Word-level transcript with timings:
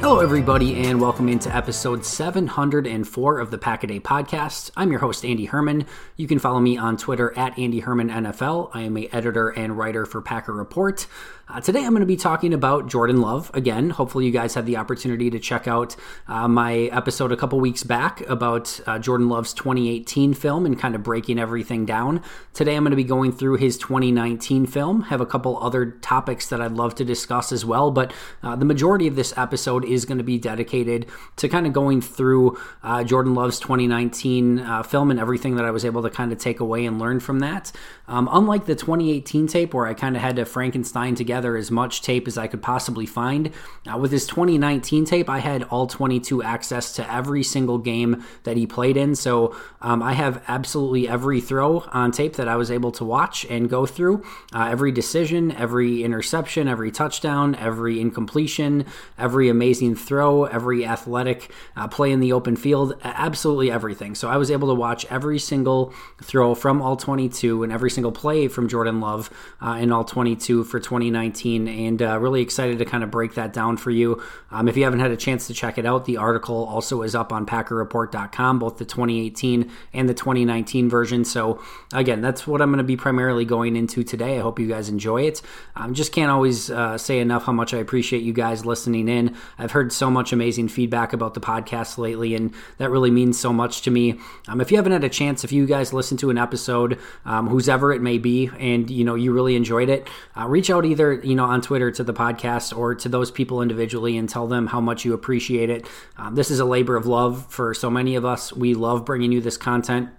Hello, 0.00 0.20
everybody, 0.20 0.86
and 0.86 0.98
welcome 0.98 1.28
into 1.28 1.54
episode 1.54 2.06
704 2.06 3.38
of 3.38 3.50
the 3.50 3.58
Pack 3.58 3.84
a 3.84 3.86
Day 3.86 4.00
podcast. 4.00 4.70
I'm 4.74 4.90
your 4.90 5.00
host, 5.00 5.26
Andy 5.26 5.44
Herman. 5.44 5.84
You 6.16 6.26
can 6.26 6.38
follow 6.38 6.58
me 6.58 6.78
on 6.78 6.96
Twitter 6.96 7.36
at 7.36 7.58
Andy 7.58 7.80
Herman 7.80 8.08
NFL. 8.08 8.70
I 8.72 8.80
am 8.80 8.96
a 8.96 9.08
editor 9.12 9.50
and 9.50 9.76
writer 9.76 10.06
for 10.06 10.22
Packer 10.22 10.54
Report. 10.54 11.06
Uh, 11.52 11.60
today, 11.60 11.80
I'm 11.84 11.90
going 11.90 12.00
to 12.00 12.06
be 12.06 12.16
talking 12.16 12.54
about 12.54 12.86
Jordan 12.86 13.20
Love 13.20 13.50
again. 13.54 13.90
Hopefully, 13.90 14.24
you 14.24 14.30
guys 14.30 14.54
had 14.54 14.66
the 14.66 14.76
opportunity 14.76 15.30
to 15.30 15.40
check 15.40 15.66
out 15.66 15.96
uh, 16.28 16.46
my 16.46 16.82
episode 16.92 17.32
a 17.32 17.36
couple 17.36 17.58
weeks 17.58 17.82
back 17.82 18.20
about 18.28 18.78
uh, 18.86 19.00
Jordan 19.00 19.28
Love's 19.28 19.52
2018 19.54 20.32
film 20.34 20.64
and 20.64 20.78
kind 20.78 20.94
of 20.94 21.02
breaking 21.02 21.40
everything 21.40 21.84
down. 21.84 22.22
Today, 22.54 22.76
I'm 22.76 22.84
going 22.84 22.92
to 22.92 22.96
be 22.96 23.02
going 23.02 23.32
through 23.32 23.56
his 23.56 23.76
2019 23.78 24.66
film. 24.66 25.02
Have 25.02 25.20
a 25.20 25.26
couple 25.26 25.60
other 25.60 25.86
topics 25.86 26.48
that 26.50 26.60
I'd 26.60 26.72
love 26.72 26.94
to 26.96 27.04
discuss 27.04 27.50
as 27.50 27.64
well, 27.64 27.90
but 27.90 28.12
uh, 28.44 28.54
the 28.54 28.64
majority 28.64 29.08
of 29.08 29.16
this 29.16 29.36
episode 29.36 29.84
is 29.84 30.04
going 30.04 30.18
to 30.18 30.24
be 30.24 30.38
dedicated 30.38 31.06
to 31.36 31.48
kind 31.48 31.66
of 31.66 31.72
going 31.72 32.00
through 32.00 32.60
uh, 32.84 33.02
Jordan 33.02 33.34
Love's 33.34 33.58
2019 33.58 34.60
uh, 34.60 34.82
film 34.84 35.10
and 35.10 35.18
everything 35.18 35.56
that 35.56 35.64
I 35.64 35.72
was 35.72 35.84
able 35.84 36.02
to 36.02 36.10
kind 36.10 36.30
of 36.30 36.38
take 36.38 36.60
away 36.60 36.86
and 36.86 37.00
learn 37.00 37.18
from 37.18 37.40
that. 37.40 37.72
Um, 38.06 38.28
unlike 38.30 38.66
the 38.66 38.76
2018 38.76 39.48
tape, 39.48 39.74
where 39.74 39.86
I 39.88 39.94
kind 39.94 40.14
of 40.14 40.22
had 40.22 40.36
to 40.36 40.44
Frankenstein 40.44 41.16
together 41.16 41.39
as 41.56 41.70
much 41.70 42.02
tape 42.02 42.26
as 42.26 42.36
I 42.36 42.46
could 42.46 42.62
possibly 42.62 43.06
find, 43.06 43.52
uh, 43.90 43.96
with 43.96 44.12
his 44.12 44.26
2019 44.26 45.04
tape, 45.04 45.30
I 45.30 45.38
had 45.38 45.62
all 45.64 45.86
22 45.86 46.42
access 46.42 46.92
to 46.94 47.12
every 47.12 47.42
single 47.42 47.78
game 47.78 48.24
that 48.42 48.56
he 48.56 48.66
played 48.66 48.96
in. 48.96 49.14
So 49.14 49.56
um, 49.80 50.02
I 50.02 50.12
have 50.14 50.42
absolutely 50.48 51.08
every 51.08 51.40
throw 51.40 51.80
on 51.92 52.12
tape 52.12 52.34
that 52.34 52.48
I 52.48 52.56
was 52.56 52.70
able 52.70 52.92
to 52.92 53.04
watch 53.04 53.46
and 53.48 53.70
go 53.70 53.86
through. 53.86 54.24
Uh, 54.52 54.68
every 54.70 54.92
decision, 54.92 55.52
every 55.52 56.02
interception, 56.02 56.68
every 56.68 56.90
touchdown, 56.90 57.54
every 57.54 58.00
incompletion, 58.00 58.84
every 59.18 59.48
amazing 59.48 59.94
throw, 59.94 60.44
every 60.44 60.84
athletic 60.84 61.50
uh, 61.76 61.88
play 61.88 62.10
in 62.10 62.20
the 62.20 62.32
open 62.32 62.56
field, 62.56 62.94
absolutely 63.04 63.70
everything. 63.70 64.14
So 64.14 64.28
I 64.28 64.36
was 64.36 64.50
able 64.50 64.68
to 64.68 64.74
watch 64.74 65.06
every 65.10 65.38
single 65.38 65.94
throw 66.22 66.54
from 66.54 66.82
all 66.82 66.96
22 66.96 67.62
and 67.62 67.72
every 67.72 67.90
single 67.90 68.00
single 68.00 68.20
play 68.20 68.48
from 68.48 68.66
Jordan 68.66 69.00
Love 69.00 69.30
uh, 69.60 69.78
in 69.78 69.92
all 69.92 70.04
22 70.04 70.64
for 70.64 70.80
2019, 70.80 71.29
and 71.68 72.02
uh, 72.02 72.18
really 72.18 72.42
excited 72.42 72.78
to 72.78 72.84
kind 72.84 73.02
of 73.02 73.10
break 73.10 73.34
that 73.34 73.52
down 73.52 73.76
for 73.76 73.90
you. 73.90 74.22
Um, 74.50 74.68
if 74.68 74.76
you 74.76 74.84
haven't 74.84 75.00
had 75.00 75.10
a 75.10 75.16
chance 75.16 75.46
to 75.46 75.54
check 75.54 75.78
it 75.78 75.86
out, 75.86 76.04
the 76.04 76.16
article 76.16 76.64
also 76.64 77.02
is 77.02 77.14
up 77.14 77.32
on 77.32 77.46
PackerReport.com, 77.46 78.58
both 78.58 78.78
the 78.78 78.84
2018 78.84 79.70
and 79.94 80.08
the 80.08 80.14
2019 80.14 80.88
version. 80.90 81.24
So 81.24 81.62
again, 81.92 82.20
that's 82.20 82.46
what 82.46 82.60
I'm 82.60 82.70
going 82.70 82.78
to 82.78 82.84
be 82.84 82.96
primarily 82.96 83.44
going 83.44 83.76
into 83.76 84.02
today. 84.02 84.38
I 84.38 84.40
hope 84.40 84.58
you 84.58 84.68
guys 84.68 84.88
enjoy 84.88 85.22
it. 85.22 85.40
I 85.76 85.84
um, 85.84 85.94
just 85.94 86.12
can't 86.12 86.30
always 86.30 86.70
uh, 86.70 86.98
say 86.98 87.20
enough 87.20 87.44
how 87.44 87.52
much 87.52 87.72
I 87.72 87.78
appreciate 87.78 88.22
you 88.22 88.32
guys 88.32 88.66
listening 88.66 89.08
in. 89.08 89.36
I've 89.58 89.72
heard 89.72 89.92
so 89.92 90.10
much 90.10 90.32
amazing 90.32 90.68
feedback 90.68 91.12
about 91.12 91.34
the 91.34 91.40
podcast 91.40 91.98
lately, 91.98 92.34
and 92.34 92.52
that 92.78 92.90
really 92.90 93.10
means 93.10 93.38
so 93.38 93.52
much 93.52 93.82
to 93.82 93.90
me. 93.90 94.18
Um, 94.48 94.60
if 94.60 94.70
you 94.70 94.76
haven't 94.76 94.92
had 94.92 95.04
a 95.04 95.08
chance, 95.08 95.44
if 95.44 95.52
you 95.52 95.66
guys 95.66 95.92
listen 95.92 96.16
to 96.18 96.30
an 96.30 96.38
episode, 96.38 96.98
um, 97.24 97.48
ever 97.68 97.92
it 97.92 98.02
may 98.02 98.18
be, 98.18 98.50
and 98.58 98.90
you 98.90 99.04
know 99.04 99.14
you 99.14 99.32
really 99.32 99.56
enjoyed 99.56 99.88
it, 99.88 100.08
uh, 100.36 100.46
reach 100.46 100.70
out 100.70 100.84
either 100.84 101.09
you 101.12 101.34
know 101.34 101.44
on 101.44 101.60
Twitter 101.60 101.90
to 101.90 102.04
the 102.04 102.14
podcast 102.14 102.76
or 102.76 102.94
to 102.94 103.08
those 103.08 103.30
people 103.30 103.62
individually 103.62 104.16
and 104.16 104.28
tell 104.28 104.46
them 104.46 104.66
how 104.66 104.80
much 104.80 105.04
you 105.04 105.14
appreciate 105.14 105.70
it. 105.70 105.86
Um, 106.16 106.34
this 106.34 106.50
is 106.50 106.60
a 106.60 106.64
labor 106.64 106.96
of 106.96 107.06
love 107.06 107.46
for 107.48 107.74
so 107.74 107.90
many 107.90 108.16
of 108.16 108.24
us. 108.24 108.52
We 108.52 108.74
love 108.74 109.04
bringing 109.04 109.32
you 109.32 109.40
this 109.40 109.56
content. 109.56 110.10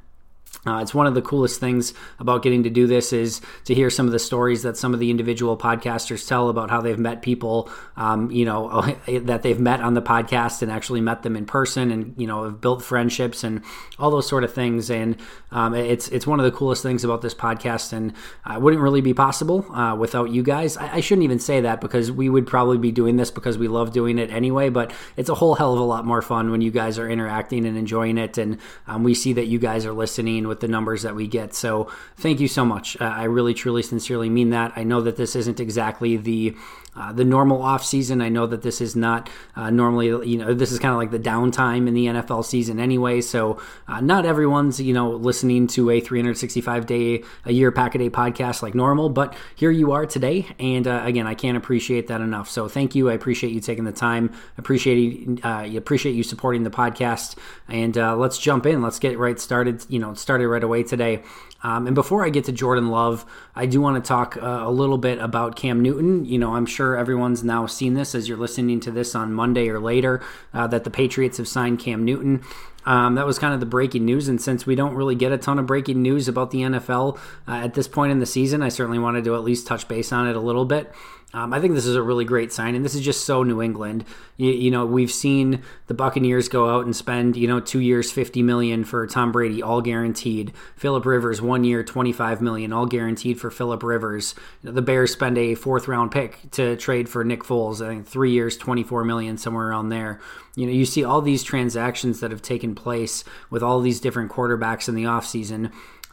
Uh, 0.66 0.78
it's 0.78 0.94
one 0.94 1.08
of 1.08 1.16
the 1.16 1.24
coolest 1.24 1.60
things 1.60 1.92
about 2.20 2.44
getting 2.44 2.62
to 2.62 2.70
do 2.70 2.86
this 2.86 3.12
is 3.12 3.42
to 3.66 3.74
hear 3.74 3.90
some 3.90 4.06
of 4.06 4.12
the 4.12 4.20
stories 4.20 4.62
that 4.62 4.78
some 4.78 4.94
of 4.94 5.00
the 5.00 5.10
individual 5.10 5.58
podcasters 5.58 6.28
tell 6.28 6.50
about 6.50 6.70
how 6.70 6.80
they've 6.80 7.00
met 7.00 7.24
people, 7.24 7.68
um, 7.98 8.30
you 8.30 8.46
know, 8.46 8.82
that 9.24 9.42
they've 9.42 9.60
met 9.60 9.82
on 9.82 9.96
the 9.96 10.04
podcast 10.04 10.62
and 10.62 10.72
actually 10.72 11.02
met 11.02 11.24
them 11.24 11.36
in 11.36 11.46
person, 11.46 11.90
and 11.90 12.14
you 12.16 12.28
know, 12.28 12.44
have 12.44 12.62
built 12.62 12.84
friendships 12.84 13.44
and 13.44 13.64
all 13.98 14.12
those 14.12 14.28
sort 14.28 14.44
of 14.44 14.54
things. 14.54 14.92
And 14.92 15.18
um, 15.52 15.74
it's 15.74 16.10
it's 16.10 16.28
one 16.28 16.40
of 16.40 16.44
the 16.44 16.52
coolest 16.52 16.84
things 16.84 17.04
about 17.04 17.24
this 17.24 17.34
podcast, 17.34 17.92
and 17.92 18.14
uh, 18.46 18.60
wouldn't 18.60 18.84
really 18.84 19.02
be 19.02 19.16
possible 19.16 19.70
uh, 19.72 19.96
without 19.96 20.30
you 20.30 20.44
guys. 20.44 20.78
I, 20.78 20.98
I, 20.98 21.00
shouldn't 21.00 21.24
even 21.24 21.40
say 21.40 21.62
that 21.62 21.82
because 21.82 22.12
we 22.12 22.30
would 22.30 22.46
probably 22.46 22.78
be 22.78 22.92
doing 22.92 23.16
this 23.16 23.32
because 23.32 23.58
we 23.58 23.68
love 23.68 23.94
doing 23.94 24.20
it 24.20 24.30
anyway. 24.30 24.70
But 24.70 24.94
it's 25.18 25.30
a 25.30 25.36
whole 25.36 25.56
hell 25.56 25.74
of 25.74 25.80
a 25.80 25.84
lot 25.84 26.06
more 26.06 26.22
fun 26.22 26.52
when 26.52 26.62
you 26.62 26.70
guys 26.70 27.00
are 27.00 27.10
interacting 27.10 27.66
and 27.66 27.78
enjoying 27.78 28.20
it, 28.20 28.38
and 28.38 28.60
um, 28.86 29.04
we 29.04 29.16
see 29.16 29.34
that 29.34 29.48
you 29.48 29.58
guys 29.58 29.88
are 29.88 29.94
listening 29.94 30.41
with 30.48 30.60
the 30.60 30.68
numbers 30.68 31.02
that 31.04 31.16
we 31.16 31.28
get. 31.28 31.54
So 31.54 31.92
thank 32.18 32.40
you 32.40 32.48
so 32.48 32.66
much. 32.66 33.00
Uh, 33.00 33.06
I 33.06 33.24
really, 33.24 33.54
truly, 33.54 33.84
sincerely 33.84 34.30
mean 34.30 34.50
that. 34.52 34.74
I 34.76 34.84
know 34.84 35.02
that 35.02 35.18
this 35.18 35.36
isn't 35.36 35.60
exactly 35.60 36.18
the 36.18 36.56
uh, 36.96 37.14
the 37.14 37.24
normal 37.24 37.62
off 37.62 37.86
season. 37.86 38.22
I 38.22 38.30
know 38.30 38.46
that 38.48 38.62
this 38.64 38.82
is 38.82 38.96
not 38.96 39.30
uh, 39.56 39.70
normally, 39.70 40.08
you 40.30 40.38
know, 40.38 40.54
this 40.54 40.72
is 40.72 40.80
kind 40.80 40.92
of 40.92 40.98
like 40.98 41.12
the 41.12 41.20
downtime 41.20 41.88
in 41.88 41.94
the 41.94 42.08
NFL 42.08 42.44
season 42.44 42.80
anyway. 42.80 43.22
So 43.22 43.62
uh, 43.88 44.02
not 44.02 44.26
everyone's, 44.26 44.82
you 44.82 44.94
know, 44.94 45.12
listening 45.12 45.68
to 45.68 45.90
a 45.90 46.02
365 46.02 46.86
day 46.86 47.24
a 47.46 47.54
year 47.54 47.72
pack 47.72 47.96
a 47.96 47.98
day 47.98 48.10
podcast 48.10 48.62
like 48.62 48.76
normal, 48.76 49.10
but 49.10 49.34
here 49.56 49.72
you 49.72 49.94
are 49.94 50.06
today. 50.06 50.48
And 50.60 50.88
uh, 50.88 51.02
again, 51.06 51.28
I 51.28 51.34
can't 51.34 51.58
appreciate 51.58 52.08
that 52.08 52.20
enough. 52.20 52.50
So 52.50 52.68
thank 52.68 52.94
you. 52.94 53.10
I 53.10 53.14
appreciate 53.14 53.54
you 53.54 53.62
taking 53.62 53.86
the 53.86 53.92
time. 53.92 54.34
Appreciate 54.58 55.44
uh, 55.46 55.70
appreciate 55.76 56.14
you 56.14 56.24
supporting 56.24 56.64
the 56.64 56.70
podcast. 56.70 57.38
And 57.68 57.98
uh, 57.98 58.16
let's 58.18 58.38
jump 58.38 58.66
in. 58.66 58.82
Let's 58.82 59.00
get 59.00 59.18
right 59.18 59.40
started. 59.40 59.86
You 59.88 60.00
know, 60.00 60.14
started 60.14 60.48
right 60.48 60.64
away 60.64 60.84
today. 60.84 61.24
Um, 61.64 61.88
and 61.88 61.96
before 61.96 62.26
I 62.26 62.30
get 62.30 62.46
to 62.46 62.52
Jordan 62.52 62.90
Love, 62.90 63.26
I 63.56 63.66
do 63.66 63.82
want 63.82 64.04
to 64.04 64.08
talk 64.08 64.38
uh, 64.38 64.62
a 64.64 64.72
little 64.72 64.98
bit 64.98 65.20
about 65.20 65.56
Cam 65.56 65.82
Newton. 65.82 66.26
You 66.26 66.40
know, 66.40 66.56
I'm 66.56 66.66
sure 66.66 66.98
everyone's 66.98 67.44
now 67.44 67.66
seen 67.66 67.94
this 67.94 68.16
as 68.16 68.28
you're 68.28 68.38
listening 68.38 68.80
to 68.82 68.92
this 68.92 69.16
on 69.16 69.34
Monday 69.34 69.70
or 69.70 69.80
later 69.80 70.22
uh, 70.54 70.68
that 70.68 70.84
the 70.84 70.90
Patriots 70.90 71.38
have 71.38 71.48
signed 71.48 71.80
Cam 71.80 72.04
Newton. 72.04 72.42
Um, 72.86 73.16
that 73.16 73.26
was 73.26 73.38
kind 73.38 73.54
of 73.54 73.60
the 73.60 73.66
breaking 73.66 74.06
news. 74.06 74.28
And 74.28 74.42
since 74.42 74.66
we 74.66 74.76
don't 74.76 74.96
really 74.96 75.16
get 75.16 75.32
a 75.32 75.38
ton 75.38 75.60
of 75.60 75.66
breaking 75.66 76.02
news 76.02 76.28
about 76.28 76.52
the 76.52 76.62
NFL 76.62 77.18
uh, 77.48 77.52
at 77.52 77.74
this 77.74 77.88
point 77.88 78.12
in 78.12 78.20
the 78.20 78.26
season, 78.26 78.62
I 78.64 78.70
certainly 78.70 79.00
wanted 79.00 79.24
to 79.26 79.36
at 79.36 79.44
least 79.44 79.68
touch 79.68 79.88
base 79.88 80.12
on 80.12 80.28
it 80.28 80.36
a 80.36 80.40
little 80.40 80.66
bit. 80.66 80.92
Um, 81.34 81.54
I 81.54 81.62
think 81.62 81.76
this 81.76 81.86
is 81.86 81.96
a 81.96 82.02
really 82.02 82.26
great 82.26 82.52
sign, 82.52 82.76
and 82.76 82.84
this 82.84 82.94
is 82.94 83.02
just 83.02 83.26
so 83.26 83.44
New 83.44 83.62
England. 83.62 84.04
You, 84.36 84.52
you, 84.52 84.72
know, 84.72 84.86
we've 84.86 85.12
seen 85.12 85.62
the 85.88 85.94
Buccaneers 85.94 86.50
go 86.50 86.70
out 86.70 86.86
and 86.86 86.96
spend 86.96 87.38
you 87.38 87.48
know 87.48 87.60
two 87.60 87.80
years, 87.80 88.12
fifty 88.12 88.44
million 88.44 88.84
for 88.84 89.08
Tom 89.08 89.32
Brady, 89.32 89.62
all 89.62 89.82
guaranteed. 89.82 90.52
Philip 90.76 91.06
Rivers, 91.06 91.42
one 91.42 91.64
year, 91.64 91.84
twenty-five 91.84 92.42
million, 92.42 92.74
all 92.74 92.86
guaranteed 92.86 93.40
for 93.40 93.50
Philip 93.50 93.82
Rivers. 93.82 94.36
The 94.62 94.82
Bears 94.82 95.14
spend 95.14 95.38
a 95.38 95.56
fourth-round 95.56 96.12
pick 96.12 96.52
to 96.52 96.76
trade 96.76 97.08
for 97.08 97.24
Nick 97.24 97.44
Foles. 97.44 97.86
I 97.86 97.90
think 97.90 98.08
three 98.08 98.32
years, 98.32 98.58
twenty-four 98.58 99.06
million, 99.06 99.38
somewhere 99.38 99.70
around 99.70 99.90
there. 99.90 100.20
You 100.56 100.66
know, 100.66 100.74
you 100.74 100.86
see 100.86 101.06
all 101.06 101.22
these 101.22 101.44
transactions 101.44 102.20
that 102.20 102.32
have 102.32 102.42
taken 102.42 102.76
place 102.76 103.24
with 103.50 103.64
all 103.64 103.80
these 103.80 104.02
different 104.02 104.32
quarterbacks 104.32 104.90
in 104.90 104.96
the 104.96 105.04
offseason. 105.04 105.72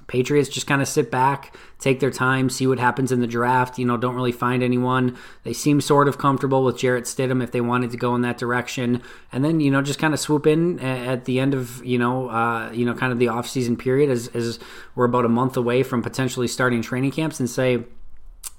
Patriots 0.08 0.48
just 0.48 0.66
kind 0.66 0.82
of 0.82 0.88
sit 0.88 1.10
back, 1.10 1.54
take 1.78 2.00
their 2.00 2.10
time, 2.10 2.48
see 2.50 2.66
what 2.66 2.78
happens 2.78 3.12
in 3.12 3.20
the 3.20 3.26
draft. 3.26 3.78
You 3.78 3.84
know, 3.84 3.96
don't 3.96 4.14
really 4.14 4.32
find 4.32 4.62
anyone. 4.62 5.16
They 5.44 5.52
seem 5.52 5.80
sort 5.80 6.08
of 6.08 6.16
comfortable 6.16 6.64
with 6.64 6.78
Jarrett 6.78 7.04
Stidham 7.04 7.42
if 7.42 7.52
they 7.52 7.60
wanted 7.60 7.90
to 7.90 7.98
go 7.98 8.14
in 8.14 8.22
that 8.22 8.38
direction, 8.38 9.02
and 9.30 9.44
then 9.44 9.60
you 9.60 9.70
know 9.70 9.82
just 9.82 9.98
kind 9.98 10.14
of 10.14 10.18
swoop 10.18 10.46
in 10.46 10.80
at 10.80 11.26
the 11.26 11.38
end 11.38 11.54
of 11.54 11.84
you 11.84 11.98
know 11.98 12.30
uh, 12.30 12.70
you 12.72 12.84
know 12.84 12.94
kind 12.94 13.12
of 13.12 13.18
the 13.18 13.26
offseason 13.26 13.78
period 13.78 14.10
as, 14.10 14.28
as 14.28 14.58
we're 14.94 15.04
about 15.04 15.24
a 15.26 15.28
month 15.28 15.56
away 15.56 15.82
from 15.82 16.02
potentially 16.02 16.48
starting 16.48 16.82
training 16.82 17.10
camps 17.10 17.38
and 17.38 17.48
say 17.48 17.84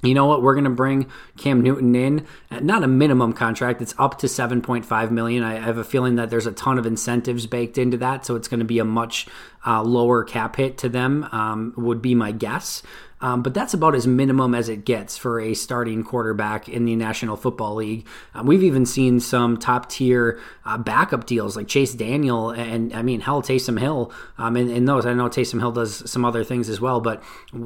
you 0.01 0.13
know 0.13 0.27
what? 0.27 0.41
We're 0.41 0.53
going 0.53 0.63
to 0.63 0.69
bring 0.69 1.11
cam 1.37 1.61
newton 1.61 1.93
in 1.93 2.25
not 2.61 2.83
a 2.83 2.87
minimum 2.87 3.33
contract. 3.33 3.81
It's 3.81 3.93
up 3.97 4.17
to 4.19 4.27
7.5 4.27 5.11
million. 5.11 5.43
I 5.43 5.55
have 5.55 5.77
a 5.77 5.83
feeling 5.83 6.15
that 6.15 6.29
there's 6.29 6.45
a 6.45 6.53
ton 6.53 6.79
of 6.79 6.85
incentives 6.85 7.47
baked 7.47 7.77
into 7.77 7.97
that 7.97 8.25
so 8.25 8.35
it's 8.35 8.47
going 8.47 8.61
to 8.61 8.65
be 8.65 8.79
a 8.79 8.85
much 8.85 9.27
uh, 9.67 9.83
lower 9.83 10.23
cap 10.23 10.55
hit 10.55 10.77
to 10.79 10.89
them 10.89 11.27
um, 11.31 11.73
would 11.75 12.01
be 12.01 12.15
my 12.15 12.31
guess 12.31 12.81
um, 13.21 13.41
but 13.41 13.53
that's 13.53 13.73
about 13.73 13.95
as 13.95 14.07
minimum 14.07 14.55
as 14.55 14.69
it 14.69 14.85
gets 14.85 15.17
for 15.17 15.39
a 15.39 15.53
starting 15.53 16.03
quarterback 16.03 16.69
in 16.69 16.85
the 16.85 16.95
National 16.95 17.35
Football 17.35 17.75
League. 17.75 18.07
Um, 18.33 18.45
we've 18.45 18.63
even 18.63 18.85
seen 18.85 19.19
some 19.19 19.57
top 19.57 19.89
tier 19.89 20.39
uh, 20.65 20.77
backup 20.77 21.25
deals 21.25 21.57
like 21.57 21.67
Chase 21.67 21.93
Daniel 21.93 22.51
and, 22.51 22.93
I 22.93 23.01
mean, 23.01 23.19
hell, 23.19 23.41
Taysom 23.41 23.79
Hill. 23.79 24.11
Um, 24.37 24.55
and, 24.55 24.69
and, 24.69 24.87
those, 24.87 25.05
I 25.05 25.13
know 25.13 25.27
Taysom 25.27 25.59
Hill 25.59 25.71
does 25.71 26.09
some 26.09 26.23
other 26.23 26.43
things 26.43 26.69
as 26.69 26.79
well, 26.79 27.01
but, 27.01 27.21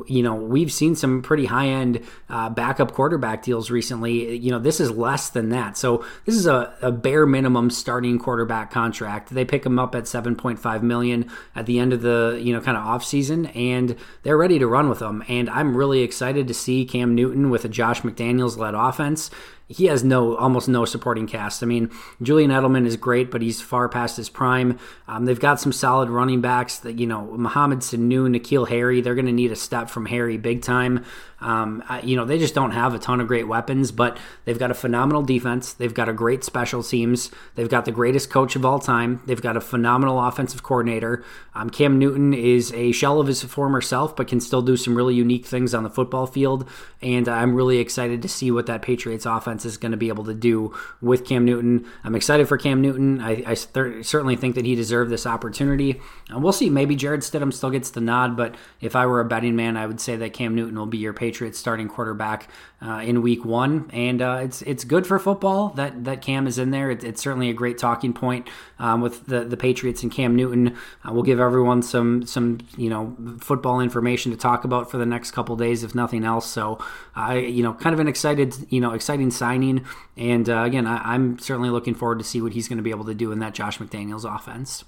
you 0.07 0.23
know, 0.23 0.33
we've 0.33 0.71
seen 0.71 0.95
some 0.95 1.21
pretty 1.21 1.45
high 1.45 1.67
end 1.67 2.01
uh, 2.29 2.49
backup 2.49 2.91
quarterback 2.93 3.43
deals 3.43 3.69
recently. 3.69 4.35
You 4.35 4.51
know, 4.51 4.59
this 4.59 4.79
is 4.79 4.89
less 4.89 5.29
than 5.29 5.49
that. 5.49 5.77
So 5.77 6.03
this 6.25 6.35
is 6.35 6.47
a, 6.47 6.75
a 6.81 6.91
bare 6.91 7.25
minimum 7.25 7.69
starting 7.69 8.17
quarterback 8.17 8.71
contract. 8.71 9.29
They 9.29 9.45
pick 9.45 9.65
him 9.65 9.77
up 9.77 9.93
at 9.95 10.05
7.5 10.05 10.81
million 10.81 11.29
at 11.55 11.65
the 11.65 11.79
end 11.79 11.93
of 11.93 12.01
the, 12.01 12.39
you 12.41 12.53
know, 12.53 12.61
kind 12.61 12.77
of 12.77 12.83
off 12.85 13.05
season, 13.05 13.47
and 13.47 13.95
they're 14.23 14.37
ready 14.37 14.57
to 14.59 14.67
run 14.67 14.89
with 14.89 15.01
him. 15.01 15.23
And 15.27 15.42
I'm 15.49 15.75
really 15.77 16.01
excited 16.01 16.47
to 16.47 16.53
see 16.53 16.85
Cam 16.85 17.15
Newton 17.15 17.49
with 17.49 17.65
a 17.65 17.69
Josh 17.69 18.01
McDaniels 18.01 18.57
led 18.57 18.73
offense 18.73 19.29
he 19.73 19.85
has 19.85 20.03
no 20.03 20.35
almost 20.35 20.69
no 20.69 20.85
supporting 20.85 21.27
cast. 21.27 21.63
I 21.63 21.65
mean, 21.65 21.89
Julian 22.21 22.51
Edelman 22.51 22.85
is 22.85 22.95
great, 22.95 23.31
but 23.31 23.41
he's 23.41 23.61
far 23.61 23.89
past 23.89 24.17
his 24.17 24.29
prime. 24.29 24.77
Um, 25.07 25.25
they've 25.25 25.39
got 25.39 25.59
some 25.59 25.71
solid 25.71 26.09
running 26.09 26.41
backs 26.41 26.77
that 26.79 26.99
you 26.99 27.07
know 27.07 27.25
Mohamed 27.37 27.79
Sanu, 27.79 28.27
N'Keal 28.27 28.67
Harry. 28.69 29.01
They're 29.01 29.15
going 29.15 29.25
to 29.25 29.31
need 29.31 29.51
a 29.51 29.55
step 29.55 29.89
from 29.89 30.05
Harry 30.05 30.37
big 30.37 30.61
time. 30.61 31.05
Um, 31.43 31.83
you 32.03 32.15
know, 32.15 32.23
they 32.23 32.39
just 32.39 32.55
don't 32.55 32.71
have 32.71 32.93
a 32.93 32.99
ton 32.99 33.19
of 33.19 33.27
great 33.27 33.47
weapons, 33.47 33.91
but 33.91 34.17
they've 34.45 34.57
got 34.57 34.71
a 34.71 34.73
phenomenal 34.73 35.21
defense. 35.21 35.73
They've 35.73 35.93
got 35.93 36.07
a 36.07 36.13
great 36.13 36.43
special 36.43 36.81
teams. 36.81 37.31
They've 37.55 37.69
got 37.69 37.83
the 37.83 37.91
greatest 37.91 38.29
coach 38.29 38.55
of 38.55 38.65
all 38.65 38.79
time. 38.79 39.21
They've 39.25 39.41
got 39.41 39.57
a 39.57 39.61
phenomenal 39.61 40.23
offensive 40.23 40.63
coordinator. 40.63 41.23
Um, 41.53 41.69
Cam 41.69 41.99
Newton 41.99 42.33
is 42.33 42.71
a 42.71 42.93
shell 42.93 43.19
of 43.19 43.27
his 43.27 43.43
former 43.43 43.81
self, 43.81 44.15
but 44.15 44.29
can 44.29 44.39
still 44.39 44.61
do 44.61 44.77
some 44.77 44.95
really 44.95 45.15
unique 45.15 45.45
things 45.45 45.73
on 45.73 45.83
the 45.83 45.89
football 45.89 46.27
field. 46.27 46.67
And 47.01 47.27
I'm 47.27 47.53
really 47.53 47.79
excited 47.79 48.21
to 48.21 48.29
see 48.29 48.49
what 48.49 48.67
that 48.67 48.81
Patriots 48.81 49.25
offense 49.25 49.62
is 49.65 49.77
going 49.77 49.91
to 49.91 49.97
be 49.97 50.09
able 50.09 50.23
to 50.25 50.33
do 50.33 50.73
with 51.01 51.25
Cam 51.25 51.45
Newton. 51.45 51.85
I'm 52.03 52.15
excited 52.15 52.47
for 52.47 52.57
Cam 52.57 52.81
Newton. 52.81 53.21
I, 53.21 53.43
I 53.45 53.53
certainly 53.53 54.35
think 54.35 54.55
that 54.55 54.65
he 54.65 54.75
deserved 54.75 55.11
this 55.11 55.25
opportunity. 55.25 56.01
And 56.29 56.43
we'll 56.43 56.53
see. 56.53 56.69
Maybe 56.69 56.95
Jarrett 56.95 57.21
Stidham 57.21 57.53
still 57.53 57.69
gets 57.69 57.91
the 57.91 58.01
nod, 58.01 58.35
but 58.37 58.55
if 58.81 58.95
I 58.95 59.05
were 59.05 59.19
a 59.19 59.25
betting 59.25 59.55
man, 59.55 59.77
I 59.77 59.85
would 59.85 59.99
say 59.99 60.15
that 60.17 60.33
Cam 60.33 60.55
Newton 60.55 60.77
will 60.77 60.85
be 60.85 60.97
your 60.97 61.13
Patriots 61.13 61.57
starting 61.57 61.87
quarterback 61.87 62.49
uh, 62.81 63.01
in 63.03 63.21
Week 63.21 63.45
One. 63.45 63.89
And 63.93 64.21
uh, 64.21 64.41
it's 64.43 64.61
it's 64.63 64.83
good 64.83 65.07
for 65.07 65.17
football 65.19 65.69
that 65.69 66.03
that 66.03 66.21
Cam 66.21 66.47
is 66.47 66.57
in 66.57 66.71
there. 66.71 66.91
It, 66.91 67.03
it's 67.03 67.21
certainly 67.21 67.49
a 67.49 67.53
great 67.53 67.77
talking 67.77 68.13
point 68.13 68.49
um, 68.79 69.01
with 69.01 69.25
the 69.27 69.45
the 69.45 69.57
Patriots 69.57 70.03
and 70.03 70.11
Cam 70.11 70.35
Newton. 70.35 70.75
Uh, 71.07 71.13
we'll 71.13 71.23
give 71.23 71.39
everyone 71.39 71.81
some 71.81 72.25
some 72.25 72.59
you 72.77 72.89
know 72.89 73.15
football 73.39 73.79
information 73.79 74.31
to 74.31 74.37
talk 74.37 74.65
about 74.65 74.91
for 74.91 74.97
the 74.97 75.05
next 75.05 75.31
couple 75.31 75.55
days, 75.55 75.83
if 75.83 75.95
nothing 75.95 76.25
else. 76.25 76.45
So 76.45 76.83
I 77.15 77.37
you 77.37 77.63
know 77.63 77.73
kind 77.73 77.93
of 77.93 77.99
an 77.99 78.07
excited 78.07 78.55
you 78.69 78.81
know 78.81 78.91
exciting 78.91 79.31
signing. 79.43 79.85
And 80.15 80.49
uh, 80.49 80.63
again, 80.63 80.87
I, 80.87 81.13
I'm 81.13 81.37
certainly 81.37 81.69
looking 81.69 81.95
forward 81.95 82.19
to 82.19 82.23
see 82.23 82.41
what 82.41 82.53
he's 82.53 82.69
going 82.69 82.77
to 82.77 82.83
be 82.83 82.91
able 82.91 83.03
to 83.05 83.13
do 83.13 83.33
in 83.33 83.39
that 83.39 83.53
Josh 83.53 83.77
McDaniels 83.77 84.23
offense. 84.23 84.85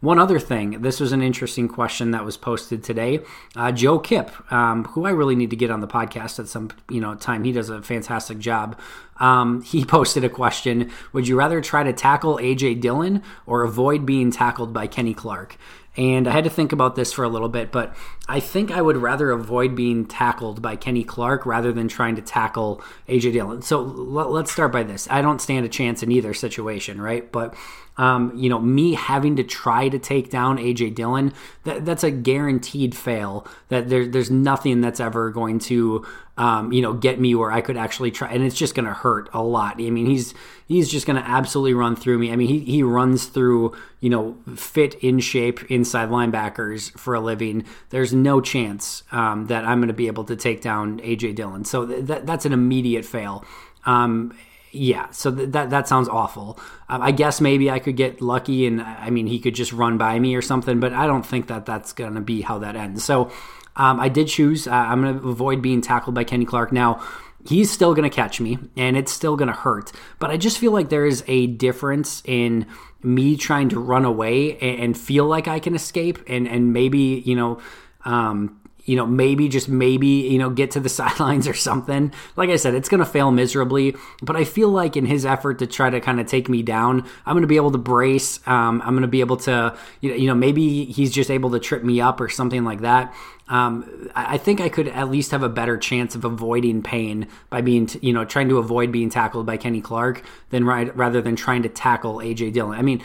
One 0.00 0.20
other 0.20 0.38
thing, 0.38 0.82
this 0.82 1.00
was 1.00 1.10
an 1.10 1.22
interesting 1.22 1.66
question 1.66 2.12
that 2.12 2.24
was 2.24 2.36
posted 2.36 2.84
today. 2.84 3.18
Uh, 3.56 3.72
Joe 3.72 3.98
Kipp, 3.98 4.30
um, 4.52 4.84
who 4.84 5.04
I 5.04 5.10
really 5.10 5.34
need 5.34 5.50
to 5.50 5.56
get 5.56 5.72
on 5.72 5.80
the 5.80 5.88
podcast 5.88 6.38
at 6.38 6.46
some 6.46 6.70
you 6.88 7.00
know 7.00 7.16
time, 7.16 7.42
he 7.42 7.50
does 7.50 7.68
a 7.68 7.82
fantastic 7.82 8.38
job. 8.38 8.78
Um, 9.20 9.62
he 9.62 9.84
posted 9.84 10.24
a 10.24 10.28
question: 10.28 10.90
Would 11.12 11.28
you 11.28 11.36
rather 11.36 11.60
try 11.60 11.82
to 11.82 11.92
tackle 11.92 12.38
AJ 12.38 12.80
Dillon 12.80 13.22
or 13.46 13.62
avoid 13.62 14.06
being 14.06 14.30
tackled 14.30 14.72
by 14.72 14.86
Kenny 14.86 15.14
Clark? 15.14 15.56
And 15.98 16.28
I 16.28 16.30
had 16.30 16.44
to 16.44 16.50
think 16.50 16.70
about 16.70 16.94
this 16.94 17.12
for 17.12 17.24
a 17.24 17.28
little 17.28 17.48
bit, 17.48 17.72
but 17.72 17.96
I 18.28 18.38
think 18.38 18.70
I 18.70 18.80
would 18.80 18.96
rather 18.96 19.32
avoid 19.32 19.74
being 19.74 20.06
tackled 20.06 20.62
by 20.62 20.76
Kenny 20.76 21.02
Clark 21.02 21.44
rather 21.44 21.72
than 21.72 21.88
trying 21.88 22.14
to 22.14 22.22
tackle 22.22 22.84
AJ 23.08 23.32
Dillon. 23.32 23.62
So 23.62 23.82
let's 23.82 24.52
start 24.52 24.70
by 24.70 24.84
this. 24.84 25.08
I 25.10 25.22
don't 25.22 25.40
stand 25.40 25.66
a 25.66 25.68
chance 25.68 26.04
in 26.04 26.12
either 26.12 26.34
situation, 26.34 27.00
right? 27.00 27.30
But 27.32 27.56
um, 27.98 28.32
you 28.36 28.48
know, 28.48 28.60
me 28.60 28.94
having 28.94 29.36
to 29.36 29.42
try 29.42 29.88
to 29.88 29.98
take 29.98 30.30
down 30.30 30.58
AJ 30.58 30.94
Dillon, 30.94 31.32
that, 31.64 31.84
that's 31.84 32.04
a 32.04 32.12
guaranteed 32.12 32.96
fail. 32.96 33.44
That 33.70 33.88
there, 33.88 34.06
there's 34.06 34.30
nothing 34.30 34.80
that's 34.80 35.00
ever 35.00 35.30
going 35.30 35.58
to, 35.60 36.06
um, 36.36 36.72
you 36.72 36.80
know, 36.80 36.92
get 36.92 37.18
me 37.18 37.34
where 37.34 37.50
I 37.50 37.60
could 37.60 37.76
actually 37.76 38.12
try, 38.12 38.30
and 38.30 38.44
it's 38.44 38.56
just 38.56 38.76
going 38.76 38.86
to 38.86 38.94
hurt 38.94 39.07
a 39.32 39.42
lot. 39.42 39.76
I 39.80 39.90
mean, 39.90 40.06
he's 40.06 40.34
he's 40.66 40.88
just 40.88 41.06
going 41.06 41.20
to 41.20 41.28
absolutely 41.28 41.74
run 41.74 41.96
through 41.96 42.18
me. 42.18 42.32
I 42.32 42.36
mean, 42.36 42.48
he 42.48 42.60
he 42.60 42.82
runs 42.82 43.26
through, 43.26 43.76
you 44.00 44.10
know, 44.10 44.36
fit 44.56 44.94
in 44.96 45.20
shape 45.20 45.70
inside 45.70 46.08
linebackers 46.10 46.90
for 46.98 47.14
a 47.14 47.20
living. 47.20 47.64
There's 47.90 48.12
no 48.12 48.40
chance 48.40 49.02
um, 49.12 49.46
that 49.46 49.64
I'm 49.64 49.78
going 49.78 49.88
to 49.88 49.94
be 49.94 50.06
able 50.06 50.24
to 50.24 50.36
take 50.36 50.60
down 50.60 51.00
AJ 51.00 51.34
Dillon. 51.34 51.64
So 51.64 51.86
th- 51.86 52.04
that, 52.06 52.26
that's 52.26 52.44
an 52.44 52.52
immediate 52.52 53.04
fail. 53.04 53.44
Um, 53.86 54.36
yeah, 54.70 55.10
so 55.10 55.34
th- 55.34 55.50
that 55.50 55.70
that 55.70 55.88
sounds 55.88 56.08
awful. 56.08 56.58
Um, 56.88 57.02
I 57.02 57.10
guess 57.10 57.40
maybe 57.40 57.70
I 57.70 57.78
could 57.78 57.96
get 57.96 58.20
lucky, 58.20 58.66
and 58.66 58.82
I 58.82 59.10
mean 59.10 59.26
he 59.26 59.38
could 59.38 59.54
just 59.54 59.72
run 59.72 59.98
by 59.98 60.18
me 60.18 60.34
or 60.34 60.42
something, 60.42 60.80
but 60.80 60.92
I 60.92 61.06
don't 61.06 61.24
think 61.24 61.46
that 61.48 61.66
that's 61.66 61.92
going 61.92 62.14
to 62.14 62.20
be 62.20 62.42
how 62.42 62.58
that 62.58 62.76
ends. 62.76 63.04
So 63.04 63.30
um, 63.78 64.00
I 64.00 64.08
did 64.08 64.26
choose. 64.28 64.66
Uh, 64.66 64.72
I'm 64.72 65.02
going 65.02 65.20
to 65.20 65.28
avoid 65.28 65.62
being 65.62 65.80
tackled 65.80 66.14
by 66.14 66.24
Kenny 66.24 66.44
Clark 66.44 66.72
now. 66.72 67.02
He's 67.46 67.70
still 67.70 67.94
going 67.94 68.08
to 68.08 68.14
catch 68.14 68.40
me, 68.40 68.58
and 68.76 68.96
it's 68.96 69.12
still 69.12 69.36
going 69.36 69.48
to 69.48 69.54
hurt. 69.54 69.92
But 70.18 70.30
I 70.30 70.36
just 70.36 70.58
feel 70.58 70.72
like 70.72 70.88
there 70.88 71.06
is 71.06 71.24
a 71.26 71.46
difference 71.46 72.22
in 72.24 72.66
me 73.02 73.36
trying 73.36 73.68
to 73.70 73.80
run 73.80 74.04
away 74.04 74.58
and, 74.58 74.98
feel 74.98 75.26
like 75.26 75.46
I 75.46 75.60
can 75.60 75.74
escape, 75.74 76.18
and 76.26 76.48
and 76.48 76.72
maybe 76.72 77.22
you 77.24 77.36
know. 77.36 77.60
Um, 78.04 78.60
you 78.88 78.96
know, 78.96 79.04
maybe 79.04 79.50
just 79.50 79.68
maybe, 79.68 80.06
you 80.06 80.38
know, 80.38 80.48
get 80.48 80.70
to 80.70 80.80
the 80.80 80.88
sidelines 81.00 81.46
or 81.46 81.52
something. 81.52 82.10
Like 82.36 82.48
I 82.48 82.56
said, 82.56 82.74
it's 82.74 82.88
going 82.88 83.00
to 83.00 83.06
fail 83.06 83.30
miserably, 83.30 83.94
but 84.22 84.34
I 84.34 84.44
feel 84.44 84.70
like 84.70 84.96
in 84.96 85.04
his 85.04 85.26
effort 85.26 85.58
to 85.58 85.66
try 85.66 85.90
to 85.90 86.00
kind 86.00 86.18
of 86.18 86.26
take 86.26 86.48
me 86.48 86.62
down, 86.62 87.06
I'm 87.26 87.34
going 87.34 87.42
to 87.42 87.48
be 87.48 87.56
able 87.56 87.72
to 87.72 87.78
brace. 87.78 88.40
Um, 88.46 88.80
I'm 88.80 88.94
going 88.94 89.02
to 89.02 89.08
be 89.08 89.20
able 89.20 89.36
to, 89.38 89.76
you 90.00 90.26
know, 90.26 90.34
maybe 90.34 90.86
he's 90.86 91.12
just 91.12 91.30
able 91.30 91.50
to 91.50 91.60
trip 91.60 91.84
me 91.84 92.00
up 92.00 92.18
or 92.18 92.30
something 92.30 92.64
like 92.64 92.80
that 92.80 93.14
um, 93.48 94.10
I 94.14 94.36
think 94.36 94.60
I 94.60 94.68
could 94.68 94.88
at 94.88 95.10
least 95.10 95.30
have 95.30 95.42
a 95.42 95.48
better 95.48 95.76
chance 95.76 96.14
of 96.14 96.24
avoiding 96.24 96.82
pain 96.82 97.28
by 97.48 97.60
being, 97.60 97.88
you 98.02 98.12
know, 98.12 98.24
trying 98.24 98.48
to 98.50 98.58
avoid 98.58 98.92
being 98.92 99.08
tackled 99.08 99.46
by 99.46 99.56
Kenny 99.56 99.80
Clark 99.80 100.22
than 100.50 100.64
rather 100.64 101.22
than 101.22 101.34
trying 101.34 101.62
to 101.62 101.68
tackle 101.68 102.16
AJ 102.16 102.52
Dillon. 102.52 102.78
I 102.78 102.82
mean, 102.82 103.02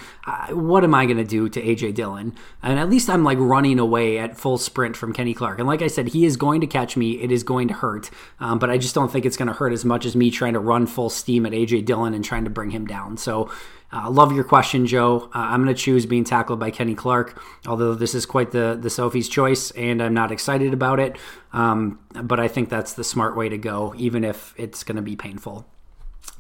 what 0.50 0.84
am 0.84 0.94
I 0.94 1.06
going 1.06 1.18
to 1.18 1.24
do 1.24 1.48
to 1.50 1.62
AJ 1.62 1.96
Dillon? 1.96 2.36
And 2.62 2.78
at 2.78 2.90
least 2.90 3.10
I'm 3.10 3.24
like 3.24 3.38
running 3.40 3.80
away 3.80 4.20
at 4.20 4.38
full 4.38 4.58
sprint 4.58 4.98
from 4.98 5.14
Kenny 5.14 5.34
Clark. 5.34 5.60
And 5.60 5.68
like 5.68 5.82
I 5.82 5.88
said, 5.88 6.10
he 6.10 6.26
is 6.26 6.36
going 6.36 6.62
to 6.62 6.68
catch 6.68 6.98
me. 6.98 7.22
It 7.22 7.32
is 7.32 7.44
going 7.44 7.70
to 7.70 7.74
hurt, 7.74 8.10
um, 8.40 8.60
but 8.60 8.70
I 8.70 8.78
just 8.78 8.96
don't 8.96 9.12
think 9.12 9.26
it's 9.26 9.38
going 9.38 9.48
to 9.48 9.54
hurt 9.54 9.72
as 9.72 9.86
much 9.86 10.06
as 10.06 10.16
me 10.16 10.30
trying 10.30 10.54
to 10.54 10.60
run 10.60 10.88
full 10.88 11.10
steam 11.10 11.46
at 11.46 11.54
AJ 11.54 11.86
Dillon 11.86 12.14
and 12.14 12.24
trying 12.24 12.44
to 12.44 12.50
bring 12.50 12.72
him 12.72 12.86
down. 12.86 13.18
So 13.18 13.50
uh, 13.94 14.10
love 14.10 14.32
your 14.32 14.44
question, 14.44 14.88
Joe. 14.88 15.30
Uh, 15.36 15.40
I'm 15.40 15.64
going 15.64 15.74
to 15.74 15.80
choose 15.80 16.08
being 16.08 16.24
tackled 16.24 16.60
by 16.60 16.72
Kenny 16.72 16.96
Clark, 16.96 17.40
although 17.68 17.94
this 17.94 18.16
is 18.16 18.26
quite 18.26 18.52
the, 18.52 18.78
the 18.80 18.90
Sophie's 18.90 19.30
choice, 19.30 19.70
and 19.72 20.02
I'm 20.02 20.16
not 20.16 20.32
excited 20.32 20.74
about 20.74 21.00
it. 21.00 21.16
Um, 21.52 22.00
but 22.12 22.40
I 22.40 22.48
think 22.48 22.70
that's 22.70 22.94
the 22.94 23.04
smart 23.04 23.38
way 23.38 23.50
to 23.50 23.58
go, 23.58 23.94
even 23.96 24.24
if 24.24 24.56
it's 24.58 24.84
going 24.84 24.96
to 24.96 25.04
be 25.04 25.16
painful. 25.16 25.68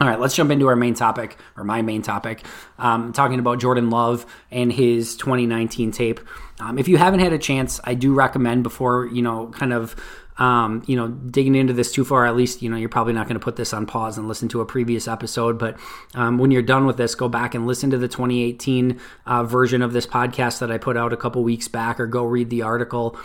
All 0.01 0.07
right, 0.07 0.19
let's 0.19 0.35
jump 0.35 0.49
into 0.49 0.67
our 0.67 0.75
main 0.75 0.95
topic, 0.95 1.37
or 1.55 1.63
my 1.63 1.81
main 1.83 2.01
topic, 2.01 2.43
um, 2.79 3.13
talking 3.13 3.37
about 3.37 3.59
Jordan 3.59 3.89
Love 3.89 4.25
and 4.49 4.73
his 4.73 5.15
2019 5.15 5.91
tape. 5.91 6.19
Um, 6.59 6.79
if 6.79 6.87
you 6.87 6.97
haven't 6.97 7.19
had 7.19 7.33
a 7.33 7.37
chance, 7.37 7.79
I 7.83 7.93
do 7.93 8.13
recommend 8.13 8.63
before, 8.63 9.05
you 9.05 9.21
know, 9.21 9.47
kind 9.47 9.73
of 9.73 9.95
um, 10.37 10.83
you 10.87 10.95
know, 10.95 11.07
digging 11.09 11.55
into 11.55 11.73
this 11.73 11.91
too 11.91 12.03
far, 12.03 12.25
at 12.25 12.35
least, 12.35 12.61
you 12.61 12.69
know, 12.69 12.77
you're 12.77 12.89
probably 12.89 13.13
not 13.13 13.27
going 13.27 13.39
to 13.39 13.43
put 13.43 13.55
this 13.55 13.73
on 13.73 13.85
pause 13.85 14.17
and 14.17 14.27
listen 14.27 14.49
to 14.49 14.61
a 14.61 14.65
previous 14.65 15.07
episode. 15.07 15.59
But 15.59 15.77
um, 16.15 16.37
when 16.37 16.51
you're 16.51 16.61
done 16.61 16.85
with 16.85 16.97
this, 16.97 17.15
go 17.15 17.29
back 17.29 17.53
and 17.53 17.67
listen 17.67 17.89
to 17.91 17.97
the 17.97 18.07
2018 18.07 18.99
uh, 19.25 19.43
version 19.43 19.81
of 19.81 19.93
this 19.93 20.07
podcast 20.07 20.59
that 20.59 20.71
I 20.71 20.77
put 20.77 20.97
out 20.97 21.13
a 21.13 21.17
couple 21.17 21.43
weeks 21.43 21.67
back, 21.67 21.99
or 21.99 22.07
go 22.07 22.23
read 22.23 22.49
the 22.49 22.63
article. 22.63 23.17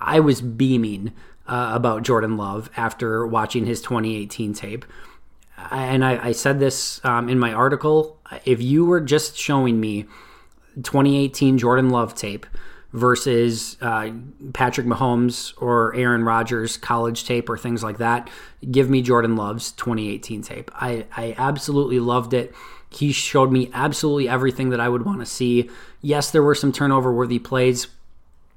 I 0.00 0.20
was 0.20 0.40
beaming 0.40 1.12
uh, 1.46 1.70
about 1.74 2.02
Jordan 2.02 2.36
Love 2.36 2.70
after 2.76 3.26
watching 3.26 3.66
his 3.66 3.80
2018 3.80 4.52
tape. 4.52 4.84
And 5.70 6.04
I, 6.04 6.28
I 6.28 6.32
said 6.32 6.60
this 6.60 7.02
um, 7.04 7.28
in 7.28 7.38
my 7.38 7.52
article. 7.52 8.18
If 8.44 8.60
you 8.60 8.84
were 8.84 9.00
just 9.00 9.36
showing 9.36 9.80
me 9.80 10.02
2018 10.76 11.58
Jordan 11.58 11.90
Love 11.90 12.14
tape, 12.14 12.46
versus 12.92 13.76
uh, 13.80 14.10
Patrick 14.52 14.86
Mahomes 14.86 15.54
or 15.56 15.94
Aaron 15.94 16.24
Rodgers 16.24 16.76
college 16.76 17.24
tape 17.24 17.48
or 17.48 17.56
things 17.56 17.82
like 17.82 17.98
that. 17.98 18.28
Give 18.70 18.90
me 18.90 19.02
Jordan 19.02 19.36
Love's 19.36 19.72
2018 19.72 20.42
tape. 20.42 20.70
I, 20.74 21.06
I 21.16 21.34
absolutely 21.38 22.00
loved 22.00 22.34
it. 22.34 22.54
He 22.90 23.12
showed 23.12 23.50
me 23.50 23.70
absolutely 23.72 24.28
everything 24.28 24.70
that 24.70 24.80
I 24.80 24.88
would 24.88 25.06
want 25.06 25.20
to 25.20 25.26
see. 25.26 25.70
Yes, 26.02 26.30
there 26.30 26.42
were 26.42 26.54
some 26.54 26.72
turnover 26.72 27.10
worthy 27.10 27.38
plays, 27.38 27.86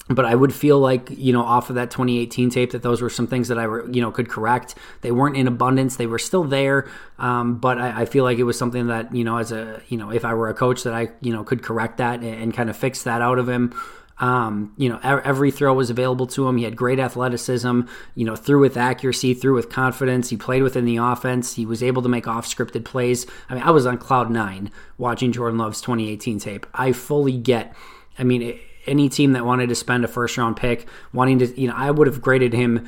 but 0.10 0.26
I 0.26 0.36
would 0.36 0.54
feel 0.54 0.78
like 0.78 1.10
you 1.10 1.32
know 1.32 1.42
off 1.42 1.70
of 1.70 1.78
that 1.78 1.90
2018 1.90 2.50
tape 2.50 2.72
that 2.72 2.84
those 2.84 3.02
were 3.02 3.10
some 3.10 3.28
things 3.28 3.48
that 3.48 3.58
I 3.58 3.66
were 3.66 3.90
you 3.90 4.02
know 4.02 4.12
could 4.12 4.28
correct. 4.28 4.76
They 5.02 5.12
weren't 5.12 5.38
in 5.38 5.48
abundance; 5.48 5.96
they 5.96 6.06
were 6.06 6.20
still 6.20 6.44
there, 6.44 6.90
um, 7.18 7.60
but 7.60 7.80
I, 7.80 8.02
I, 8.02 8.06
feel 8.06 8.24
like 8.26 8.38
it 8.38 8.44
was 8.44 8.58
something 8.58 8.88
that 8.88 9.16
you 9.16 9.24
know 9.24 9.38
as 9.38 9.52
a 9.54 9.82
you 9.88 9.98
know 9.98 10.12
if 10.12 10.26
I 10.26 10.34
were 10.34 10.50
a 10.50 10.54
coach 10.54 10.84
that 10.84 10.94
I 10.94 11.10
you 11.22 11.32
know 11.32 11.44
could 11.44 11.64
correct 11.64 11.98
that 11.98 12.20
and, 12.20 12.36
and 12.36 12.54
kind 12.54 12.70
of 12.70 12.76
fix 12.76 13.04
that 13.04 13.22
out 13.22 13.40
of 13.40 13.48
him. 13.48 13.74
Um, 14.18 14.74
you 14.78 14.88
know, 14.88 15.00
every 15.04 15.52
throw 15.52 15.74
was 15.74 15.90
available 15.90 16.26
to 16.28 16.48
him. 16.48 16.58
He 16.58 16.64
had 16.64 16.78
great 16.78 17.00
athleticism, 17.00 17.82
you 18.16 18.26
know, 18.26 18.36
threw 18.36 18.62
with 18.62 18.78
accuracy, 18.78 19.34
threw 19.34 19.54
with 19.54 19.70
confidence. 19.70 20.30
He 20.30 20.38
played 20.38 20.64
within 20.64 20.86
the 20.86 20.98
offense. 20.98 21.56
He 21.56 21.66
was 21.66 21.84
able 21.84 22.02
to 22.02 22.10
make 22.10 22.28
off 22.28 22.48
scripted 22.48 22.86
plays. 22.86 23.28
I 23.50 23.56
mean, 23.56 23.64
I 23.64 23.72
was 23.72 23.86
on 23.86 23.98
cloud 23.98 24.32
nine 24.32 24.72
watching 24.98 25.34
Jordan 25.34 25.58
Love's 25.58 25.82
2018 25.82 26.40
tape. 26.40 26.66
I 26.74 26.94
fully 26.94 27.38
get, 27.38 27.76
I 28.18 28.24
mean, 28.24 28.58
any 28.88 29.10
team 29.10 29.34
that 29.34 29.46
wanted 29.46 29.70
to 29.70 29.76
spend 29.76 30.06
a 30.06 30.08
first 30.08 30.38
round 30.38 30.56
pick, 30.58 30.88
wanting 31.12 31.40
to, 31.40 31.60
you 31.60 31.68
know, 31.68 31.76
I 31.76 31.92
would 31.92 32.08
have 32.08 32.22
graded 32.22 32.54
him 32.54 32.88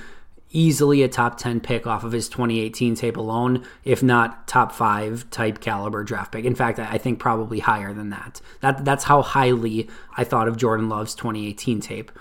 easily 0.52 1.04
a 1.04 1.08
top 1.08 1.38
10 1.38 1.60
pick 1.60 1.86
off 1.86 2.04
of 2.04 2.12
his 2.12 2.30
2018 2.30 2.96
tape 2.96 3.18
alone, 3.18 3.66
if 3.84 4.02
not 4.02 4.48
top 4.48 4.72
five 4.72 5.30
type 5.30 5.60
caliber 5.60 6.04
draft 6.04 6.32
pick. 6.32 6.46
In 6.46 6.56
fact, 6.56 6.80
I 6.80 6.98
think 6.98 7.20
probably 7.20 7.60
higher 7.60 7.94
than 7.94 8.10
that. 8.12 8.42
That 8.62 8.86
That's 8.86 9.04
how 9.04 9.22
highly 9.22 9.90
I 10.16 10.24
thought 10.24 10.48
of 10.48 10.58
Jordan 10.58 10.90
Love's 10.90 11.16
2018 11.16 11.82
tape. 11.82 12.12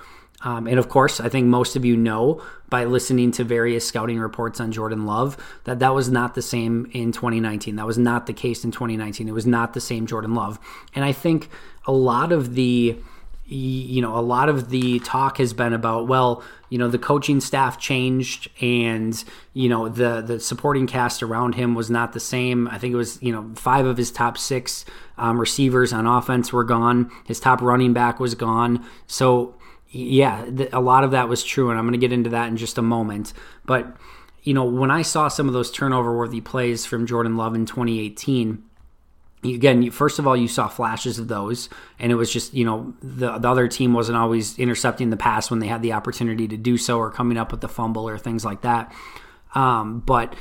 Um, 0.43 0.67
and 0.67 0.79
of 0.79 0.89
course, 0.89 1.19
I 1.19 1.29
think 1.29 1.47
most 1.47 1.77
of 1.77 1.85
you 1.85 1.97
know 1.97 2.43
by 2.69 2.85
listening 2.85 3.31
to 3.33 3.45
various 3.45 3.87
scouting 3.87 4.19
reports 4.19 4.61
on 4.61 4.71
Jordan 4.71 5.07
Love 5.07 5.37
that 5.65 5.79
that 5.79 5.95
was 5.95 6.11
not 6.11 6.35
the 6.35 6.43
same 6.43 6.91
in 6.93 7.13
2019. 7.13 7.77
That 7.77 7.87
was 7.87 7.97
not 7.97 8.27
the 8.27 8.33
case 8.33 8.65
in 8.65 8.71
2019. 8.71 9.29
It 9.29 9.33
was 9.33 9.47
not 9.47 9.73
the 9.73 9.81
same 9.81 10.07
Jordan 10.07 10.35
Love. 10.35 10.59
And 10.95 11.05
I 11.05 11.13
think 11.13 11.49
a 11.87 11.93
lot 11.93 12.33
of 12.33 12.55
the 12.55 12.99
you 13.49 14.03
know, 14.03 14.17
a 14.17 14.21
lot 14.21 14.49
of 14.49 14.71
the 14.71 14.99
talk 15.01 15.39
has 15.39 15.53
been 15.53 15.73
about, 15.73 16.09
well, 16.09 16.43
you 16.69 16.79
know, 16.79 16.89
the 16.89 16.99
coaching 16.99 17.41
staff 17.41 17.79
changed 17.79 18.51
and, 18.61 19.23
you 19.53 19.69
know, 19.69 19.89
the 19.89 20.21
the 20.21 20.41
supporting 20.41 20.89
cast 20.89 21.23
around 21.23 21.55
him 21.55 21.75
was 21.75 21.89
not 21.89 22.13
the 22.13 22.19
same. 22.19 22.67
I 22.69 22.79
think 22.79 22.93
it 22.93 22.97
was, 22.97 23.23
you 23.23 23.33
know, 23.33 23.53
five 23.55 23.87
of 23.87 23.97
his 23.97 24.11
top 24.11 24.37
six 24.37 24.85
um, 25.17 25.39
receivers 25.39 25.93
on 25.93 26.07
offense 26.07 26.53
were 26.53 26.65
gone. 26.65 27.11
His 27.25 27.39
top 27.39 27.63
running 27.63 27.93
back 27.93 28.19
was 28.19 28.35
gone. 28.35 28.85
So, 29.07 29.55
yeah, 29.91 30.45
a 30.73 30.81
lot 30.81 31.05
of 31.05 31.13
that 31.13 31.29
was 31.29 31.45
true. 31.45 31.71
And 31.71 31.79
I'm 31.79 31.85
going 31.85 31.93
to 31.93 31.99
get 31.99 32.13
into 32.13 32.31
that 32.31 32.49
in 32.49 32.57
just 32.57 32.79
a 32.79 32.83
moment. 32.83 33.33
But, 33.65 33.97
you 34.43 34.55
know, 34.55 34.65
when 34.65 34.91
I 34.91 35.03
saw 35.03 35.29
some 35.29 35.47
of 35.47 35.55
those 35.55 35.71
turnover 35.71 36.17
worthy 36.17 36.41
plays 36.41 36.85
from 36.85 37.07
Jordan 37.07 37.37
Love 37.37 37.55
in 37.55 37.65
2018, 37.65 38.65
again 39.45 39.91
first 39.91 40.19
of 40.19 40.27
all 40.27 40.37
you 40.37 40.49
saw 40.49 40.67
flashes 40.67 41.19
of 41.19 41.29
those 41.29 41.69
and 41.99 42.11
it 42.11 42.15
was 42.15 42.33
just 42.33 42.55
you 42.55 42.65
know 42.65 42.95
the, 43.03 43.39
the 43.39 43.49
other 43.49 43.69
team 43.69 43.93
wasn't 43.93 44.17
always 44.17 44.59
intercepting 44.59 45.11
the 45.11 45.17
pass 45.17 45.51
when 45.51 45.61
they 45.61 45.67
had 45.67 45.83
the 45.83 45.93
opportunity 45.93 46.49
to 46.49 46.57
do 46.57 46.77
so 46.77 46.99
or 46.99 47.11
coming 47.11 47.39
up 47.39 47.53
with 47.53 47.61
the 47.61 47.69
fumble 47.69 48.09
or 48.09 48.19
things 48.19 48.45
like 48.45 48.63
that. 48.63 48.93
Um, 49.55 50.01
but 50.01 50.35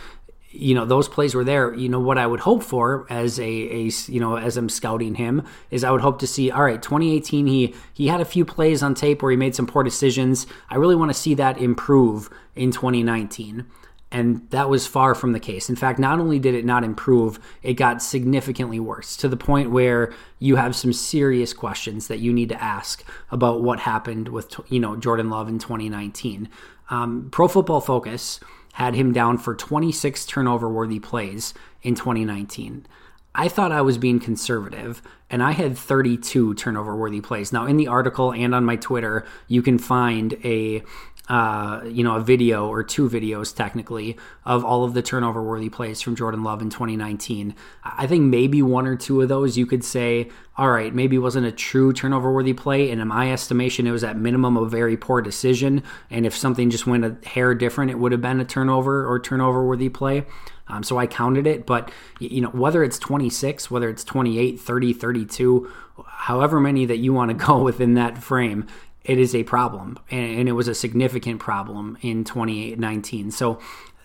you 0.58 0.74
know 0.74 0.86
those 0.86 1.08
plays 1.08 1.36
were 1.36 1.44
there. 1.44 1.74
You 1.74 1.90
know 1.90 2.00
what 2.00 2.18
i 2.18 2.25
would 2.25 2.40
hope 2.40 2.64
for 2.64 3.06
as 3.10 3.40
a, 3.40 3.44
a 3.44 3.92
you 4.08 4.20
know 4.20 4.38
as 4.38 4.58
i'm 4.58 4.70
scouting 4.70 5.16
him 5.16 5.44
is 5.70 5.84
i 5.84 5.92
would 5.92 6.02
hope 6.02 6.20
to 6.20 6.28
see 6.28 6.50
all 6.50 6.64
right 6.64 6.82
2018 6.82 7.48
he 7.48 7.75
he 7.94 8.08
had 8.08 8.22
a 8.22 8.25
few 8.25 8.46
plays 8.46 8.82
on 8.82 8.96
tape 8.96 9.22
where 9.22 9.32
he 9.32 9.38
made 9.38 9.56
some 9.56 9.68
poor 9.68 9.84
decisions. 9.84 10.48
I 10.70 10.75
really 10.75 10.96
want 10.96 11.12
to 11.12 11.18
see 11.18 11.34
that 11.36 11.58
improve 11.58 12.30
in 12.56 12.72
2019 12.72 13.66
and 14.12 14.50
that 14.52 14.70
was 14.70 14.88
far 14.88 15.16
from 15.16 15.34
the 15.34 15.40
case. 15.40 15.70
In 15.70 15.76
fact, 15.76 16.00
not 16.00 16.20
only 16.20 16.40
did 16.40 16.56
it 16.56 16.64
not 16.64 16.84
improve, 16.84 17.40
it 17.64 17.74
got 17.74 18.02
significantly 18.02 18.80
worse 18.80 19.18
to 19.18 19.28
the 19.28 19.38
point 19.38 19.72
where 19.72 20.14
you 20.40 20.56
have 20.56 20.76
some 20.76 20.94
serious 20.94 21.54
questions 21.54 22.08
that 22.08 22.20
you 22.20 22.32
need 22.32 22.50
to 22.50 22.64
ask 22.64 23.04
about 23.32 23.62
what 23.62 23.80
happened 23.80 24.30
with 24.30 24.56
you 24.70 24.80
know 24.80 24.96
Jordan 24.96 25.30
Love 25.30 25.50
in 25.50 25.60
2019. 25.60 26.50
Um, 26.90 27.30
Pro 27.32 27.48
Football 27.48 27.82
Focus 27.82 28.40
had 28.74 28.94
him 28.94 29.14
down 29.14 29.38
for 29.38 29.56
26 29.56 30.26
turnover 30.26 30.70
worthy 30.70 31.00
plays 31.00 31.54
in 31.82 31.96
2019. 31.96 32.86
I 33.34 33.50
thought 33.50 33.74
I 33.74 33.82
was 33.82 33.98
being 33.98 34.20
conservative, 34.20 35.02
and 35.30 35.44
I 35.44 35.52
had 35.52 35.78
32 35.78 36.54
turnover 36.56 36.96
worthy 36.96 37.20
plays. 37.20 37.52
Now, 37.52 37.66
in 37.66 37.76
the 37.76 37.88
article 37.88 38.32
and 38.32 38.56
on 38.56 38.64
my 38.64 38.78
Twitter, 38.78 39.26
you 39.48 39.62
can 39.62 39.78
find 39.78 40.34
a 40.46 40.84
uh, 41.27 41.82
you 41.86 42.03
know, 42.03 42.15
a 42.15 42.22
video 42.22 42.67
or 42.67 42.84
two 42.84 43.10
videos 43.10 43.55
technically 43.55 44.15
of 44.46 44.63
all 44.63 44.84
of 44.84 44.94
the 44.94 45.01
turnover 45.01 45.41
worthy 45.41 45.70
plays 45.70 46.00
from 46.01 46.15
Jordan 46.15 46.44
Love 46.44 46.62
in 46.62 46.70
2019. 46.70 47.55
I 47.84 48.05
think 48.05 48.24
maybe 48.25 48.62
one 48.62 48.86
or 48.86 48.96
two 48.96 49.22
of 49.22 49.29
those 49.29 49.58
you 49.58 49.65
could 49.65 49.84
say, 49.84 50.29
all 50.55 50.70
right, 50.70 50.94
maybe 50.94 51.17
wasn't 51.17 51.48
a 51.48 51.51
true 51.51 51.94
turnover 51.94 52.32
worthy 52.32 52.53
play. 52.53 52.91
And 52.91 53.01
in 53.01 53.08
my 53.08 53.32
estimation, 53.32 53.88
it 53.88 53.91
was 53.91 54.03
at 54.03 54.17
minimum 54.17 54.55
a 54.55 54.65
very 54.65 54.96
poor 54.96 55.20
decision. 55.22 55.82
And 56.12 56.27
if 56.27 56.38
something 56.38 56.70
just 56.70 56.86
went 56.86 57.03
a 57.03 57.17
hair 57.27 57.55
different, 57.55 57.89
it 57.89 57.98
would 57.98 58.12
have 58.12 58.22
been 58.22 58.39
a 58.39 58.46
turnover 58.46 59.08
or 59.08 59.20
turnover 59.20 59.65
worthy 59.65 59.89
play. 59.89 60.25
Um, 60.67 60.84
so 60.84 60.98
I 60.98 61.08
counted 61.08 61.48
it. 61.48 61.65
But, 61.65 61.91
you 62.20 62.41
know, 62.41 62.50
whether 62.50 62.84
it's 62.84 63.00
26, 63.00 63.72
whether 63.72 63.89
it's 63.89 64.03
28, 64.03 64.60
30, 64.60 64.94
32, 64.94 65.72
however 66.05 66.60
many 66.60 66.86
that 66.86 66.98
you 66.98 67.13
want 67.13 67.29
to 67.29 67.34
go 67.46 67.63
within 67.63 67.96
that 67.96 68.20
frame, 68.20 68.67
it 69.06 69.20
is 69.20 69.36
a 69.36 69.44
problem, 69.44 70.00
and 70.10 70.50
it 70.50 70.54
was 70.54 70.68
a 70.68 70.76
significant 70.76 71.40
problem 71.40 71.98
in 72.02 72.24
2019. 72.24 73.30
So 73.30 73.60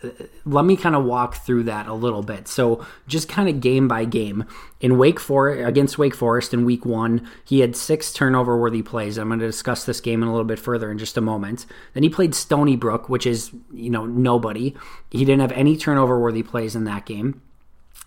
uh, 0.04 0.08
let 0.44 0.66
me 0.66 0.76
kind 0.76 0.94
of 0.94 1.04
walk 1.04 1.36
through 1.36 1.64
that 1.64 1.86
a 1.86 1.94
little 1.94 2.22
bit. 2.22 2.48
So 2.48 2.86
just 3.06 3.26
kind 3.26 3.48
of 3.48 3.60
game 3.60 3.88
by 3.88 4.04
game. 4.04 4.44
In 4.80 4.98
Wake 4.98 5.18
Forest 5.18 5.66
against 5.66 5.96
Wake 5.96 6.14
Forest 6.14 6.52
in 6.52 6.66
week 6.66 6.84
one, 6.84 7.26
he 7.44 7.60
had 7.60 7.74
six 7.74 8.12
turnover 8.12 8.58
worthy 8.58 8.82
plays. 8.82 9.16
I'm 9.16 9.28
going 9.28 9.40
to 9.40 9.46
discuss 9.46 9.84
this 9.84 10.00
game 10.00 10.22
in 10.22 10.28
a 10.28 10.32
little 10.32 10.44
bit 10.44 10.58
further 10.58 10.90
in 10.90 10.98
just 10.98 11.16
a 11.16 11.22
moment. 11.22 11.64
Then 11.94 12.02
he 12.02 12.10
played 12.10 12.34
Stony 12.34 12.76
Brook, 12.76 13.08
which 13.08 13.26
is, 13.26 13.50
you 13.72 13.90
know, 13.90 14.04
nobody. 14.04 14.74
He 15.10 15.24
didn't 15.24 15.40
have 15.40 15.52
any 15.52 15.78
turnover 15.78 16.20
worthy 16.20 16.42
plays 16.42 16.76
in 16.76 16.84
that 16.84 17.06
game. 17.06 17.40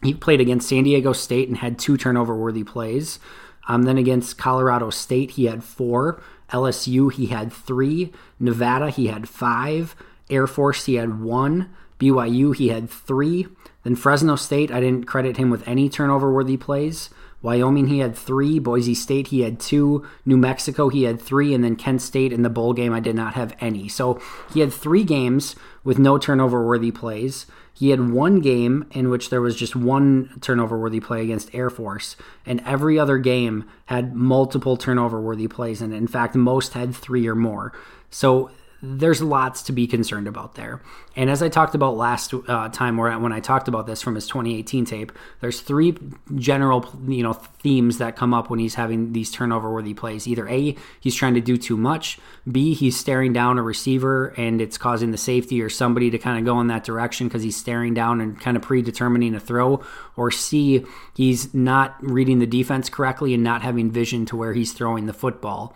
He 0.04 0.14
played 0.14 0.42
against 0.42 0.70
San 0.70 0.84
Diego 0.84 1.14
State 1.14 1.48
and 1.48 1.58
had 1.58 1.80
two 1.80 1.98
turnover 1.98 2.36
worthy 2.36 2.64
plays. 2.64 3.20
Um, 3.68 3.84
then 3.84 3.98
against 3.98 4.38
Colorado 4.38 4.90
State, 4.90 5.32
he 5.32 5.46
had 5.46 5.64
four, 5.64 6.22
LSU, 6.52 7.12
he 7.12 7.28
had 7.28 7.52
three. 7.52 8.12
Nevada, 8.40 8.90
he 8.90 9.08
had 9.08 9.30
five. 9.30 9.96
Air 10.30 10.48
Force, 10.48 10.86
he 10.86 10.96
had 10.96 11.22
one. 11.22 11.70
BYU, 12.00 12.56
he 12.56 12.70
had 12.70 12.90
three. 12.90 13.48
Then 13.84 13.96
Fresno 13.96 14.36
State, 14.36 14.72
I 14.72 14.80
didn't 14.80 15.06
credit 15.06 15.38
him 15.38 15.50
with 15.50 15.68
any 15.68 15.90
turnover 15.90 16.32
worthy 16.32 16.58
plays. 16.58 17.10
Wyoming, 17.42 17.88
he 17.88 18.00
had 18.00 18.16
three. 18.16 18.58
Boise 18.58 18.96
State, 18.96 19.28
he 19.28 19.42
had 19.42 19.60
two. 19.60 20.06
New 20.26 20.38
Mexico, 20.38 20.88
he 20.90 21.04
had 21.04 21.22
three. 21.22 21.54
And 21.54 21.64
then 21.64 21.76
Kent 21.76 22.02
State 22.02 22.32
in 22.32 22.42
the 22.42 22.50
bowl 22.50 22.74
game, 22.74 22.94
I 22.94 23.02
did 23.02 23.16
not 23.16 23.34
have 23.34 23.56
any. 23.60 23.90
So 23.90 24.20
he 24.54 24.62
had 24.62 24.74
three 24.74 25.04
games 25.04 25.56
with 25.84 26.00
no 26.00 26.18
turnover 26.18 26.66
worthy 26.66 26.92
plays. 26.92 27.46
He 27.74 27.90
had 27.90 28.12
one 28.12 28.40
game 28.40 28.86
in 28.92 29.10
which 29.10 29.30
there 29.30 29.42
was 29.42 29.56
just 29.56 29.76
one 29.76 30.38
turnover 30.42 30.78
worthy 30.78 31.00
play 31.00 31.24
against 31.24 31.54
Air 31.54 31.70
Force, 31.70 32.16
and 32.46 32.62
every 32.66 33.00
other 33.00 33.18
game 33.18 33.66
had 33.86 34.16
multiple 34.16 34.78
turnover 34.78 35.20
worthy 35.20 35.48
plays. 35.48 35.82
And 35.82 35.94
in 35.94 36.08
fact, 36.08 36.36
most 36.36 36.74
had 36.74 36.96
three 36.96 37.28
or 37.28 37.36
more. 37.36 37.74
So 38.10 38.52
there's 38.86 39.22
lots 39.22 39.64
to 39.64 39.72
be 39.72 39.88
concerned 39.88 40.28
about 40.28 40.56
there. 40.56 40.82
And 41.16 41.30
as 41.30 41.42
I 41.42 41.48
talked 41.48 41.74
about 41.74 41.96
last 41.96 42.34
uh, 42.34 42.68
time, 42.68 42.98
where 42.98 43.18
when 43.18 43.32
I 43.32 43.40
talked 43.40 43.70
about 43.70 43.88
this 43.88 44.02
from 44.02 44.16
his 44.16 44.28
2018 44.28 44.84
tape, 44.84 45.14
there's 45.40 45.62
three 45.62 45.98
general 46.36 46.86
you 47.08 47.24
know 47.24 47.32
themes 47.32 48.00
that 48.00 48.18
come 48.18 48.34
up 48.34 48.50
when 48.50 48.60
he's 48.60 48.76
having 48.76 49.14
these 49.14 49.32
turnover-worthy 49.32 49.94
plays. 49.94 50.28
Either 50.28 50.50
a 50.50 50.76
he's 51.00 51.16
trying 51.16 51.34
to 51.36 51.40
do 51.40 51.56
too 51.56 51.78
much, 51.78 52.20
b 52.52 52.74
he's 52.74 52.98
staring 53.00 53.32
down 53.32 53.58
a 53.58 53.64
receiver 53.64 54.34
and 54.36 54.60
it's 54.60 54.78
causing 54.78 55.12
the 55.12 55.18
safety 55.18 55.62
or 55.62 55.70
somebody 55.70 56.10
to 56.10 56.18
kind 56.18 56.38
of 56.38 56.44
go 56.44 56.60
in 56.60 56.68
that 56.68 56.84
direction 56.84 57.30
because 57.30 57.42
he's 57.42 57.56
staring 57.56 57.94
down 57.94 58.20
and 58.20 58.38
kind 58.42 58.58
of 58.58 58.64
predetermining 58.64 59.34
a 59.34 59.40
throw, 59.40 59.82
or 60.18 60.30
c 60.30 60.86
he's 61.16 61.54
not 61.54 61.96
reading 62.02 62.40
the 62.40 62.46
defense 62.46 62.90
correctly 62.90 63.34
and 63.34 63.46
not 63.46 63.62
having 63.62 63.90
vision 63.90 64.26
to 64.26 64.36
where 64.36 64.54
he's 64.54 64.74
throwing 64.74 65.06
the 65.06 65.14
football. 65.14 65.74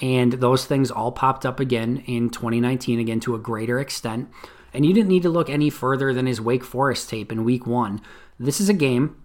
And 0.00 0.32
those 0.34 0.64
things 0.64 0.90
all 0.90 1.12
popped 1.12 1.44
up 1.44 1.60
again 1.60 2.02
in 2.06 2.30
2019, 2.30 2.98
again 3.00 3.20
to 3.20 3.34
a 3.34 3.38
greater 3.38 3.78
extent. 3.78 4.30
And 4.72 4.86
you 4.86 4.94
didn't 4.94 5.08
need 5.08 5.22
to 5.24 5.30
look 5.30 5.50
any 5.50 5.68
further 5.68 6.14
than 6.14 6.26
his 6.26 6.40
Wake 6.40 6.64
Forest 6.64 7.10
tape 7.10 7.32
in 7.32 7.44
week 7.44 7.66
one. 7.66 8.00
This 8.38 8.60
is 8.60 8.68
a 8.68 8.74
game 8.74 9.16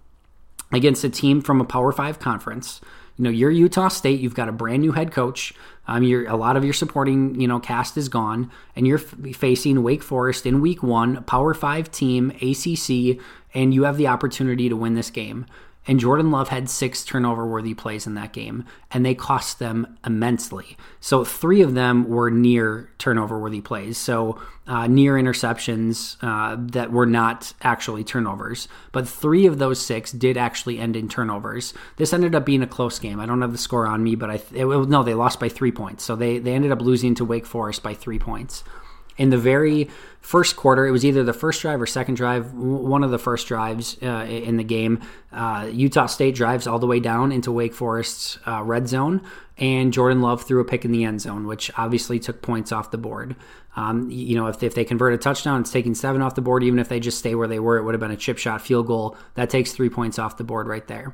against 0.71 1.03
a 1.03 1.09
team 1.09 1.41
from 1.41 1.61
a 1.61 1.65
Power 1.65 1.91
Five 1.91 2.19
conference. 2.19 2.81
You 3.17 3.23
know, 3.23 3.29
you're 3.29 3.51
Utah 3.51 3.87
State. 3.87 4.19
You've 4.19 4.35
got 4.35 4.49
a 4.49 4.51
brand 4.51 4.81
new 4.81 4.91
head 4.91 5.11
coach. 5.11 5.53
Um, 5.87 6.03
you're, 6.03 6.27
a 6.27 6.35
lot 6.35 6.57
of 6.57 6.65
your 6.65 6.73
supporting, 6.73 7.39
you 7.39 7.47
know, 7.47 7.59
cast 7.59 7.95
is 7.95 8.09
gone, 8.09 8.51
and 8.75 8.85
you're 8.85 8.99
f- 8.99 9.35
facing 9.35 9.83
Wake 9.83 10.03
Forest 10.03 10.45
in 10.45 10.59
Week 10.59 10.83
One, 10.83 11.23
Power 11.23 11.53
Five 11.53 11.91
team, 11.91 12.31
ACC, 12.41 13.21
and 13.53 13.73
you 13.73 13.83
have 13.83 13.97
the 13.97 14.07
opportunity 14.07 14.67
to 14.67 14.75
win 14.75 14.95
this 14.95 15.11
game. 15.11 15.45
And 15.87 15.99
Jordan 15.99 16.31
Love 16.31 16.49
had 16.49 16.69
six 16.69 17.03
turnover 17.03 17.45
worthy 17.45 17.73
plays 17.73 18.07
in 18.07 18.15
that 18.15 18.33
game, 18.33 18.65
and 18.91 19.05
they 19.05 19.13
cost 19.13 19.59
them 19.59 19.97
immensely. 20.05 20.77
So, 20.99 21.23
three 21.23 21.61
of 21.61 21.75
them 21.75 22.09
were 22.09 22.31
near 22.31 22.89
turnover 22.97 23.39
worthy 23.39 23.61
plays. 23.61 23.97
So, 23.97 24.39
uh, 24.67 24.87
near 24.87 25.13
interceptions 25.13 26.17
uh, 26.21 26.57
that 26.71 26.91
were 26.91 27.05
not 27.05 27.53
actually 27.61 28.03
turnovers. 28.03 28.67
But 28.91 29.07
three 29.07 29.45
of 29.45 29.59
those 29.59 29.79
six 29.79 30.11
did 30.11 30.37
actually 30.37 30.79
end 30.79 30.95
in 30.95 31.07
turnovers. 31.07 31.73
This 31.97 32.13
ended 32.13 32.33
up 32.33 32.45
being 32.45 32.63
a 32.63 32.67
close 32.67 32.97
game. 32.97 33.19
I 33.19 33.27
don't 33.27 33.41
have 33.41 33.51
the 33.51 33.57
score 33.57 33.85
on 33.85 34.03
me, 34.03 34.15
but 34.15 34.31
I 34.31 34.41
it, 34.53 34.65
no, 34.89 35.03
they 35.03 35.13
lost 35.13 35.39
by 35.39 35.49
three 35.49 35.71
points. 35.71 36.03
So, 36.03 36.15
they, 36.15 36.39
they 36.39 36.53
ended 36.53 36.71
up 36.71 36.81
losing 36.81 37.13
to 37.15 37.25
Wake 37.25 37.45
Forest 37.45 37.83
by 37.83 37.93
three 37.93 38.19
points 38.19 38.63
in 39.17 39.29
the 39.29 39.37
very 39.37 39.89
first 40.21 40.55
quarter, 40.55 40.87
it 40.87 40.91
was 40.91 41.05
either 41.05 41.23
the 41.23 41.33
first 41.33 41.61
drive 41.61 41.81
or 41.81 41.85
second 41.85 42.15
drive, 42.15 42.53
one 42.53 43.03
of 43.03 43.11
the 43.11 43.19
first 43.19 43.47
drives 43.47 43.97
uh, 44.01 44.25
in 44.27 44.57
the 44.57 44.63
game. 44.63 45.01
Uh, 45.31 45.69
Utah 45.71 46.07
State 46.07 46.35
drives 46.35 46.67
all 46.67 46.79
the 46.79 46.87
way 46.87 46.99
down 46.99 47.31
into 47.31 47.51
Wake 47.51 47.73
Forest's 47.73 48.39
uh, 48.47 48.63
red 48.63 48.87
zone, 48.87 49.21
and 49.57 49.93
Jordan 49.93 50.21
Love 50.21 50.43
threw 50.43 50.59
a 50.59 50.65
pick 50.65 50.83
in 50.83 50.91
the 50.91 51.03
end 51.03 51.21
zone, 51.21 51.47
which 51.47 51.71
obviously 51.77 52.19
took 52.19 52.41
points 52.41 52.71
off 52.71 52.91
the 52.91 52.97
board. 52.97 53.35
Um, 53.75 54.09
you 54.09 54.35
know, 54.35 54.47
if, 54.47 54.63
if 54.63 54.73
they 54.73 54.85
convert 54.85 55.13
a 55.13 55.17
touchdown, 55.17 55.61
it's 55.61 55.71
taking 55.71 55.95
seven 55.95 56.21
off 56.21 56.35
the 56.35 56.41
board. 56.41 56.63
Even 56.63 56.79
if 56.79 56.89
they 56.89 56.99
just 56.99 57.19
stay 57.19 57.35
where 57.35 57.47
they 57.47 57.59
were, 57.59 57.77
it 57.77 57.83
would 57.83 57.93
have 57.93 58.01
been 58.01 58.11
a 58.11 58.17
chip 58.17 58.37
shot 58.37 58.61
field 58.61 58.87
goal. 58.87 59.17
That 59.35 59.49
takes 59.49 59.73
three 59.73 59.89
points 59.89 60.17
off 60.17 60.37
the 60.37 60.43
board 60.43 60.67
right 60.67 60.87
there. 60.87 61.13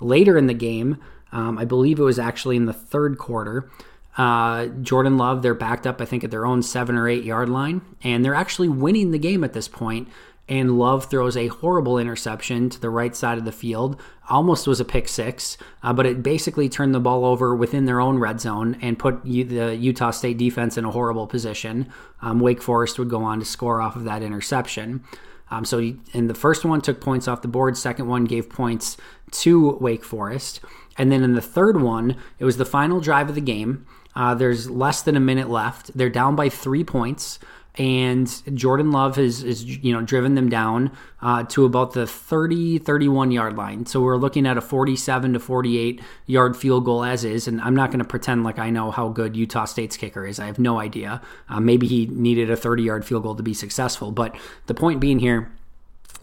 Later 0.00 0.36
in 0.36 0.46
the 0.46 0.54
game, 0.54 1.00
um, 1.32 1.58
I 1.58 1.64
believe 1.64 1.98
it 1.98 2.04
was 2.04 2.18
actually 2.18 2.56
in 2.56 2.66
the 2.66 2.72
third 2.72 3.18
quarter. 3.18 3.70
Uh, 4.16 4.66
Jordan 4.66 5.16
Love, 5.16 5.42
they're 5.42 5.54
backed 5.54 5.86
up, 5.86 6.00
I 6.00 6.04
think, 6.04 6.22
at 6.22 6.30
their 6.30 6.46
own 6.46 6.62
seven 6.62 6.96
or 6.96 7.08
eight 7.08 7.24
yard 7.24 7.48
line, 7.48 7.82
and 8.02 8.24
they're 8.24 8.34
actually 8.34 8.68
winning 8.68 9.10
the 9.10 9.18
game 9.18 9.42
at 9.42 9.52
this 9.52 9.68
point. 9.68 10.08
And 10.46 10.78
Love 10.78 11.06
throws 11.06 11.38
a 11.38 11.46
horrible 11.46 11.98
interception 11.98 12.68
to 12.68 12.78
the 12.78 12.90
right 12.90 13.16
side 13.16 13.38
of 13.38 13.46
the 13.46 13.52
field. 13.52 13.98
Almost 14.28 14.66
was 14.66 14.78
a 14.78 14.84
pick 14.84 15.08
six, 15.08 15.56
uh, 15.82 15.94
but 15.94 16.04
it 16.04 16.22
basically 16.22 16.68
turned 16.68 16.94
the 16.94 17.00
ball 17.00 17.24
over 17.24 17.56
within 17.56 17.86
their 17.86 17.98
own 17.98 18.18
red 18.18 18.40
zone 18.40 18.76
and 18.82 18.98
put 18.98 19.24
the 19.24 19.74
Utah 19.74 20.10
State 20.10 20.36
defense 20.36 20.76
in 20.76 20.84
a 20.84 20.90
horrible 20.90 21.26
position. 21.26 21.90
Um, 22.20 22.40
Wake 22.40 22.60
Forest 22.60 22.98
would 22.98 23.08
go 23.08 23.22
on 23.22 23.38
to 23.38 23.44
score 23.46 23.80
off 23.80 23.96
of 23.96 24.04
that 24.04 24.22
interception. 24.22 25.02
Um, 25.50 25.64
so, 25.64 25.78
he, 25.78 25.96
and 26.12 26.28
the 26.28 26.34
first 26.34 26.64
one 26.64 26.82
took 26.82 27.00
points 27.00 27.26
off 27.26 27.42
the 27.42 27.48
board. 27.48 27.76
Second 27.76 28.08
one 28.08 28.24
gave 28.24 28.50
points 28.50 28.98
to 29.30 29.78
Wake 29.80 30.04
Forest, 30.04 30.60
and 30.98 31.10
then 31.10 31.22
in 31.22 31.34
the 31.34 31.40
third 31.40 31.80
one, 31.80 32.16
it 32.38 32.44
was 32.44 32.56
the 32.56 32.64
final 32.64 33.00
drive 33.00 33.28
of 33.28 33.34
the 33.34 33.40
game. 33.40 33.86
Uh, 34.16 34.34
there's 34.34 34.70
less 34.70 35.02
than 35.02 35.16
a 35.16 35.20
minute 35.20 35.50
left. 35.50 35.96
They're 35.96 36.10
down 36.10 36.36
by 36.36 36.48
three 36.48 36.84
points, 36.84 37.38
and 37.76 38.28
Jordan 38.56 38.92
Love 38.92 39.16
has 39.16 39.42
is 39.42 39.64
you 39.64 39.92
know 39.92 40.00
driven 40.00 40.36
them 40.36 40.48
down 40.48 40.92
uh, 41.20 41.42
to 41.44 41.64
about 41.64 41.92
the 41.92 42.06
30 42.06 42.78
31 42.78 43.32
yard 43.32 43.56
line. 43.56 43.86
So 43.86 44.00
we're 44.00 44.16
looking 44.16 44.46
at 44.46 44.56
a 44.56 44.60
47 44.60 45.32
to 45.32 45.40
48 45.40 46.00
yard 46.26 46.56
field 46.56 46.84
goal 46.84 47.02
as 47.02 47.24
is. 47.24 47.48
And 47.48 47.60
I'm 47.60 47.74
not 47.74 47.90
going 47.90 47.98
to 47.98 48.04
pretend 48.04 48.44
like 48.44 48.58
I 48.58 48.70
know 48.70 48.92
how 48.92 49.08
good 49.08 49.36
Utah 49.36 49.64
State's 49.64 49.96
kicker 49.96 50.24
is. 50.24 50.38
I 50.38 50.46
have 50.46 50.58
no 50.58 50.78
idea. 50.78 51.20
Uh, 51.48 51.58
maybe 51.60 51.88
he 51.88 52.06
needed 52.06 52.50
a 52.50 52.56
30 52.56 52.84
yard 52.84 53.04
field 53.04 53.24
goal 53.24 53.34
to 53.34 53.42
be 53.42 53.54
successful. 53.54 54.12
But 54.12 54.36
the 54.66 54.74
point 54.74 55.00
being 55.00 55.18
here 55.18 55.50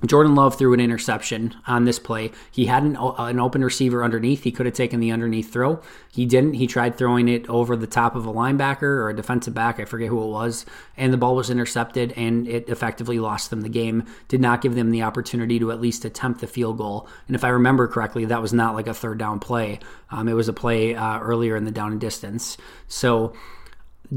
Jordan 0.06 0.34
Love 0.34 0.58
threw 0.58 0.74
an 0.74 0.80
interception 0.80 1.56
on 1.68 1.86
this 1.86 2.00
play. 2.00 2.32
He 2.52 2.66
had 2.66 2.84
an, 2.84 2.98
an, 2.98 3.40
open 3.40 3.64
receiver 3.64 4.04
underneath. 4.04 4.44
He 4.44 4.52
could 4.52 4.66
have 4.66 4.74
taken 4.74 5.00
the 5.00 5.12
underneath 5.12 5.54
throw. 5.54 5.82
He 6.12 6.26
didn't. 6.26 6.54
He 6.54 6.66
tried 6.66 6.98
throwing 6.98 7.28
it 7.28 7.48
over 7.48 7.76
the 7.76 7.88
top 7.88 8.16
of 8.16 8.26
a 8.26 8.34
linebacker 8.34 8.82
or 8.82 9.10
a 9.10 9.16
defensive 9.16 9.54
back. 9.54 9.80
I 9.80 9.86
forget 9.86 10.10
who 10.10 10.24
it 10.24 10.32
was. 10.32 10.66
And 10.98 11.14
the 11.14 11.18
ball 11.18 11.36
was 11.36 11.50
intercepted 11.50 12.14
and 12.14 12.48
it 12.48 12.68
effectively 12.68 13.20
lost 13.20 13.52
them 13.52 13.62
the 13.62 13.70
game. 13.70 14.06
Did 14.28 14.42
not 14.42 14.62
give 14.62 14.74
them 14.74 14.90
the 14.90 15.04
opportunity 15.04 15.60
to 15.60 15.72
at 15.72 15.82
least 15.82 16.04
attempt 16.04 16.42
the 16.42 16.48
field 16.48 16.78
goal. 16.78 17.08
And 17.28 17.36
if 17.36 17.44
I 17.44 17.50
remember 17.50 17.88
correctly, 17.88 18.26
that 18.26 18.42
was 18.42 18.54
not 18.54 18.74
like 18.74 18.88
a 18.88 18.94
third 18.94 19.20
down 19.20 19.40
play. 19.40 19.80
Um, 20.10 20.28
it 20.28 20.34
was 20.34 20.48
a 20.48 20.54
play 20.54 20.96
uh, 20.96 21.20
earlier 21.20 21.56
in 21.56 21.66
the 21.66 21.72
down 21.72 21.92
and 21.92 22.02
distance. 22.02 22.58
So 22.88 23.34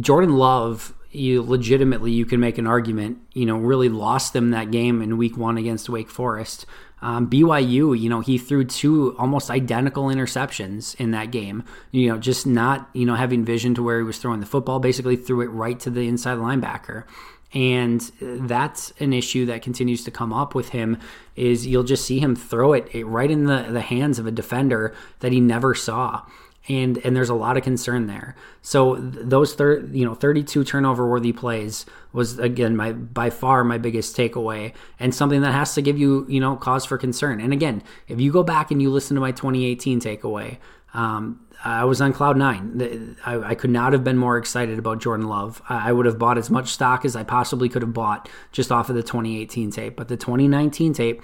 Jordan 0.00 0.36
Love 0.36 0.94
you 1.14 1.42
legitimately 1.42 2.11
you 2.11 2.27
can 2.27 2.40
make 2.40 2.59
an 2.59 2.66
argument 2.66 3.18
you 3.33 3.46
know 3.46 3.57
really 3.57 3.88
lost 3.88 4.33
them 4.33 4.50
that 4.50 4.70
game 4.70 5.00
in 5.00 5.16
week 5.16 5.37
one 5.37 5.57
against 5.57 5.88
wake 5.88 6.11
forest. 6.11 6.66
Um, 7.03 7.29
byu 7.29 7.98
you 7.98 8.09
know 8.09 8.20
he 8.20 8.38
threw 8.38 8.64
two 8.64 9.14
almost 9.18 9.50
identical 9.50 10.05
interceptions 10.05 10.94
in 10.96 11.11
that 11.12 11.31
game. 11.31 11.64
You 11.90 12.11
know 12.11 12.18
just 12.18 12.46
not 12.46 12.88
you 12.92 13.07
know 13.07 13.14
having 13.14 13.44
vision 13.44 13.74
to 13.74 13.83
where 13.83 13.98
he 13.98 14.05
was 14.05 14.18
throwing 14.18 14.40
the 14.40 14.46
football 14.46 14.81
basically 14.81 15.16
threw 15.16 15.40
it 15.40 15.48
right 15.48 15.79
to 15.81 15.90
the 15.90 16.09
inside 16.09 16.38
linebacker. 16.38 17.05
And 17.53 18.00
that's 18.20 18.92
an 18.98 19.12
issue 19.12 19.46
that 19.46 19.62
continues 19.62 20.03
to 20.05 20.11
come 20.11 20.33
up 20.33 20.57
with 20.57 20.70
him 20.70 20.98
is 21.37 21.68
you'll 21.68 21.85
just 21.85 22.05
see 22.05 22.18
him 22.18 22.35
throw 22.35 22.72
it 22.72 22.90
right 23.05 23.31
in 23.31 23.44
the, 23.44 23.68
the 23.70 23.81
hands 23.81 24.18
of 24.18 24.27
a 24.27 24.33
defender 24.33 24.92
that 25.20 25.31
he 25.31 25.38
never 25.38 25.72
saw 25.72 26.22
and 26.68 26.98
and 26.98 27.14
there's 27.14 27.29
a 27.29 27.35
lot 27.35 27.57
of 27.57 27.62
concern 27.62 28.07
there. 28.07 28.35
So 28.62 28.96
those 28.96 29.55
thir- 29.55 29.85
you 29.92 30.05
know 30.05 30.14
32 30.14 30.64
turnover 30.64 31.09
worthy 31.09 31.33
plays 31.33 31.85
was 32.12 32.38
again 32.38 32.77
my 32.77 32.92
by 32.92 33.31
far 33.31 33.64
my 33.64 33.79
biggest 33.79 34.16
takeaway 34.16 34.72
and 34.98 35.14
something 35.14 35.42
that 35.42 35.53
has 35.53 35.74
to 35.74 35.83
give 35.83 35.98
you 35.98 36.27
you 36.29 36.40
know 36.40 36.57
cause 36.57 36.85
for 36.85 36.96
concern. 36.98 37.40
And 37.40 37.53
again, 37.53 37.83
if 38.09 38.20
you 38.20 38.33
go 38.33 38.42
back 38.42 38.70
and 38.70 38.81
you 38.81 38.90
listen 38.90 39.14
to 39.14 39.20
my 39.20 39.33
2018 39.33 40.00
takeaway, 40.00 40.59
um, 40.94 41.40
I 41.64 41.85
was 41.85 42.00
on 42.00 42.12
cloud 42.12 42.37
nine. 42.37 43.16
I, 43.24 43.38
I, 43.38 43.55
could 43.55 43.70
not 43.70 43.94
have 43.94 44.05
been 44.05 44.18
more 44.18 44.37
excited 44.37 44.79
about 44.79 45.00
Jordan 45.00 45.29
Love. 45.29 45.62
I 45.68 45.92
would 45.92 46.05
have 46.05 46.18
bought 46.18 46.37
as 46.37 46.50
much 46.50 46.68
stock 46.68 47.05
as 47.05 47.16
I 47.16 47.24
possibly 47.24 47.70
could 47.70 47.81
have 47.83 47.94
bought 47.94 48.29
just 48.53 48.70
off 48.70 48.90
of 48.90 48.96
the 48.96 49.03
2018 49.03 49.70
tape. 49.70 49.96
But 49.96 50.09
the 50.09 50.16
2019 50.16 50.92
tape, 50.92 51.22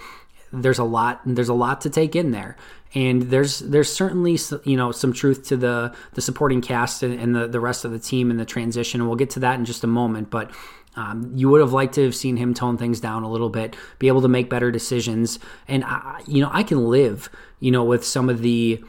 there's 0.53 0.79
a 0.79 0.85
lot. 0.85 1.21
There's 1.25 1.49
a 1.49 1.55
lot 1.55 1.81
to 1.83 1.91
take 1.91 2.17
in 2.17 2.31
there 2.31 2.57
and 2.95 3.23
there's 3.23 3.61
there's 3.61 3.93
certainly 3.93 4.39
you 4.65 4.77
know 4.77 4.91
some 4.93 5.13
truth 5.13 5.47
to 5.49 5.57
the 5.57 5.95
the 6.15 6.21
supporting 6.21 6.61
cast 6.61 7.03
and, 7.03 7.19
and 7.21 7.35
the 7.35 7.47
the 7.47 7.61
rest 7.61 7.85
of 7.85 7.93
the 7.93 7.99
team 7.99 8.31
in 8.31 8.37
the 8.37 8.45
transition. 8.45 9.01
And 9.01 9.09
we'll 9.09 9.17
get 9.17 9.31
to 9.31 9.41
that 9.41 9.59
in 9.59 9.65
just 9.65 9.85
a 9.85 9.89
moment, 9.89 10.31
but. 10.31 10.51
Um, 10.97 11.31
you 11.37 11.49
would 11.49 11.61
have 11.61 11.73
liked 11.73 11.95
to 11.95 12.05
have 12.05 12.17
seen 12.17 12.37
him 12.37 12.53
tone 12.53 12.77
things 12.77 12.99
down 12.99 13.23
a 13.23 13.31
little 13.31 13.49
bit, 13.49 13.77
be 14.01 14.09
able 14.09 14.23
to 14.23 14.29
make 14.29 14.51
better 14.51 14.73
decisions, 14.73 15.39
and 15.69 15.85
I, 15.85 16.21
you 16.27 16.43
know 16.43 16.51
I 16.53 16.65
can 16.65 16.85
live, 16.89 17.31
you 17.61 17.71
know, 17.71 17.85
with 17.85 18.05
some 18.05 18.29
of 18.29 18.43
the 18.43 18.83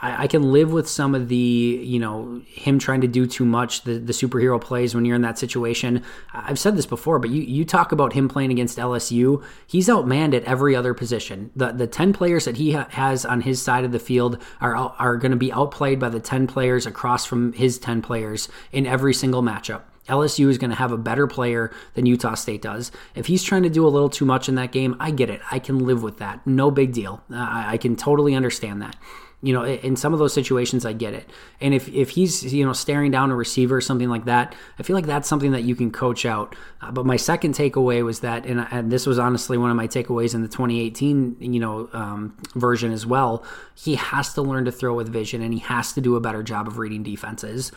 I, 0.00 0.24
I, 0.24 0.26
can 0.26 0.52
live 0.52 0.72
with 0.72 0.88
some 0.88 1.14
of 1.14 1.28
the, 1.28 1.36
you 1.36 1.98
know, 1.98 2.40
him 2.46 2.78
trying 2.78 3.00
to 3.00 3.08
do 3.08 3.26
too 3.26 3.44
much, 3.44 3.82
the, 3.82 3.98
the 3.98 4.12
superhero 4.12 4.60
plays 4.60 4.94
when 4.94 5.04
you're 5.04 5.16
in 5.16 5.22
that 5.22 5.38
situation. 5.38 6.02
I've 6.32 6.58
said 6.58 6.76
this 6.76 6.86
before, 6.86 7.18
but 7.18 7.30
you, 7.30 7.42
you 7.42 7.64
talk 7.64 7.92
about 7.92 8.12
him 8.12 8.28
playing 8.28 8.52
against 8.52 8.78
LSU. 8.78 9.42
He's 9.66 9.88
outmanned 9.88 10.34
at 10.34 10.44
every 10.44 10.76
other 10.76 10.94
position. 10.94 11.50
The 11.56 11.72
the 11.72 11.86
10 11.86 12.12
players 12.12 12.44
that 12.44 12.56
he 12.56 12.72
ha- 12.72 12.88
has 12.90 13.24
on 13.24 13.40
his 13.40 13.60
side 13.60 13.84
of 13.84 13.92
the 13.92 13.98
field 13.98 14.42
are, 14.60 14.74
are 14.76 15.16
going 15.16 15.32
to 15.32 15.36
be 15.36 15.52
outplayed 15.52 15.98
by 15.98 16.08
the 16.08 16.20
10 16.20 16.46
players 16.46 16.86
across 16.86 17.24
from 17.24 17.52
his 17.52 17.78
10 17.78 18.02
players 18.02 18.48
in 18.72 18.86
every 18.86 19.14
single 19.14 19.42
matchup. 19.42 19.82
LSU 20.08 20.48
is 20.48 20.58
going 20.58 20.70
to 20.70 20.76
have 20.76 20.92
a 20.92 20.98
better 20.98 21.26
player 21.26 21.70
than 21.94 22.06
Utah 22.06 22.34
State 22.34 22.62
does. 22.62 22.90
If 23.14 23.26
he's 23.26 23.42
trying 23.42 23.62
to 23.62 23.70
do 23.70 23.86
a 23.86 23.88
little 23.88 24.10
too 24.10 24.24
much 24.24 24.48
in 24.48 24.54
that 24.56 24.72
game, 24.72 24.96
I 24.98 25.10
get 25.10 25.30
it. 25.30 25.40
I 25.50 25.58
can 25.58 25.78
live 25.78 26.02
with 26.02 26.18
that. 26.18 26.46
No 26.46 26.70
big 26.70 26.92
deal. 26.92 27.22
I, 27.30 27.74
I 27.74 27.76
can 27.76 27.96
totally 27.96 28.34
understand 28.34 28.82
that 28.82 28.96
you 29.42 29.52
know 29.52 29.64
in 29.64 29.94
some 29.94 30.12
of 30.12 30.18
those 30.18 30.32
situations 30.32 30.84
i 30.84 30.92
get 30.92 31.14
it 31.14 31.30
and 31.60 31.72
if, 31.72 31.88
if 31.88 32.10
he's 32.10 32.52
you 32.52 32.64
know 32.64 32.72
staring 32.72 33.10
down 33.10 33.30
a 33.30 33.36
receiver 33.36 33.76
or 33.76 33.80
something 33.80 34.08
like 34.08 34.24
that 34.24 34.54
i 34.78 34.82
feel 34.82 34.96
like 34.96 35.06
that's 35.06 35.28
something 35.28 35.52
that 35.52 35.62
you 35.62 35.76
can 35.76 35.90
coach 35.90 36.26
out 36.26 36.56
uh, 36.82 36.90
but 36.90 37.06
my 37.06 37.16
second 37.16 37.54
takeaway 37.54 38.04
was 38.04 38.20
that 38.20 38.44
and, 38.46 38.66
and, 38.70 38.90
this 38.90 39.06
was 39.06 39.18
honestly 39.18 39.56
one 39.56 39.70
of 39.70 39.76
my 39.76 39.86
takeaways 39.86 40.34
in 40.34 40.42
the 40.42 40.48
2018 40.48 41.36
you 41.40 41.60
know 41.60 41.88
um, 41.92 42.36
version 42.54 42.90
as 42.90 43.06
well 43.06 43.44
he 43.74 43.94
has 43.94 44.34
to 44.34 44.42
learn 44.42 44.64
to 44.64 44.72
throw 44.72 44.94
with 44.94 45.08
vision 45.08 45.40
and 45.40 45.54
he 45.54 45.60
has 45.60 45.92
to 45.92 46.00
do 46.00 46.16
a 46.16 46.20
better 46.20 46.42
job 46.42 46.66
of 46.66 46.78
reading 46.78 47.02
defenses 47.02 47.70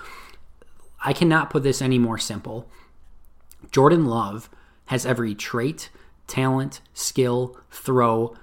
i 1.04 1.14
cannot 1.14 1.50
put 1.50 1.64
this 1.64 1.82
any 1.82 2.00
more 2.00 2.18
simple 2.18 2.70
jordan 3.72 4.06
love 4.06 4.50
has 4.86 5.06
every 5.06 5.36
trait 5.36 5.90
talent 6.28 6.82
skill 6.94 7.58
throw 7.70 8.36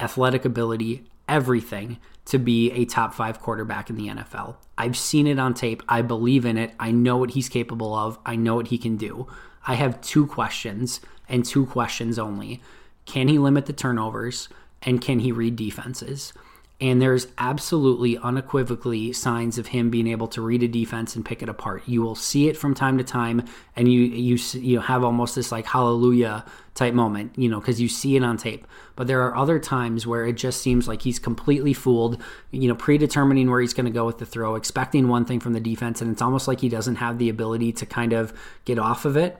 athletic 0.00 0.44
ability 0.44 1.04
everything 1.28 1.98
to 2.26 2.38
be 2.38 2.70
a 2.72 2.84
top 2.84 3.14
five 3.14 3.40
quarterback 3.40 3.90
in 3.90 3.96
the 3.96 4.08
NFL. 4.08 4.56
I've 4.78 4.96
seen 4.96 5.26
it 5.26 5.38
on 5.38 5.54
tape. 5.54 5.82
I 5.88 6.02
believe 6.02 6.44
in 6.44 6.56
it. 6.56 6.72
I 6.80 6.90
know 6.90 7.16
what 7.16 7.32
he's 7.32 7.48
capable 7.48 7.94
of. 7.94 8.18
I 8.24 8.36
know 8.36 8.56
what 8.56 8.68
he 8.68 8.78
can 8.78 8.96
do. 8.96 9.26
I 9.66 9.74
have 9.74 10.00
two 10.00 10.26
questions 10.26 11.00
and 11.28 11.44
two 11.44 11.66
questions 11.66 12.18
only. 12.18 12.62
Can 13.06 13.28
he 13.28 13.38
limit 13.38 13.66
the 13.66 13.72
turnovers? 13.72 14.48
And 14.82 15.00
can 15.00 15.20
he 15.20 15.32
read 15.32 15.56
defenses? 15.56 16.32
And 16.80 17.00
there's 17.00 17.28
absolutely 17.38 18.18
unequivocally 18.18 19.12
signs 19.12 19.58
of 19.58 19.68
him 19.68 19.90
being 19.90 20.08
able 20.08 20.26
to 20.28 20.42
read 20.42 20.62
a 20.64 20.68
defense 20.68 21.14
and 21.14 21.24
pick 21.24 21.40
it 21.40 21.48
apart. 21.48 21.84
You 21.86 22.02
will 22.02 22.16
see 22.16 22.48
it 22.48 22.56
from 22.56 22.74
time 22.74 22.98
to 22.98 23.04
time, 23.04 23.44
and 23.76 23.90
you 23.90 24.00
you 24.00 24.38
you 24.54 24.80
have 24.80 25.04
almost 25.04 25.36
this 25.36 25.52
like 25.52 25.66
hallelujah 25.66 26.44
type 26.74 26.92
moment, 26.92 27.38
you 27.38 27.48
know, 27.48 27.60
because 27.60 27.80
you 27.80 27.88
see 27.88 28.16
it 28.16 28.24
on 28.24 28.36
tape. 28.36 28.66
But 28.96 29.06
there 29.06 29.22
are 29.22 29.36
other 29.36 29.60
times 29.60 30.04
where 30.04 30.26
it 30.26 30.32
just 30.32 30.60
seems 30.62 30.88
like 30.88 31.02
he's 31.02 31.20
completely 31.20 31.72
fooled, 31.72 32.20
you 32.50 32.66
know, 32.66 32.74
predetermining 32.74 33.48
where 33.48 33.60
he's 33.60 33.72
going 33.72 33.86
to 33.86 33.92
go 33.92 34.04
with 34.04 34.18
the 34.18 34.26
throw, 34.26 34.56
expecting 34.56 35.06
one 35.06 35.24
thing 35.24 35.38
from 35.38 35.52
the 35.52 35.60
defense, 35.60 36.02
and 36.02 36.10
it's 36.10 36.22
almost 36.22 36.48
like 36.48 36.60
he 36.60 36.68
doesn't 36.68 36.96
have 36.96 37.18
the 37.18 37.28
ability 37.28 37.72
to 37.74 37.86
kind 37.86 38.12
of 38.12 38.32
get 38.64 38.80
off 38.80 39.04
of 39.04 39.16
it. 39.16 39.38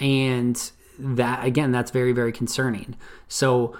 And 0.00 0.60
that 0.98 1.44
again, 1.44 1.70
that's 1.70 1.92
very 1.92 2.12
very 2.12 2.32
concerning. 2.32 2.96
So 3.28 3.76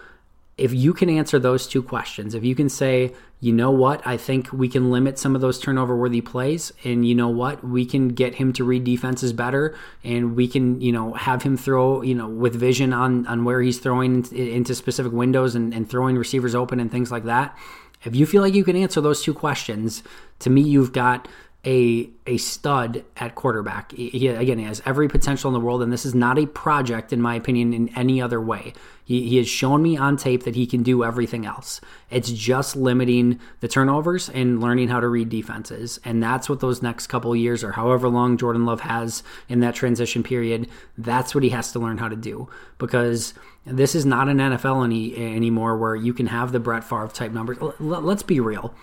if 0.59 0.73
you 0.73 0.93
can 0.93 1.09
answer 1.09 1.39
those 1.39 1.67
two 1.67 1.83
questions, 1.83 2.35
if 2.35 2.45
you 2.45 2.55
can 2.55 2.69
say, 2.69 3.15
you 3.41 3.53
know 3.53 3.71
what, 3.71 4.07
I 4.07 4.17
think 4.17 4.53
we 4.53 4.69
can 4.69 4.91
limit 4.91 5.19
some 5.19 5.35
of 5.35 5.41
those 5.41 5.59
turnover 5.59 5.97
worthy 5.97 6.21
plays, 6.21 6.73
and 6.85 7.07
you 7.07 7.15
know 7.15 7.29
what, 7.29 7.65
we 7.65 7.85
can 7.87 8.09
get 8.09 8.35
him 8.35 8.53
to 8.55 8.65
read 8.65 8.85
defenses 8.85 9.33
better, 9.33 9.77
and 10.05 10.37
we 10.37 10.47
can, 10.47 10.81
you 10.81 10.93
know, 10.93 11.15
have 11.15 11.43
him 11.43 11.57
throw, 11.57 12.03
you 12.03 12.15
know, 12.15 12.29
with 12.29 12.55
vision 12.55 12.93
on 12.93 13.27
on 13.27 13.45
where 13.45 13.63
he's 13.63 13.79
throwing 13.79 14.25
into 14.33 14.75
specific 14.75 15.13
windows 15.13 15.55
and, 15.55 15.75
and 15.75 15.89
throwing 15.89 16.17
receivers 16.17 16.55
open 16.55 16.79
and 16.79 16.91
things 16.91 17.11
like 17.11 17.25
that. 17.25 17.57
If 18.05 18.15
you 18.15 18.27
feel 18.27 18.43
like 18.43 18.55
you 18.55 18.65
can 18.65 18.77
answer 18.77 19.01
those 19.01 19.23
two 19.23 19.35
questions, 19.35 20.03
to 20.41 20.51
me, 20.51 20.61
you've 20.61 20.93
got 20.93 21.29
a 21.65 22.11
a 22.27 22.37
stud 22.39 23.05
at 23.17 23.35
quarterback. 23.35 23.93
He, 23.93 24.27
again, 24.29 24.59
he 24.59 24.65
has 24.65 24.83
every 24.85 25.09
potential 25.09 25.49
in 25.49 25.55
the 25.55 25.65
world, 25.65 25.83
and 25.83 25.93
this 25.93 26.05
is 26.05 26.15
not 26.15 26.39
a 26.39 26.47
project, 26.47 27.13
in 27.13 27.21
my 27.21 27.37
opinion, 27.37 27.73
in 27.73 27.89
any 27.97 28.21
other 28.21 28.41
way. 28.41 28.73
He, 29.05 29.29
he 29.29 29.37
has 29.37 29.49
shown 29.49 29.83
me 29.83 29.97
on 29.97 30.17
tape 30.17 30.45
that 30.45 30.55
he 30.55 30.67
can 30.67 30.83
do 30.83 31.05
everything 31.05 31.47
else. 31.47 31.81
It's 32.11 32.31
just 32.31 32.75
limiting 32.77 33.41
the 33.61 33.69
turnovers 33.69 34.29
and 34.29 34.61
learning 34.61 34.89
how 34.89 35.01
to 35.01 35.09
read 35.09 35.29
defenses, 35.29 36.01
and 36.05 36.23
that's 36.23 36.49
what 36.49 36.61
those 36.61 36.83
next 36.83 37.07
couple 37.07 37.35
years 37.37 37.63
or 37.63 37.73
however 37.73 38.09
long 38.09 38.37
Jordan 38.37 38.67
Love 38.67 38.81
has 38.81 39.23
in 39.49 39.61
that 39.61 39.77
transition 39.77 40.25
period. 40.25 40.69
That's 40.99 41.33
what 41.35 41.45
he 41.45 41.51
has 41.51 41.71
to 41.73 41.79
learn 41.79 41.99
how 41.99 42.09
to 42.09 42.17
do 42.17 42.49
because 42.79 43.35
this 43.65 43.95
is 43.95 44.05
not 44.05 44.29
an 44.29 44.39
NFL 44.39 44.85
any, 44.85 45.17
anymore 45.17 45.77
where 45.77 45.95
you 45.95 46.13
can 46.13 46.27
have 46.27 46.51
the 46.51 46.59
Brett 46.59 46.83
Favre 46.83 47.09
type 47.09 47.31
numbers. 47.31 47.59
Let's 47.79 48.25
be 48.25 48.41
real 48.41 48.75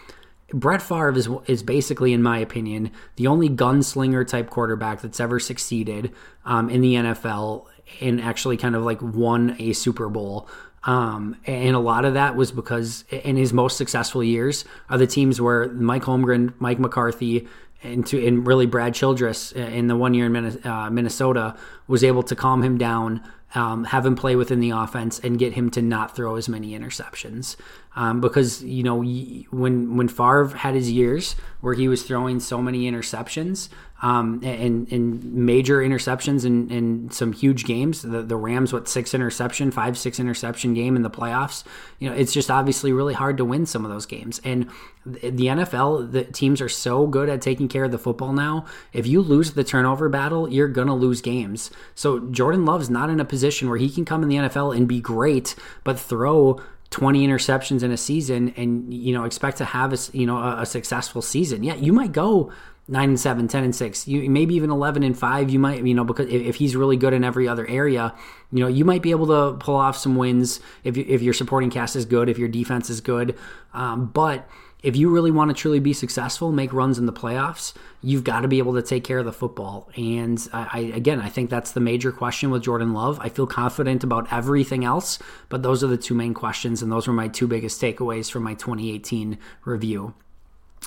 Brett 0.53 0.81
Favre 0.81 1.11
is 1.11 1.29
is 1.47 1.63
basically, 1.63 2.13
in 2.13 2.21
my 2.21 2.39
opinion, 2.39 2.91
the 3.15 3.27
only 3.27 3.49
gunslinger 3.49 4.27
type 4.27 4.49
quarterback 4.49 5.01
that's 5.01 5.19
ever 5.19 5.39
succeeded 5.39 6.13
um, 6.45 6.69
in 6.69 6.81
the 6.81 6.95
NFL 6.95 7.65
and 8.01 8.21
actually 8.21 8.57
kind 8.57 8.75
of 8.75 8.83
like 8.83 9.01
won 9.01 9.55
a 9.59 9.73
Super 9.73 10.09
Bowl. 10.09 10.47
Um, 10.83 11.35
and 11.45 11.75
a 11.75 11.79
lot 11.79 12.05
of 12.05 12.13
that 12.13 12.35
was 12.35 12.51
because 12.51 13.03
in 13.11 13.35
his 13.35 13.51
most 13.51 13.77
successful 13.77 14.23
years 14.23 14.63
are 14.89 14.97
the 14.97 15.07
teams 15.07 15.41
where 15.41 15.67
Mike 15.73 16.03
Holmgren, 16.03 16.53
Mike 16.59 16.79
McCarthy, 16.79 17.47
and, 17.83 18.05
to, 18.07 18.25
and 18.25 18.45
really 18.45 18.65
Brad 18.65 18.93
Childress 18.93 19.51
in 19.53 19.87
the 19.87 19.95
one 19.95 20.13
year 20.13 20.25
in 20.25 20.67
uh, 20.67 20.89
Minnesota 20.89 21.55
was 21.87 22.03
able 22.03 22.23
to 22.23 22.35
calm 22.35 22.61
him 22.61 22.77
down, 22.77 23.23
um, 23.55 23.85
have 23.85 24.05
him 24.05 24.15
play 24.15 24.35
within 24.35 24.59
the 24.59 24.71
offense, 24.71 25.19
and 25.19 25.39
get 25.39 25.53
him 25.53 25.69
to 25.71 25.81
not 25.81 26.15
throw 26.15 26.35
as 26.35 26.49
many 26.49 26.77
interceptions 26.77 27.55
um, 27.99 28.21
because 28.21 28.63
you 28.63 28.81
know 28.81 29.03
when 29.51 29.97
when 29.97 30.07
Favre 30.07 30.47
had 30.55 30.73
his 30.73 30.89
years 30.89 31.35
where 31.59 31.73
he 31.73 31.89
was 31.89 32.01
throwing 32.01 32.39
so 32.39 32.61
many 32.61 32.89
interceptions 32.89 33.67
um, 34.01 34.39
and, 34.41 34.89
and 34.89 35.21
major 35.33 35.79
interceptions 35.79 36.45
in, 36.45 36.69
in 36.71 37.11
some 37.11 37.33
huge 37.33 37.65
games, 37.65 38.01
the, 38.01 38.23
the 38.23 38.37
Rams 38.37 38.71
what 38.71 38.87
six 38.87 39.13
interception, 39.13 39.69
five 39.69 39.97
six 39.97 40.17
interception 40.17 40.73
game 40.73 40.95
in 40.95 41.01
the 41.01 41.09
playoffs. 41.09 41.65
You 41.99 42.09
know, 42.09 42.15
it's 42.15 42.31
just 42.31 42.49
obviously 42.49 42.93
really 42.93 43.13
hard 43.13 43.35
to 43.35 43.43
win 43.43 43.65
some 43.65 43.83
of 43.83 43.91
those 43.91 44.05
games. 44.05 44.39
And 44.45 44.69
the 45.05 45.47
NFL, 45.47 46.13
the 46.13 46.23
teams 46.23 46.61
are 46.61 46.69
so 46.69 47.05
good 47.05 47.27
at 47.27 47.41
taking 47.41 47.67
care 47.67 47.83
of 47.83 47.91
the 47.91 47.97
football 47.97 48.31
now. 48.31 48.65
If 48.93 49.07
you 49.07 49.19
lose 49.19 49.51
the 49.51 49.65
turnover 49.65 50.07
battle, 50.07 50.49
you're 50.49 50.69
gonna 50.69 50.95
lose 50.95 51.19
games. 51.19 51.69
So 51.95 52.19
Jordan 52.29 52.63
Love's 52.63 52.89
not 52.89 53.09
in 53.09 53.19
a 53.19 53.25
position 53.25 53.67
where 53.67 53.77
he 53.77 53.89
can 53.89 54.05
come 54.05 54.23
in 54.23 54.29
the 54.29 54.37
NFL 54.37 54.73
and 54.73 54.87
be 54.87 55.01
great, 55.01 55.53
but 55.83 55.99
throw 55.99 56.61
20 56.91 57.27
interceptions 57.27 57.83
in 57.83 57.91
a 57.91 57.97
season 57.97 58.53
and 58.57 58.93
you 58.93 59.13
know 59.13 59.23
expect 59.23 59.57
to 59.57 59.65
have 59.65 59.93
a 59.93 59.97
you 60.11 60.25
know 60.25 60.37
a, 60.37 60.61
a, 60.61 60.65
successful 60.65 61.21
season. 61.21 61.63
Yeah 61.63 61.75
you 61.75 61.93
might 61.93 62.11
go 62.11 62.51
9 62.87 63.09
and 63.09 63.19
7 63.19 63.47
10 63.47 63.63
and 63.63 63.75
6 63.75 64.07
you 64.07 64.29
maybe 64.29 64.55
even 64.55 64.71
11 64.71 65.03
and 65.03 65.17
5 65.17 65.49
you 65.51 65.59
might 65.59 65.85
you 65.85 65.93
know 65.93 66.03
because 66.03 66.27
if, 66.27 66.41
if 66.41 66.55
he's 66.55 66.75
really 66.75 66.97
good 66.97 67.13
in 67.13 67.23
every 67.23 67.47
other 67.47 67.67
area 67.67 68.15
you 68.51 68.61
know 68.61 68.67
you 68.67 68.83
might 68.83 69.03
be 69.03 69.11
able 69.11 69.27
to 69.27 69.57
pull 69.63 69.75
off 69.75 69.95
some 69.95 70.15
wins 70.15 70.59
if, 70.83 70.97
you, 70.97 71.05
if 71.07 71.21
your 71.21 71.33
supporting 71.33 71.69
cast 71.69 71.95
is 71.95 72.05
good 72.05 72.27
if 72.29 72.37
your 72.39 72.49
defense 72.49 72.89
is 72.89 73.01
good. 73.01 73.37
Um, 73.73 74.07
but 74.07 74.49
if 74.81 74.95
you 74.95 75.09
really 75.09 75.31
want 75.31 75.49
to 75.49 75.53
truly 75.53 75.79
be 75.79 75.91
successful, 75.91 76.51
make 76.51 76.71
runs 76.71 76.97
in 76.97 77.05
the 77.05 77.13
playoffs, 77.13 77.73
you've 78.01 78.23
got 78.23 78.41
to 78.41 78.47
be 78.47 78.59
able 78.59 78.73
to 78.75 78.81
take 78.81 79.03
care 79.03 79.19
of 79.19 79.25
the 79.25 79.33
football. 79.33 79.89
And 79.97 80.47
I, 80.53 80.69
I, 80.71 80.79
again, 80.95 81.19
I 81.19 81.27
think 81.27 81.49
that's 81.49 81.71
the 81.71 81.81
major 81.81 82.11
question 82.11 82.49
with 82.49 82.63
Jordan 82.63 82.93
Love. 82.93 83.19
I 83.21 83.27
feel 83.29 83.45
confident 83.45 84.03
about 84.03 84.31
everything 84.31 84.85
else, 84.85 85.19
but 85.49 85.63
those 85.63 85.83
are 85.83 85.87
the 85.87 85.97
two 85.97 86.13
main 86.13 86.33
questions, 86.33 86.81
and 86.81 86.91
those 86.91 87.07
were 87.07 87.13
my 87.13 87.27
two 87.27 87.47
biggest 87.47 87.81
takeaways 87.81 88.31
from 88.31 88.43
my 88.43 88.53
2018 88.53 89.37
review. 89.65 90.13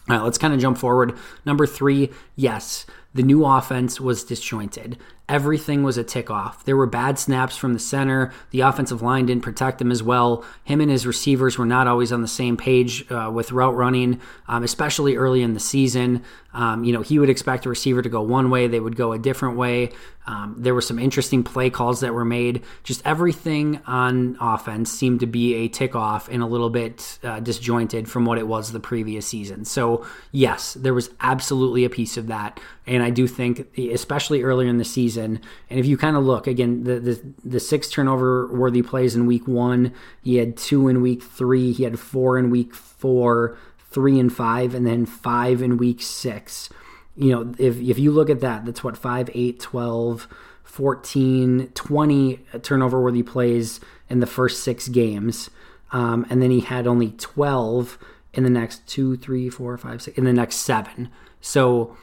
All 0.08 0.16
right, 0.16 0.24
let's 0.24 0.38
kind 0.38 0.54
of 0.54 0.60
jump 0.60 0.78
forward. 0.78 1.16
Number 1.44 1.66
three, 1.66 2.10
yes, 2.34 2.86
the 3.14 3.22
new 3.22 3.44
offense 3.44 4.00
was 4.00 4.24
disjointed. 4.24 4.96
Everything 5.28 5.82
was 5.82 5.96
a 5.96 6.04
tick 6.04 6.30
off. 6.30 6.64
There 6.64 6.76
were 6.76 6.86
bad 6.86 7.18
snaps 7.18 7.56
from 7.56 7.72
the 7.72 7.78
center. 7.78 8.32
The 8.50 8.60
offensive 8.60 9.02
line 9.02 9.26
didn't 9.26 9.44
protect 9.44 9.80
him 9.80 9.90
as 9.90 10.02
well. 10.02 10.44
Him 10.64 10.80
and 10.80 10.90
his 10.90 11.06
receivers 11.06 11.56
were 11.56 11.66
not 11.66 11.86
always 11.86 12.12
on 12.12 12.22
the 12.22 12.28
same 12.28 12.56
page 12.56 13.10
uh, 13.10 13.30
with 13.32 13.52
route 13.52 13.74
running, 13.76 14.20
um, 14.48 14.62
especially 14.62 15.16
early 15.16 15.42
in 15.42 15.54
the 15.54 15.60
season. 15.60 16.22
Um, 16.54 16.84
you 16.84 16.92
know, 16.92 17.02
he 17.02 17.18
would 17.18 17.30
expect 17.30 17.66
a 17.66 17.68
receiver 17.68 18.02
to 18.02 18.08
go 18.08 18.22
one 18.22 18.50
way, 18.50 18.66
they 18.66 18.80
would 18.80 18.96
go 18.96 19.12
a 19.12 19.18
different 19.18 19.56
way. 19.56 19.90
Um, 20.26 20.54
there 20.56 20.74
were 20.74 20.82
some 20.82 20.98
interesting 20.98 21.42
play 21.42 21.68
calls 21.68 22.00
that 22.00 22.14
were 22.14 22.24
made. 22.24 22.62
Just 22.84 23.04
everything 23.04 23.80
on 23.86 24.36
offense 24.40 24.90
seemed 24.92 25.20
to 25.20 25.26
be 25.26 25.54
a 25.54 25.68
tick 25.68 25.96
off 25.96 26.28
and 26.28 26.42
a 26.42 26.46
little 26.46 26.70
bit 26.70 27.18
uh, 27.24 27.40
disjointed 27.40 28.08
from 28.08 28.24
what 28.24 28.38
it 28.38 28.46
was 28.46 28.70
the 28.70 28.78
previous 28.80 29.26
season. 29.26 29.64
So, 29.64 30.06
yes, 30.30 30.74
there 30.74 30.94
was 30.94 31.10
absolutely 31.20 31.84
a 31.84 31.90
piece 31.90 32.16
of 32.16 32.28
that. 32.28 32.60
And 32.86 33.02
I 33.02 33.10
do 33.10 33.26
think, 33.26 33.76
especially 33.76 34.42
earlier 34.42 34.68
in 34.68 34.78
the 34.78 34.84
season, 34.84 35.40
and 35.70 35.80
if 35.80 35.86
you 35.86 35.96
kind 35.96 36.16
of 36.16 36.24
look 36.24 36.46
again, 36.46 36.84
the, 36.84 37.00
the, 37.00 37.34
the 37.44 37.60
six 37.60 37.88
turnover 37.88 38.46
worthy 38.52 38.82
plays 38.82 39.16
in 39.16 39.26
week 39.26 39.48
one, 39.48 39.92
he 40.22 40.36
had 40.36 40.56
two 40.56 40.88
in 40.88 41.02
week 41.02 41.22
three, 41.22 41.72
he 41.72 41.82
had 41.84 41.98
four 41.98 42.38
in 42.38 42.50
week 42.50 42.74
four 42.74 43.56
three 43.92 44.18
and 44.18 44.32
five, 44.32 44.74
and 44.74 44.86
then 44.86 45.06
five 45.06 45.62
in 45.62 45.76
week 45.76 46.02
six. 46.02 46.68
You 47.14 47.30
know, 47.30 47.54
if, 47.58 47.78
if 47.80 47.98
you 47.98 48.10
look 48.10 48.30
at 48.30 48.40
that, 48.40 48.64
that's 48.64 48.82
what, 48.82 48.96
5, 48.96 49.30
8, 49.34 49.60
12, 49.60 50.28
14, 50.64 51.70
20 51.74 52.36
turnover 52.62 53.02
worthy 53.02 53.22
plays 53.22 53.80
in 54.08 54.20
the 54.20 54.26
first 54.26 54.62
six 54.62 54.88
games. 54.88 55.50
Um, 55.92 56.26
and 56.30 56.40
then 56.40 56.50
he 56.50 56.60
had 56.60 56.86
only 56.86 57.10
12 57.12 57.98
in 58.32 58.44
the 58.44 58.50
next 58.50 58.86
two, 58.86 59.16
three, 59.16 59.50
four, 59.50 59.76
five, 59.76 60.00
six, 60.00 60.16
in 60.16 60.24
the 60.24 60.32
next 60.32 60.56
seven. 60.56 61.10
So 61.40 61.96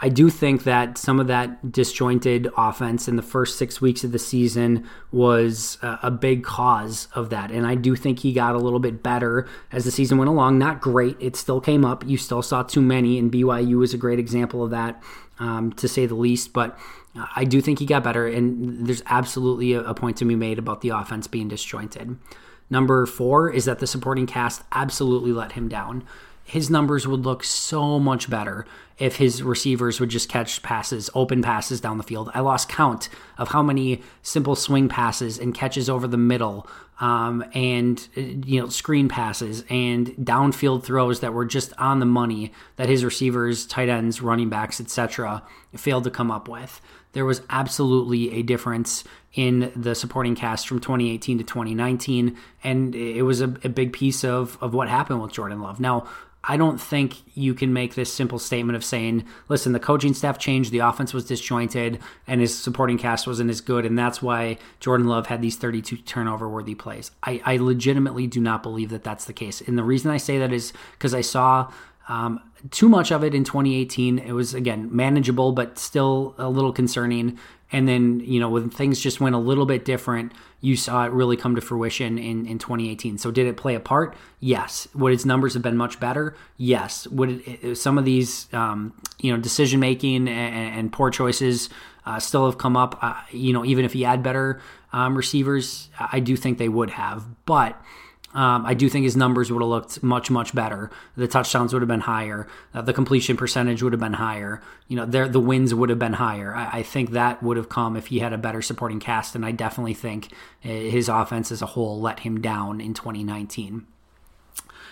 I 0.00 0.08
do 0.08 0.30
think 0.30 0.62
that 0.62 0.96
some 0.96 1.18
of 1.18 1.26
that 1.26 1.72
disjointed 1.72 2.48
offense 2.56 3.08
in 3.08 3.16
the 3.16 3.22
first 3.22 3.58
six 3.58 3.80
weeks 3.80 4.04
of 4.04 4.12
the 4.12 4.18
season 4.18 4.88
was 5.10 5.76
a, 5.82 6.10
big 6.10 6.44
cause 6.44 7.08
of 7.14 7.30
that. 7.30 7.50
And 7.50 7.66
I 7.66 7.74
do 7.74 7.96
think 7.96 8.20
he 8.20 8.32
got 8.32 8.54
a 8.54 8.58
little 8.58 8.78
bit 8.78 9.02
better 9.02 9.48
as 9.72 9.84
the 9.84 9.90
season 9.90 10.16
went 10.16 10.28
along. 10.28 10.58
Not 10.58 10.80
great. 10.80 11.16
It 11.18 11.34
still 11.34 11.60
came 11.60 11.84
up. 11.84 12.06
You 12.06 12.16
still 12.16 12.42
saw 12.42 12.62
too 12.62 12.80
many, 12.80 13.18
and 13.18 13.30
BYU 13.30 13.82
is 13.82 13.92
a 13.92 13.98
great 13.98 14.20
example 14.20 14.62
of 14.62 14.70
that, 14.70 15.02
um, 15.40 15.72
to 15.74 15.88
say 15.88 16.06
the 16.06 16.14
least. 16.14 16.52
But 16.52 16.78
I 17.34 17.44
do 17.44 17.60
think 17.60 17.80
he 17.80 17.86
got 17.86 18.04
better, 18.04 18.26
and 18.26 18.86
there's 18.86 19.02
absolutely 19.06 19.72
a 19.72 19.94
point 19.94 20.16
to 20.18 20.24
be 20.24 20.36
made 20.36 20.58
about 20.58 20.80
the 20.80 20.90
offense 20.90 21.26
being 21.26 21.48
disjointed. 21.48 22.16
Number 22.70 23.06
four 23.06 23.50
is 23.50 23.64
that 23.64 23.78
the 23.78 23.86
supporting 23.86 24.26
cast 24.26 24.62
absolutely 24.72 25.32
let 25.32 25.52
him 25.52 25.68
down 25.68 26.04
his 26.48 26.70
numbers 26.70 27.06
would 27.06 27.26
look 27.26 27.44
so 27.44 27.98
much 27.98 28.30
better 28.30 28.64
if 28.96 29.16
his 29.16 29.42
receivers 29.42 30.00
would 30.00 30.08
just 30.08 30.30
catch 30.30 30.62
passes, 30.62 31.10
open 31.14 31.42
passes 31.42 31.78
down 31.78 31.98
the 31.98 32.02
field. 32.02 32.30
I 32.32 32.40
lost 32.40 32.70
count 32.70 33.10
of 33.36 33.48
how 33.48 33.62
many 33.62 34.00
simple 34.22 34.56
swing 34.56 34.88
passes 34.88 35.38
and 35.38 35.54
catches 35.54 35.90
over 35.90 36.08
the 36.08 36.16
middle, 36.16 36.66
um, 37.00 37.44
and 37.52 38.08
you 38.16 38.60
know 38.60 38.68
screen 38.70 39.10
passes 39.10 39.62
and 39.68 40.08
downfield 40.16 40.84
throws 40.84 41.20
that 41.20 41.34
were 41.34 41.44
just 41.44 41.74
on 41.76 42.00
the 42.00 42.06
money 42.06 42.50
that 42.76 42.88
his 42.88 43.04
receivers, 43.04 43.66
tight 43.66 43.90
ends, 43.90 44.22
running 44.22 44.48
backs, 44.48 44.80
etc., 44.80 45.42
failed 45.76 46.04
to 46.04 46.10
come 46.10 46.30
up 46.30 46.48
with. 46.48 46.80
There 47.12 47.26
was 47.26 47.42
absolutely 47.50 48.32
a 48.32 48.42
difference 48.42 49.04
in 49.34 49.70
the 49.76 49.94
supporting 49.94 50.34
cast 50.34 50.66
from 50.66 50.80
2018 50.80 51.38
to 51.38 51.44
2019, 51.44 52.36
and 52.64 52.94
it 52.94 53.22
was 53.22 53.42
a, 53.42 53.54
a 53.62 53.68
big 53.68 53.92
piece 53.92 54.24
of 54.24 54.56
of 54.62 54.72
what 54.72 54.88
happened 54.88 55.20
with 55.20 55.32
Jordan 55.32 55.60
Love. 55.60 55.78
Now 55.78 56.08
I 56.44 56.56
don't 56.56 56.80
think 56.80 57.16
you 57.34 57.52
can 57.52 57.72
make 57.72 57.94
this 57.94 58.12
simple 58.12 58.38
statement 58.38 58.76
of 58.76 58.84
saying, 58.84 59.24
listen, 59.48 59.72
the 59.72 59.80
coaching 59.80 60.14
staff 60.14 60.38
changed, 60.38 60.70
the 60.70 60.78
offense 60.78 61.12
was 61.12 61.24
disjointed, 61.24 61.98
and 62.26 62.40
his 62.40 62.56
supporting 62.56 62.96
cast 62.96 63.26
wasn't 63.26 63.50
as 63.50 63.60
good, 63.60 63.84
and 63.84 63.98
that's 63.98 64.22
why 64.22 64.56
Jordan 64.80 65.08
Love 65.08 65.26
had 65.26 65.42
these 65.42 65.56
32 65.56 65.98
turnover 65.98 66.48
worthy 66.48 66.74
plays. 66.74 67.10
I, 67.22 67.42
I 67.44 67.56
legitimately 67.56 68.28
do 68.28 68.40
not 68.40 68.62
believe 68.62 68.90
that 68.90 69.04
that's 69.04 69.24
the 69.24 69.32
case. 69.32 69.60
And 69.60 69.76
the 69.76 69.82
reason 69.82 70.10
I 70.10 70.16
say 70.16 70.38
that 70.38 70.52
is 70.52 70.72
because 70.92 71.12
I 71.12 71.22
saw 71.22 71.70
um, 72.08 72.40
too 72.70 72.88
much 72.88 73.12
of 73.12 73.22
it 73.22 73.34
in 73.34 73.44
2018. 73.44 74.18
It 74.18 74.32
was, 74.32 74.54
again, 74.54 74.88
manageable, 74.94 75.52
but 75.52 75.78
still 75.78 76.34
a 76.38 76.48
little 76.48 76.72
concerning. 76.72 77.38
And 77.70 77.86
then, 77.86 78.20
you 78.20 78.40
know, 78.40 78.48
when 78.48 78.70
things 78.70 78.98
just 78.98 79.20
went 79.20 79.34
a 79.34 79.38
little 79.38 79.66
bit 79.66 79.84
different, 79.84 80.32
you 80.60 80.74
saw 80.74 81.04
it 81.04 81.12
really 81.12 81.36
come 81.36 81.54
to 81.54 81.60
fruition 81.60 82.18
in, 82.18 82.46
in 82.46 82.58
2018. 82.58 83.18
So 83.18 83.30
did 83.30 83.46
it 83.46 83.56
play 83.56 83.74
a 83.74 83.80
part? 83.80 84.16
Yes. 84.40 84.88
Would 84.94 85.12
its 85.12 85.24
numbers 85.24 85.54
have 85.54 85.62
been 85.62 85.76
much 85.76 86.00
better? 86.00 86.34
Yes. 86.56 87.06
Would 87.08 87.42
it, 87.46 87.76
some 87.76 87.98
of 87.98 88.04
these, 88.04 88.52
um, 88.54 88.94
you 89.20 89.32
know, 89.32 89.38
decision 89.38 89.80
making 89.80 90.28
and, 90.28 90.78
and, 90.78 90.92
poor 90.92 91.10
choices 91.10 91.68
uh, 92.06 92.18
still 92.18 92.46
have 92.46 92.58
come 92.58 92.76
up? 92.76 92.98
Uh, 93.02 93.14
you 93.30 93.52
know, 93.52 93.64
even 93.64 93.84
if 93.84 93.92
he 93.92 94.02
had 94.02 94.22
better 94.22 94.60
um, 94.92 95.14
receivers, 95.14 95.90
I 96.00 96.20
do 96.20 96.36
think 96.36 96.58
they 96.58 96.70
would 96.70 96.90
have. 96.90 97.24
But 97.44 97.80
um, 98.34 98.66
I 98.66 98.74
do 98.74 98.90
think 98.90 99.04
his 99.04 99.16
numbers 99.16 99.50
would 99.50 99.62
have 99.62 99.68
looked 99.68 100.02
much, 100.02 100.30
much 100.30 100.54
better. 100.54 100.90
The 101.16 101.26
touchdowns 101.26 101.72
would 101.72 101.80
have 101.80 101.88
been 101.88 102.00
higher. 102.00 102.46
Uh, 102.74 102.82
the 102.82 102.92
completion 102.92 103.36
percentage 103.38 103.82
would 103.82 103.92
have 103.94 104.00
been 104.00 104.14
higher. 104.14 104.60
You 104.86 104.96
know, 104.96 105.06
the 105.06 105.40
wins 105.40 105.74
would 105.74 105.88
have 105.88 105.98
been 105.98 106.14
higher. 106.14 106.54
I, 106.54 106.78
I, 106.78 106.82
think 106.82 107.12
that 107.12 107.42
would 107.42 107.56
have 107.56 107.70
come 107.70 107.96
if 107.96 108.08
he 108.08 108.18
had 108.18 108.34
a 108.34 108.38
better 108.38 108.60
supporting 108.60 109.00
cast, 109.00 109.34
and 109.34 109.46
I 109.46 109.52
definitely 109.52 109.94
think 109.94 110.32
uh, 110.64 110.68
his 110.68 111.08
offense 111.08 111.50
as 111.50 111.62
a 111.62 111.66
whole 111.66 112.00
let 112.00 112.20
him 112.20 112.40
down 112.40 112.82
in 112.82 112.92
2019. 112.92 113.86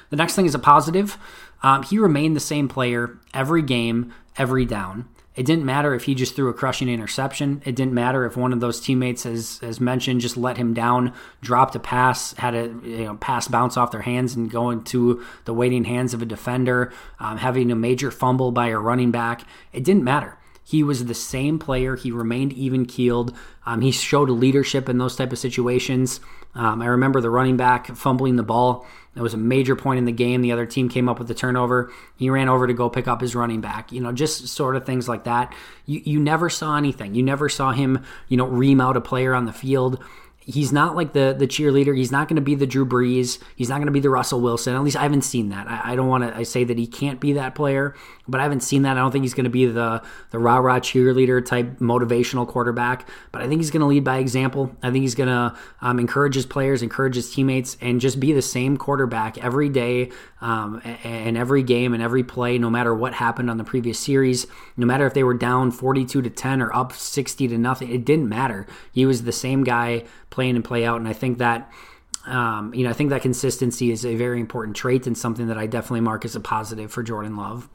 The 0.09 0.17
next 0.17 0.35
thing 0.35 0.47
is 0.47 0.55
a 0.55 0.59
positive. 0.59 1.19
Um, 1.63 1.83
he 1.83 1.99
remained 1.99 2.37
the 2.37 2.41
same 2.41 2.69
player 2.69 3.19
every 3.35 3.63
game, 3.63 4.15
every 4.39 4.65
down. 4.65 5.09
It 5.37 5.45
didn't 5.45 5.67
matter 5.67 5.95
if 5.95 6.05
he 6.05 6.15
just 6.15 6.35
threw 6.35 6.49
a 6.49 6.55
crushing 6.55 6.89
interception. 6.89 7.61
It 7.67 7.77
didn't 7.77 7.93
matter 7.93 8.25
if 8.25 8.37
one 8.37 8.55
of 8.55 8.61
those 8.61 8.81
teammates, 8.81 9.27
as 9.27 9.61
as 9.63 9.81
mentioned, 9.81 10.23
just 10.23 10.37
let 10.37 10.57
him 10.57 10.73
down, 10.73 11.13
dropped 11.43 11.77
a 11.77 11.79
pass, 11.79 12.33
had 12.35 12.55
a 12.55 12.65
you 12.83 13.05
know, 13.05 13.17
pass 13.17 13.47
bounce 13.47 13.77
off 13.77 13.91
their 13.91 14.01
hands 14.01 14.35
and 14.35 14.51
go 14.51 14.71
into 14.71 15.23
the 15.45 15.53
waiting 15.53 15.85
hands 15.85 16.15
of 16.15 16.23
a 16.23 16.27
defender, 16.27 16.93
um, 17.21 17.37
having 17.37 17.71
a 17.71 17.77
major 17.77 18.11
fumble 18.11 18.51
by 18.51 18.69
a 18.69 18.79
running 18.79 19.11
back. 19.11 19.43
It 19.75 19.85
didn't 19.85 20.05
matter. 20.05 20.39
He 20.65 20.83
was 20.83 21.05
the 21.05 21.15
same 21.15 21.61
player. 21.61 21.95
He 21.95 22.11
remained 22.11 22.53
even 22.55 22.87
keeled. 22.87 23.37
Um, 23.67 23.83
he 23.83 23.93
showed 23.93 24.29
leadership 24.29 24.89
in 24.89 24.99
those 24.99 25.15
type 25.15 25.33
of 25.33 25.39
situations. 25.39 26.19
Um, 26.57 26.83
I 26.83 26.87
remember 26.87 27.21
the 27.21 27.31
running 27.31 27.57
back 27.57 27.87
fumbling 27.95 28.37
the 28.37 28.43
ball. 28.43 28.87
That 29.15 29.23
was 29.23 29.35
a 29.35 29.39
major 29.39 29.77
point 29.77 29.99
in 29.99 30.05
the 30.05 30.13
game. 30.13 30.43
The 30.43 30.53
other 30.53 30.67
team 30.67 30.89
came 30.89 31.09
up 31.09 31.19
with 31.19 31.29
the 31.29 31.35
turnover. 31.35 31.91
He 32.17 32.29
ran 32.29 32.49
over 32.49 32.67
to 32.67 32.75
go 32.75 32.91
pick 32.91 33.09
up 33.09 33.21
his 33.21 33.35
running 33.35 33.61
back. 33.61 33.93
You 33.93 34.01
know, 34.01 34.13
just 34.13 34.49
sort 34.49 34.77
of 34.77 34.85
things 34.85 35.09
like 35.09 35.25
that. 35.25 35.55
You 35.87 36.03
you 36.05 36.21
never 36.21 36.51
saw 36.51 36.77
anything. 36.77 37.15
You 37.15 37.23
never 37.23 37.49
saw 37.49 37.73
him, 37.73 38.05
you 38.29 38.37
know, 38.37 38.47
ream 38.47 38.81
out 38.81 38.97
a 38.97 39.01
player 39.01 39.35
on 39.35 39.47
the 39.47 39.53
field 39.53 40.03
he's 40.47 40.73
not 40.73 40.95
like 40.95 41.13
the 41.13 41.35
the 41.37 41.47
cheerleader. 41.47 41.97
He's 41.97 42.13
not 42.13 42.29
going 42.29 42.37
to 42.37 42.43
be 42.43 42.55
the 42.55 42.67
Drew 42.67 42.87
Brees. 42.87 43.39
He's 43.57 43.69
not 43.69 43.77
going 43.77 43.87
to 43.87 43.93
be 43.93 44.01
the 44.01 44.11
Russell 44.11 44.41
Wilson. 44.41 44.75
At 44.75 44.83
least 44.83 44.97
I 44.97 45.03
haven't 45.03 45.23
seen 45.23 45.49
that. 45.51 45.69
I, 45.69 45.93
I 45.93 45.97
don't 45.97 46.09
want 46.09 46.25
to 46.25 46.35
I 46.35 46.45
say 46.45 46.65
that 46.65 46.79
he 46.79 46.87
can't 46.87 47.21
be 47.21 47.33
that 47.35 47.55
player, 47.55 47.95
but 48.29 48.41
I 48.41 48.45
haven't 48.45 48.61
seen 48.61 48.83
that. 48.83 48.97
I 48.97 49.01
don't 49.01 49.11
think 49.11 49.25
he's 49.25 49.35
going 49.35 49.45
to 49.45 49.51
be 49.51 49.67
the 49.67 50.03
the 50.31 50.39
rah 50.39 50.59
rah 50.59 50.79
cheerleader 50.79 51.45
type 51.45 51.79
motivational 51.81 52.47
quarterback. 52.47 53.09
But 53.33 53.43
I 53.43 53.49
think 53.49 53.61
he's 53.61 53.71
going 53.71 53.81
to 53.81 53.87
lead 53.87 54.05
by 54.05 54.19
example. 54.19 54.75
I 54.83 54.91
think 54.91 55.03
he's 55.03 55.17
going 55.17 55.29
to 55.29 55.57
um, 55.81 55.99
encourage 55.99 56.37
his 56.37 56.47
players, 56.47 56.83
encourage 56.83 57.17
his 57.17 57.33
teammates, 57.33 57.77
and 57.81 58.01
just 58.01 58.21
be 58.21 58.33
the 58.33 58.43
same 58.43 58.77
quarterback 58.77 59.43
every 59.43 59.69
day 59.69 60.13
um, 60.41 60.81
and 61.03 61.37
every 61.37 61.65
game 61.65 61.93
and 61.93 62.03
every 62.03 62.23
play, 62.23 62.59
no 62.59 62.71
matter 62.71 62.95
what 62.95 63.15
happened 63.15 63.51
on 63.51 63.57
the 63.57 63.65
previous 63.65 63.99
series. 63.99 64.47
No 64.77 64.87
matter 64.87 65.07
if 65.07 65.15
they 65.15 65.25
were 65.25 65.35
down 65.35 65.73
forty 65.73 66.05
two 66.05 66.23
to 66.23 66.31
ten 66.31 66.63
or 66.63 66.75
up 66.75 66.93
sixty 66.93 67.49
to 67.49 67.59
nothing, 67.59 67.91
it 67.91 68.05
didn't 68.05 68.29
matter. 68.29 68.67
He 68.93 69.07
was 69.07 69.25
the 69.25 69.33
same 69.33 69.65
guy 69.65 70.05
play 70.37 70.51
in 70.51 70.55
and 70.55 70.65
play 70.65 70.85
out. 70.85 70.99
And 70.99 71.09
I 71.09 71.15
think 71.15 71.39
that 71.39 71.73
um, 72.27 72.75
you 72.75 72.85
know, 72.85 72.91
I 72.91 72.93
think 72.93 73.11
that 73.11 73.23
consistency 73.23 73.91
is 73.91 74.05
a 74.05 74.17
very 74.17 74.41
important 74.41 74.77
trait 74.77 75.07
and 75.07 75.17
something 75.17 75.47
that 75.47 75.57
I 75.57 75.67
definitely 75.67 76.01
mark 76.01 76.25
as 76.25 76.35
a 76.35 76.41
positive 76.41 76.91
for 76.91 77.03
Jordan 77.03 77.37
Love. 77.37 77.69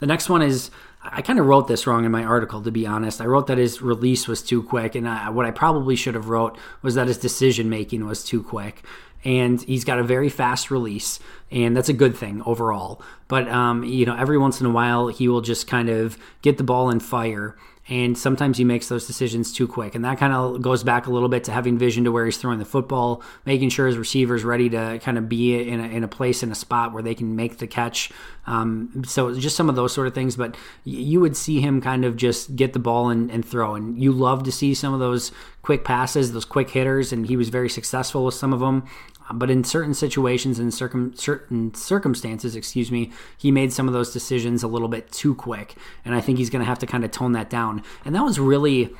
The 0.00 0.06
next 0.06 0.28
one 0.28 0.42
is 0.42 0.70
I 1.02 1.22
kind 1.22 1.38
of 1.38 1.46
wrote 1.46 1.68
this 1.68 1.86
wrong 1.86 2.04
in 2.04 2.10
my 2.10 2.24
article, 2.24 2.62
to 2.62 2.70
be 2.72 2.86
honest. 2.86 3.20
I 3.20 3.26
wrote 3.26 3.46
that 3.46 3.58
his 3.58 3.80
release 3.80 4.26
was 4.26 4.42
too 4.42 4.62
quick, 4.62 4.96
and 4.96 5.08
I, 5.08 5.30
what 5.30 5.46
I 5.46 5.52
probably 5.52 5.94
should 5.96 6.14
have 6.14 6.28
wrote 6.28 6.58
was 6.82 6.96
that 6.96 7.06
his 7.06 7.18
decision 7.18 7.70
making 7.70 8.06
was 8.06 8.24
too 8.24 8.42
quick. 8.42 8.82
And 9.24 9.60
he's 9.62 9.84
got 9.84 9.98
a 9.98 10.04
very 10.04 10.28
fast 10.28 10.70
release, 10.70 11.18
and 11.50 11.76
that's 11.76 11.88
a 11.88 11.92
good 11.92 12.16
thing 12.16 12.42
overall. 12.44 13.02
But 13.28 13.48
um, 13.48 13.84
you 13.84 14.06
know, 14.06 14.16
every 14.16 14.38
once 14.38 14.60
in 14.60 14.66
a 14.66 14.70
while, 14.70 15.08
he 15.08 15.28
will 15.28 15.40
just 15.40 15.66
kind 15.66 15.88
of 15.88 16.18
get 16.42 16.58
the 16.58 16.64
ball 16.64 16.90
and 16.90 17.02
fire, 17.02 17.56
and 17.88 18.18
sometimes 18.18 18.58
he 18.58 18.64
makes 18.64 18.88
those 18.88 19.06
decisions 19.06 19.52
too 19.52 19.66
quick. 19.66 19.94
And 19.94 20.04
that 20.04 20.18
kind 20.18 20.32
of 20.32 20.60
goes 20.60 20.82
back 20.82 21.06
a 21.06 21.10
little 21.10 21.28
bit 21.28 21.44
to 21.44 21.52
having 21.52 21.78
vision 21.78 22.04
to 22.04 22.12
where 22.12 22.26
he's 22.26 22.36
throwing 22.36 22.58
the 22.58 22.66
football, 22.66 23.22
making 23.46 23.70
sure 23.70 23.86
his 23.86 23.96
receivers 23.96 24.44
ready 24.44 24.68
to 24.70 24.98
kind 25.02 25.16
of 25.16 25.28
be 25.28 25.68
in 25.68 25.80
a, 25.80 25.88
in 25.88 26.04
a 26.04 26.08
place 26.08 26.42
in 26.42 26.52
a 26.52 26.54
spot 26.54 26.92
where 26.92 27.02
they 27.02 27.14
can 27.14 27.34
make 27.34 27.58
the 27.58 27.66
catch. 27.66 28.10
Um, 28.48 29.02
so 29.04 29.38
just 29.38 29.56
some 29.56 29.68
of 29.68 29.76
those 29.76 29.92
sort 29.92 30.06
of 30.06 30.14
things. 30.14 30.34
But 30.34 30.56
you 30.84 31.20
would 31.20 31.36
see 31.36 31.60
him 31.60 31.80
kind 31.80 32.04
of 32.04 32.16
just 32.16 32.56
get 32.56 32.72
the 32.72 32.78
ball 32.78 33.10
and, 33.10 33.30
and 33.30 33.44
throw. 33.44 33.74
And 33.74 34.00
you 34.02 34.10
love 34.10 34.42
to 34.44 34.52
see 34.52 34.74
some 34.74 34.94
of 34.94 35.00
those 35.00 35.30
quick 35.62 35.84
passes, 35.84 36.32
those 36.32 36.46
quick 36.46 36.70
hitters, 36.70 37.12
and 37.12 37.26
he 37.26 37.36
was 37.36 37.50
very 37.50 37.68
successful 37.68 38.24
with 38.24 38.34
some 38.34 38.54
of 38.54 38.60
them. 38.60 38.84
But 39.30 39.50
in 39.50 39.62
certain 39.62 39.92
situations 39.92 40.58
and 40.58 40.72
circum, 40.72 41.14
certain 41.14 41.74
circumstances, 41.74 42.56
excuse 42.56 42.90
me, 42.90 43.12
he 43.36 43.50
made 43.50 43.74
some 43.74 43.86
of 43.86 43.92
those 43.92 44.14
decisions 44.14 44.62
a 44.62 44.68
little 44.68 44.88
bit 44.88 45.12
too 45.12 45.34
quick, 45.34 45.74
and 46.06 46.14
I 46.14 46.22
think 46.22 46.38
he's 46.38 46.48
going 46.48 46.60
to 46.60 46.66
have 46.66 46.78
to 46.78 46.86
kind 46.86 47.04
of 47.04 47.10
tone 47.10 47.32
that 47.32 47.50
down. 47.50 47.82
And 48.06 48.14
that 48.14 48.24
was 48.24 48.40
really 48.40 48.90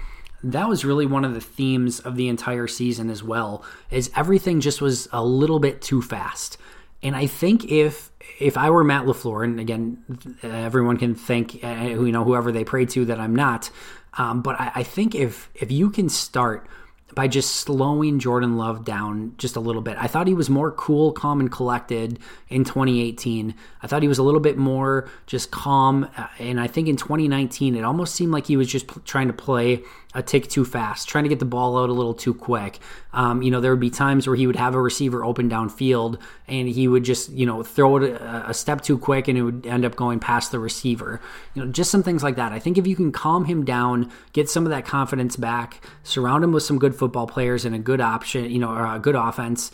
that 0.45 0.69
was 0.69 0.85
really 0.85 1.07
one 1.07 1.25
of 1.25 1.35
the 1.35 1.41
themes 1.41 1.99
of 2.01 2.15
the 2.15 2.29
entire 2.29 2.69
season 2.69 3.11
as 3.11 3.25
well 3.25 3.65
is 3.91 4.09
everything 4.15 4.61
just 4.61 4.81
was 4.81 5.09
a 5.13 5.25
little 5.25 5.59
bit 5.59 5.83
too 5.83 6.01
fast 6.01 6.59
and 7.03 7.17
i 7.17 7.27
think 7.27 7.65
if 7.71 8.11
if 8.39 8.57
i 8.57 8.71
were 8.71 8.85
matt 8.85 9.05
LaFleur, 9.05 9.45
and 9.45 9.61
again 9.61 10.37
everyone 10.43 10.97
can 10.97 11.15
thank 11.15 11.63
uh, 11.65 11.69
you 11.69 12.13
know 12.13 12.25
whoever 12.25 12.53
they 12.53 12.65
pray 12.65 12.85
to 12.87 13.05
that 13.05 13.19
i'm 13.19 13.35
not 13.35 13.71
um, 14.15 14.43
but 14.43 14.61
I, 14.61 14.73
I 14.77 14.83
think 14.83 15.15
if 15.15 15.49
if 15.55 15.71
you 15.71 15.91
can 15.91 16.09
start 16.09 16.69
by 17.15 17.27
just 17.27 17.57
slowing 17.57 18.19
Jordan 18.19 18.57
Love 18.57 18.85
down 18.85 19.35
just 19.39 19.57
a 19.57 19.61
little 19.61 19.81
bit. 19.81 19.97
I 19.99 20.07
thought 20.07 20.27
he 20.27 20.35
was 20.35 20.51
more 20.51 20.71
cool, 20.71 21.13
calm, 21.13 21.41
and 21.41 21.51
collected 21.51 22.19
in 22.49 22.65
2018. 22.65 23.55
I 23.83 23.87
thought 23.87 24.03
he 24.03 24.09
was 24.09 24.19
a 24.19 24.23
little 24.23 24.41
bit 24.41 24.59
more 24.59 25.09
just 25.27 25.51
calm. 25.51 26.09
Uh, 26.17 26.27
and 26.39 26.61
I 26.61 26.67
think 26.67 26.87
in 26.87 26.97
2019, 26.97 27.77
it 27.77 27.83
almost 27.83 28.15
seemed 28.15 28.33
like 28.33 28.47
he 28.47 28.57
was 28.57 28.69
just 28.69 28.87
trying 29.07 29.29
to 29.29 29.33
play 29.33 29.83
a 30.19 30.23
tick 30.23 30.49
too 30.49 30.65
fast, 30.65 31.09
trying 31.09 31.25
to 31.25 31.29
get 31.29 31.39
the 31.39 31.45
ball 31.45 31.79
out 31.79 31.89
a 31.89 31.93
little 31.93 32.13
too 32.13 32.35
quick. 32.35 32.81
Um, 33.13 33.41
you 33.41 33.53
know, 33.53 33.61
there 33.61 33.71
would 33.71 33.81
be 33.81 33.89
times 33.89 34.27
where 34.27 34.35
he 34.35 34.49
would 34.49 34.57
have 34.57 34.75
a 34.75 34.83
receiver 34.83 35.25
open 35.25 35.49
downfield 35.49 36.21
and 36.49 36.69
he 36.69 36.89
would 36.89 37.05
just, 37.05 37.31
you 37.31 37.47
know, 37.47 37.63
throw 37.63 37.99
it 37.99 38.11
a, 38.11 38.51
a, 38.51 38.55
step 38.55 38.81
too 38.81 38.99
quick 38.99 39.29
and 39.29 39.39
it 39.39 39.43
would 39.43 39.67
end 39.67 39.85
up 39.85 39.95
going 39.95 40.19
past 40.19 40.51
the 40.51 40.59
receiver. 40.59 41.21
You 41.55 41.65
know, 41.65 41.71
just 41.71 41.91
some 41.91 42.03
things 42.03 42.25
like 42.25 42.35
that. 42.35 42.53
I 42.53 42.59
think 42.59 42.79
if 42.79 42.87
you 42.87 42.97
can 42.97 43.13
calm 43.13 43.45
him 43.45 43.65
down, 43.65 44.11
get 44.33 44.51
some 44.51 44.65
of 44.65 44.71
that 44.71 44.85
confidence 44.85 45.37
back, 45.37 45.83
surround 46.03 46.43
him 46.43 46.53
with 46.53 46.65
some 46.65 46.79
good 46.79 46.97
football 46.97 47.29
players 47.29 47.65
and 47.65 47.75
a 47.75 47.79
good 47.79 48.01
option, 48.01 48.51
you 48.51 48.59
know, 48.59 48.71
or 48.71 48.85
a 48.85 48.99
good 48.99 49.15
offense, 49.15 49.71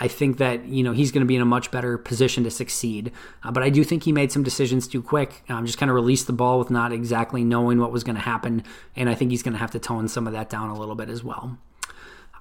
I 0.00 0.08
think 0.08 0.38
that 0.38 0.66
you 0.66 0.82
know 0.82 0.92
he's 0.92 1.12
going 1.12 1.20
to 1.20 1.26
be 1.26 1.36
in 1.36 1.42
a 1.42 1.46
much 1.46 1.70
better 1.70 1.98
position 1.98 2.44
to 2.44 2.50
succeed. 2.50 3.12
Uh, 3.42 3.50
but 3.50 3.62
I 3.62 3.70
do 3.70 3.84
think 3.84 4.04
he 4.04 4.12
made 4.12 4.32
some 4.32 4.42
decisions 4.42 4.88
too 4.88 5.02
quick. 5.02 5.42
Um, 5.48 5.66
just 5.66 5.78
kind 5.78 5.90
of 5.90 5.94
released 5.94 6.26
the 6.26 6.32
ball 6.32 6.58
with 6.58 6.70
not 6.70 6.92
exactly 6.92 7.44
knowing 7.44 7.78
what 7.78 7.92
was 7.92 8.04
going 8.04 8.16
to 8.16 8.22
happen, 8.22 8.64
and 8.94 9.08
I 9.08 9.14
think 9.14 9.30
he's 9.30 9.42
going 9.42 9.54
to 9.54 9.60
have 9.60 9.70
to 9.72 9.78
tone 9.78 10.08
some 10.08 10.26
of 10.26 10.32
that 10.32 10.50
down 10.50 10.70
a 10.70 10.78
little 10.78 10.94
bit 10.94 11.08
as 11.08 11.22
well. 11.22 11.58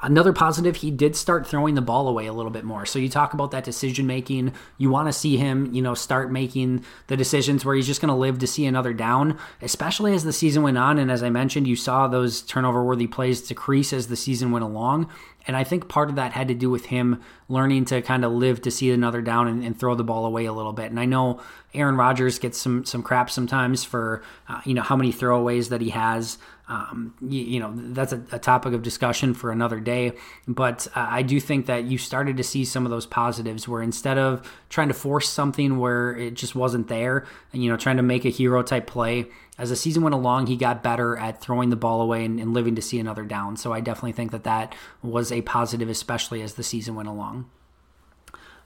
Another 0.01 0.33
positive, 0.33 0.77
he 0.77 0.91
did 0.91 1.15
start 1.15 1.47
throwing 1.47 1.75
the 1.75 1.81
ball 1.81 2.07
away 2.07 2.27
a 2.27 2.33
little 2.33 2.51
bit 2.51 2.63
more. 2.63 2.85
So 2.85 2.99
you 2.99 3.09
talk 3.09 3.33
about 3.33 3.51
that 3.51 3.63
decision 3.63 4.05
making. 4.05 4.53
You 4.77 4.89
want 4.89 5.07
to 5.07 5.13
see 5.13 5.37
him, 5.37 5.73
you 5.73 5.81
know, 5.81 5.93
start 5.93 6.31
making 6.31 6.83
the 7.07 7.17
decisions 7.17 7.63
where 7.63 7.75
he's 7.75 7.87
just 7.87 8.01
going 8.01 8.09
to 8.09 8.15
live 8.15 8.39
to 8.39 8.47
see 8.47 8.65
another 8.65 8.93
down, 8.93 9.39
especially 9.61 10.13
as 10.13 10.23
the 10.23 10.33
season 10.33 10.63
went 10.63 10.77
on. 10.77 10.99
And 10.99 11.09
as 11.09 11.23
I 11.23 11.29
mentioned, 11.29 11.67
you 11.67 11.75
saw 11.75 12.07
those 12.07 12.41
turnover 12.41 12.83
worthy 12.83 13.07
plays 13.07 13.41
decrease 13.41 13.93
as 13.93 14.07
the 14.07 14.15
season 14.15 14.51
went 14.51 14.65
along. 14.65 15.09
And 15.47 15.55
I 15.55 15.63
think 15.63 15.87
part 15.87 16.09
of 16.09 16.15
that 16.15 16.33
had 16.33 16.47
to 16.47 16.55
do 16.55 16.69
with 16.69 16.87
him 16.87 17.21
learning 17.49 17.85
to 17.85 18.01
kind 18.01 18.25
of 18.25 18.31
live 18.31 18.61
to 18.63 18.71
see 18.71 18.91
another 18.91 19.21
down 19.21 19.47
and, 19.47 19.63
and, 19.63 19.79
throw 19.79 19.93
the 19.93 20.03
ball 20.03 20.25
away 20.25 20.45
a 20.45 20.53
little 20.53 20.73
bit. 20.73 20.89
And 20.89 20.99
I 20.99 21.05
know 21.05 21.39
Aaron 21.73 21.95
Rodgers 21.95 22.39
gets 22.39 22.57
some 22.57 22.85
some 22.85 23.03
crap 23.03 23.29
sometimes 23.29 23.83
for 23.83 24.23
uh, 24.49 24.61
you 24.65 24.73
know 24.73 24.81
how 24.81 24.95
many 24.95 25.13
throwaways 25.13 25.69
that 25.69 25.81
he 25.81 25.89
has. 25.91 26.37
Um, 26.67 27.13
you, 27.21 27.43
you, 27.43 27.59
know 27.59 27.71
that's 27.75 28.11
a, 28.11 28.23
a, 28.31 28.39
topic 28.39 28.73
of 28.73 28.81
discussion 28.81 29.35
for 29.35 29.51
another 29.51 29.79
day. 29.79 30.13
But 30.47 30.87
uh, 30.95 31.05
I 31.09 31.21
do 31.21 31.39
think 31.39 31.67
that 31.67 31.83
you 31.83 31.99
started 31.99 32.37
to 32.37 32.43
see 32.43 32.65
some 32.65 32.85
of 32.85 32.89
those 32.89 33.05
positives 33.05 33.67
where 33.67 33.83
instead 33.83 34.17
of 34.17 34.51
trying 34.69 34.87
to 34.87 34.95
force 34.95 35.29
something 35.29 35.77
where 35.77 36.17
it 36.17 36.33
just 36.33 36.55
wasn't 36.55 36.87
there, 36.87 37.27
and 37.53 37.63
you 37.63 37.69
know 37.69 37.77
trying 37.77 37.97
to 37.97 38.03
make 38.03 38.25
a 38.25 38.29
hero 38.29 38.63
type 38.63 38.87
play 38.87 39.27
as 39.57 39.69
the 39.69 39.75
season 39.75 40.03
went 40.03 40.15
along, 40.15 40.47
he 40.47 40.57
got 40.57 40.83
better 40.83 41.15
at 41.17 41.39
throwing 41.39 41.69
the 41.69 41.75
ball 41.75 42.01
away 42.01 42.25
and, 42.25 42.39
and, 42.39 42.53
living 42.53 42.75
to 42.75 42.81
see 42.81 42.99
another 42.99 43.23
down. 43.23 43.55
So 43.55 43.71
I 43.71 43.79
definitely 43.79 44.11
think 44.11 44.31
that 44.31 44.43
that 44.43 44.75
was 45.01 45.31
a 45.31 45.41
positive, 45.43 45.87
especially 45.87 46.41
as 46.41 46.55
the 46.55 46.63
season 46.63 46.95
went 46.95 47.07
along. 47.07 47.49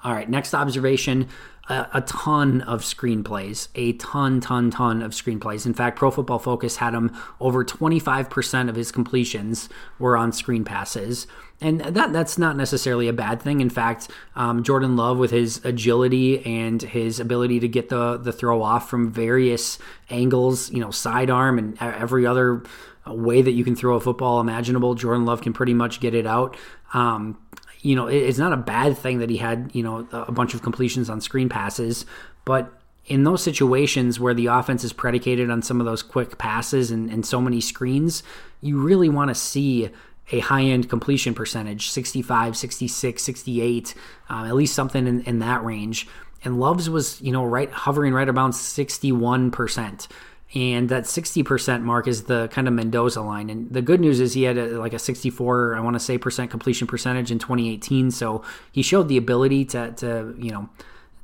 All 0.03 0.13
right, 0.13 0.29
next 0.29 0.53
observation 0.53 1.27
a, 1.69 1.87
a 1.93 2.01
ton 2.01 2.61
of 2.61 2.81
screenplays, 2.81 3.69
a 3.75 3.93
ton, 3.93 4.41
ton, 4.41 4.71
ton 4.71 5.01
of 5.01 5.11
screenplays. 5.11 5.65
In 5.65 5.73
fact, 5.73 5.97
Pro 5.97 6.11
Football 6.11 6.39
Focus 6.39 6.77
had 6.77 6.93
him 6.93 7.15
over 7.39 7.63
25% 7.63 8.69
of 8.69 8.75
his 8.75 8.91
completions 8.91 9.69
were 9.99 10.17
on 10.17 10.31
screen 10.31 10.65
passes. 10.65 11.27
And 11.61 11.81
that 11.81 12.13
that's 12.13 12.37
not 12.37 12.55
necessarily 12.55 13.09
a 13.09 13.13
bad 13.13 13.41
thing. 13.41 13.59
In 13.59 13.69
fact, 13.69 14.09
um, 14.35 14.63
Jordan 14.63 14.95
Love, 14.95 15.17
with 15.17 15.31
his 15.31 15.63
agility 15.65 16.43
and 16.45 16.81
his 16.81 17.19
ability 17.19 17.59
to 17.59 17.67
get 17.67 17.89
the 17.89 18.17
the 18.17 18.31
throw 18.31 18.63
off 18.63 18.89
from 18.89 19.11
various 19.11 19.77
angles, 20.09 20.71
you 20.71 20.79
know, 20.79 20.89
sidearm 20.89 21.59
and 21.59 21.77
every 21.81 22.25
other 22.25 22.63
way 23.05 23.41
that 23.41 23.51
you 23.51 23.65
can 23.65 23.75
throw 23.75 23.95
a 23.95 23.99
football 23.99 24.39
imaginable, 24.39 24.95
Jordan 24.95 25.25
Love 25.25 25.41
can 25.41 25.51
pretty 25.51 25.73
much 25.73 25.99
get 25.99 26.13
it 26.13 26.25
out. 26.25 26.55
Um, 26.93 27.37
you 27.81 27.95
know, 27.95 28.07
it's 28.07 28.37
not 28.37 28.53
a 28.53 28.57
bad 28.57 28.97
thing 28.97 29.19
that 29.19 29.29
he 29.29 29.37
had, 29.37 29.71
you 29.73 29.83
know, 29.83 30.07
a 30.11 30.31
bunch 30.31 30.53
of 30.53 30.61
completions 30.61 31.09
on 31.09 31.21
screen 31.21 31.47
passes, 31.47 32.05
but 32.45 32.73
in 33.05 33.23
those 33.23 33.41
situations 33.41 34.19
where 34.19 34.33
the 34.33 34.47
offense 34.47 34.83
is 34.83 34.93
predicated 34.93 35.49
on 35.49 35.61
some 35.61 35.79
of 35.79 35.85
those 35.85 36.03
quick 36.03 36.37
passes 36.37 36.91
and, 36.91 37.09
and 37.09 37.25
so 37.25 37.41
many 37.41 37.59
screens, 37.59 38.21
you 38.61 38.79
really 38.81 39.09
want 39.09 39.29
to 39.29 39.35
see 39.35 39.89
a 40.31 40.39
high 40.39 40.61
end 40.61 40.89
completion 40.89 41.33
percentage 41.33 41.89
65, 41.89 42.55
66, 42.55 43.23
68, 43.23 43.95
um, 44.29 44.45
at 44.45 44.55
least 44.55 44.75
something 44.75 45.07
in, 45.07 45.21
in 45.21 45.39
that 45.39 45.63
range. 45.63 46.07
And 46.43 46.59
Love's 46.59 46.89
was, 46.89 47.19
you 47.21 47.31
know, 47.31 47.43
right 47.43 47.71
hovering 47.71 48.13
right 48.13 48.29
around 48.29 48.51
61% 48.51 50.07
and 50.55 50.89
that 50.89 51.03
60% 51.03 51.83
mark 51.83 52.07
is 52.07 52.23
the 52.23 52.47
kind 52.47 52.67
of 52.67 52.73
Mendoza 52.73 53.21
line. 53.21 53.49
And 53.49 53.71
the 53.71 53.83
good 53.83 53.99
news 53.99 54.19
is 54.19 54.33
he 54.33 54.43
had 54.43 54.57
a, 54.57 54.79
like 54.79 54.93
a 54.93 54.99
64, 54.99 55.75
I 55.75 55.79
want 55.79 55.93
to 55.95 55.99
say, 55.99 56.17
percent 56.17 56.49
completion 56.49 56.87
percentage 56.87 57.31
in 57.31 57.37
2018. 57.37 58.09
So 58.09 58.43
he 58.71 58.81
showed 58.81 59.09
the 59.09 59.17
ability 59.17 59.65
to, 59.65 59.91
to 59.91 60.35
you 60.39 60.51
know, 60.51 60.69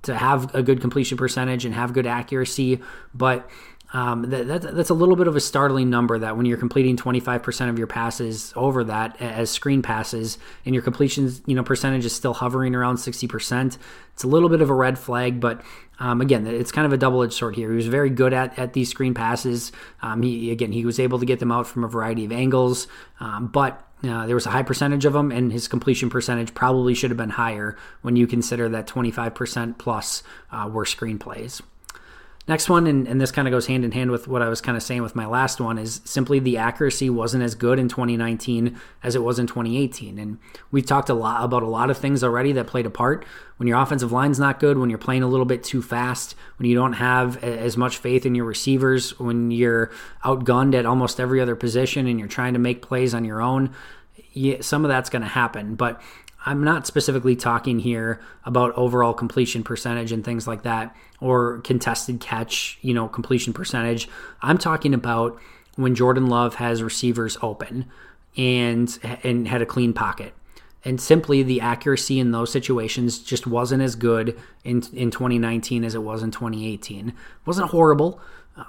to 0.04 0.16
have 0.16 0.54
a 0.54 0.62
good 0.62 0.80
completion 0.80 1.18
percentage 1.18 1.66
and 1.66 1.74
have 1.74 1.92
good 1.92 2.06
accuracy. 2.06 2.80
But 3.16 3.50
um, 3.96 4.24
that, 4.30 4.48
that, 4.48 4.76
that's 4.76 4.90
a 4.90 4.94
little 4.94 5.16
bit 5.16 5.30
of 5.30 5.38
a 5.38 5.40
startling 5.40 5.90
number 5.90 6.20
that 6.20 6.36
when 6.36 6.46
you're 6.46 6.58
completing 6.58 6.98
25% 6.98 7.70
of 7.70 7.78
your 7.78 7.88
passes 7.88 8.52
over 8.58 8.84
that 8.84 9.22
as 9.22 9.50
screen 9.50 9.82
passes 9.82 10.38
and 10.66 10.76
your 10.76 10.84
completions 10.84 11.42
you 11.46 11.56
know 11.56 11.64
percentage 11.64 12.04
is 12.04 12.14
still 12.14 12.34
hovering 12.34 12.76
around 12.76 12.98
60% 12.98 13.78
it's 14.12 14.24
a 14.24 14.28
little 14.28 14.50
bit 14.50 14.60
of 14.60 14.70
a 14.70 14.74
red 14.74 15.00
flag 15.00 15.40
but 15.40 15.62
um, 16.00 16.20
again 16.20 16.46
it's 16.46 16.74
kind 16.74 16.86
of 16.86 16.92
a 16.92 16.98
double-edged 16.98 17.32
sword 17.32 17.56
here 17.56 17.70
he 17.70 17.76
was 17.78 17.88
very 17.88 18.10
good 18.10 18.34
at, 18.34 18.60
at 18.60 18.74
these 18.74 18.90
screen 18.90 19.14
passes 19.14 19.72
um, 20.02 20.22
he 20.22 20.52
again 20.52 20.74
he 20.74 20.84
was 20.84 21.00
able 21.00 21.18
to 21.18 21.26
get 21.26 21.40
them 21.40 21.52
out 21.52 21.66
from 21.66 21.86
a 21.86 21.88
variety 21.88 22.26
of 22.26 22.34
angles 22.34 22.90
um, 23.22 23.48
but 23.48 23.82
uh, 24.04 24.26
there 24.26 24.36
was 24.36 24.46
a 24.46 24.52
high 24.52 24.62
percentage 24.62 25.06
of 25.06 25.14
them, 25.14 25.32
and 25.32 25.52
his 25.52 25.68
completion 25.68 26.12
percentage 26.12 26.54
probably 26.54 26.94
should 26.94 27.10
have 27.10 27.18
been 27.18 27.30
higher 27.32 27.76
when 28.04 28.16
you 28.16 28.28
consider 28.28 28.70
that 28.70 28.86
25% 28.86 29.80
plus 29.80 30.22
uh, 30.52 30.70
were 30.72 30.86
screenplays. 30.86 31.62
Next 32.48 32.70
one, 32.70 32.86
and, 32.86 33.08
and 33.08 33.20
this 33.20 33.32
kind 33.32 33.48
of 33.48 33.52
goes 33.52 33.66
hand 33.66 33.84
in 33.84 33.92
hand 33.92 34.12
with 34.12 34.28
what 34.28 34.44
I 34.44 34.50
was 34.50 34.62
kind 34.62 34.78
of 34.78 34.84
saying 34.84 35.02
with 35.02 35.16
my 35.16 35.26
last 35.26 35.60
one, 35.60 35.80
is 35.80 36.02
simply 36.06 36.38
the 36.38 36.58
accuracy 36.58 37.10
wasn't 37.10 37.44
as 37.44 37.56
good 37.56 37.80
in 37.80 37.90
2019 37.90 38.80
as 39.02 39.16
it 39.16 39.24
was 39.24 39.40
in 39.40 39.48
2018. 39.48 40.20
And 40.20 40.38
we've 40.70 40.86
talked 40.86 41.10
a 41.10 41.16
lot 41.16 41.44
about 41.44 41.64
a 41.64 41.68
lot 41.68 41.90
of 41.90 41.98
things 41.98 42.24
already 42.24 42.52
that 42.52 42.68
played 42.68 42.86
a 42.86 42.92
part. 42.92 43.26
When 43.58 43.68
your 43.68 43.82
offensive 43.82 44.12
line's 44.12 44.40
not 44.40 44.60
good, 44.60 44.78
when 44.78 44.92
you're 44.92 45.00
playing 45.00 45.24
a 45.24 45.28
little 45.28 45.46
bit 45.46 45.64
too 45.64 45.82
fast, 45.82 46.36
when 46.60 46.70
you 46.70 46.76
don't 46.76 46.94
have 46.94 47.44
as 47.44 47.78
much 47.78 47.98
faith 47.98 48.28
in 48.28 48.36
your 48.36 48.46
receivers, 48.46 49.20
when 49.20 49.50
you're 49.50 49.92
outgunned 50.24 50.76
at 50.76 50.86
almost 50.86 51.20
every 51.20 51.42
other 51.42 51.56
position 51.56 52.06
and 52.06 52.20
you're 52.20 52.28
trying 52.28 52.54
to 52.54 52.60
make 52.60 52.84
plays 52.84 53.16
on 53.16 53.26
your 53.26 53.42
own, 53.42 53.74
some 54.62 54.86
of 54.86 54.90
that's 54.90 55.10
going 55.10 55.22
to 55.24 55.28
happen. 55.28 55.74
But 55.74 56.00
I'm 56.46 56.64
not 56.64 56.86
specifically 56.86 57.36
talking 57.36 57.80
here 57.80 58.22
about 58.46 58.74
overall 58.76 59.14
completion 59.14 59.64
percentage 59.64 60.12
and 60.12 60.24
things 60.24 60.48
like 60.48 60.62
that 60.62 60.96
or 61.20 61.60
contested 61.60 62.20
catch, 62.20 62.78
you 62.82 62.94
know, 62.94 63.08
completion 63.08 63.52
percentage. 63.52 64.08
I'm 64.42 64.60
talking 64.60 64.94
about 64.94 65.40
when 65.76 65.96
Jordan 65.96 66.28
Love 66.28 66.56
has 66.56 66.84
receivers 66.84 67.38
open 67.42 67.86
and 68.38 68.98
and 69.24 69.48
had 69.48 69.62
a 69.62 69.66
clean 69.66 69.94
pocket. 69.94 70.34
And 70.84 71.02
simply 71.02 71.42
the 71.42 71.62
accuracy 71.62 72.20
in 72.20 72.32
those 72.32 72.52
situations 72.52 73.18
just 73.18 73.48
wasn't 73.48 73.82
as 73.82 73.96
good 73.96 74.40
in 74.64 74.84
in 74.94 75.10
2019 75.10 75.84
as 75.84 75.96
it 75.96 76.04
was 76.04 76.22
in 76.22 76.30
2018. 76.30 77.10
It 77.10 77.16
wasn't 77.44 77.72
horrible, 77.72 78.22